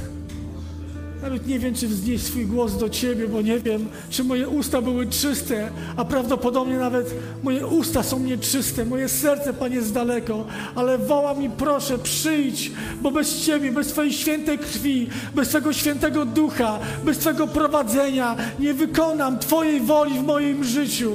nawet 1.22 1.46
nie 1.46 1.58
wiem, 1.58 1.74
czy 1.74 1.88
wznieść 1.88 2.24
swój 2.24 2.46
głos 2.46 2.76
do 2.76 2.88
Ciebie, 2.88 3.28
bo 3.28 3.42
nie 3.42 3.60
wiem, 3.60 3.88
czy 4.10 4.24
moje 4.24 4.48
usta 4.48 4.82
były 4.82 5.06
czyste, 5.06 5.70
a 5.96 6.04
prawdopodobnie 6.04 6.76
nawet 6.76 7.14
moje 7.42 7.66
usta 7.66 8.02
są 8.02 8.18
nieczyste, 8.18 8.84
moje 8.84 9.08
serce, 9.08 9.54
Panie, 9.54 9.76
jest 9.76 9.92
daleko, 9.92 10.44
ale 10.74 10.98
woła 10.98 11.34
mi, 11.34 11.50
proszę, 11.50 11.98
przyjdź, 11.98 12.70
bo 13.02 13.10
bez 13.10 13.44
Ciebie, 13.44 13.72
bez 13.72 13.86
Twojej 13.86 14.12
świętej 14.12 14.58
krwi, 14.58 15.08
bez 15.34 15.48
Twojego 15.48 15.72
świętego 15.72 16.24
ducha, 16.24 16.78
bez 17.04 17.18
Twojego 17.18 17.46
prowadzenia 17.46 18.36
nie 18.58 18.74
wykonam 18.74 19.38
Twojej 19.38 19.80
woli 19.80 20.18
w 20.18 20.22
moim 20.22 20.64
życiu. 20.64 21.12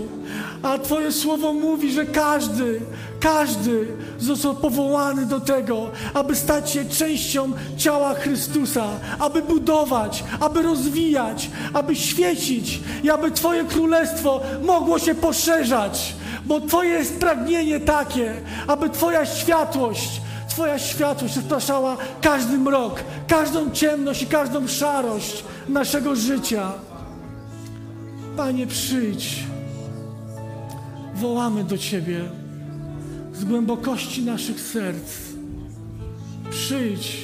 A 0.63 0.77
Twoje 0.77 1.11
słowo 1.11 1.53
mówi, 1.53 1.91
że 1.91 2.05
każdy, 2.05 2.81
każdy 3.19 3.87
został 4.19 4.55
powołany 4.55 5.25
do 5.25 5.39
tego, 5.39 5.89
aby 6.13 6.35
stać 6.35 6.71
się 6.71 6.85
częścią 6.85 7.51
ciała 7.77 8.13
Chrystusa, 8.13 8.87
aby 9.19 9.41
budować, 9.41 10.23
aby 10.39 10.61
rozwijać, 10.61 11.49
aby 11.73 11.95
świecić 11.95 12.79
i 13.03 13.09
aby 13.09 13.31
Twoje 13.31 13.63
królestwo 13.65 14.41
mogło 14.63 14.99
się 14.99 15.15
poszerzać. 15.15 16.15
Bo 16.45 16.61
Twoje 16.61 16.89
jest 16.89 17.19
pragnienie 17.19 17.79
takie, 17.79 18.33
aby 18.67 18.89
Twoja 18.89 19.25
światłość, 19.25 20.21
Twoja 20.49 20.79
światłość 20.79 21.35
rozpraszała 21.35 21.97
każdy 22.21 22.57
mrok, 22.57 23.03
każdą 23.27 23.71
ciemność 23.71 24.21
i 24.21 24.27
każdą 24.27 24.67
szarość 24.67 25.43
naszego 25.69 26.15
życia. 26.15 26.71
Panie, 28.37 28.67
przyjdź. 28.67 29.56
Wołamy 31.21 31.63
do 31.63 31.77
Ciebie 31.77 32.21
z 33.33 33.43
głębokości 33.45 34.23
naszych 34.23 34.61
serc. 34.61 35.13
Przyjdź. 36.49 37.17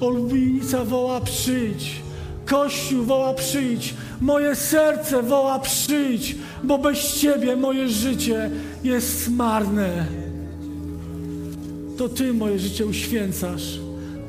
Olubienica 0.00 0.84
woła 0.84 1.20
przyjdź. 1.20 2.02
Kościół 2.46 3.04
woła 3.04 3.34
przyjdź. 3.34 3.94
Moje 4.20 4.54
serce 4.54 5.22
woła 5.22 5.58
przyjdź, 5.58 6.36
bo 6.64 6.78
bez 6.78 7.20
Ciebie 7.20 7.56
moje 7.56 7.88
życie 7.88 8.50
jest 8.84 9.28
marne. 9.28 10.06
To 11.98 12.08
Ty 12.08 12.34
moje 12.34 12.58
życie 12.58 12.86
uświęcasz. 12.86 13.78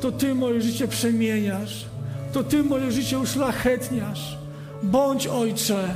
To 0.02 0.12
Ty 0.12 0.36
moje 0.36 0.62
życie 0.62 0.88
przemieniasz. 0.88 1.86
To 2.34 2.44
Ty 2.44 2.64
moje 2.64 2.92
życie 2.92 3.20
uszlachetniasz. 3.20 4.38
Bądź 4.84 5.28
Ojcze. 5.28 5.96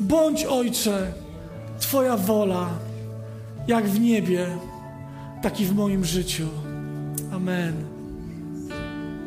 Bądź 0.00 0.44
Ojcze. 0.44 1.23
Twoja 1.80 2.16
wola 2.16 2.68
jak 3.66 3.84
w 3.84 4.00
niebie, 4.00 4.46
tak 5.42 5.60
i 5.60 5.66
w 5.66 5.74
moim 5.74 6.04
życiu. 6.04 6.48
Amen. 7.32 7.93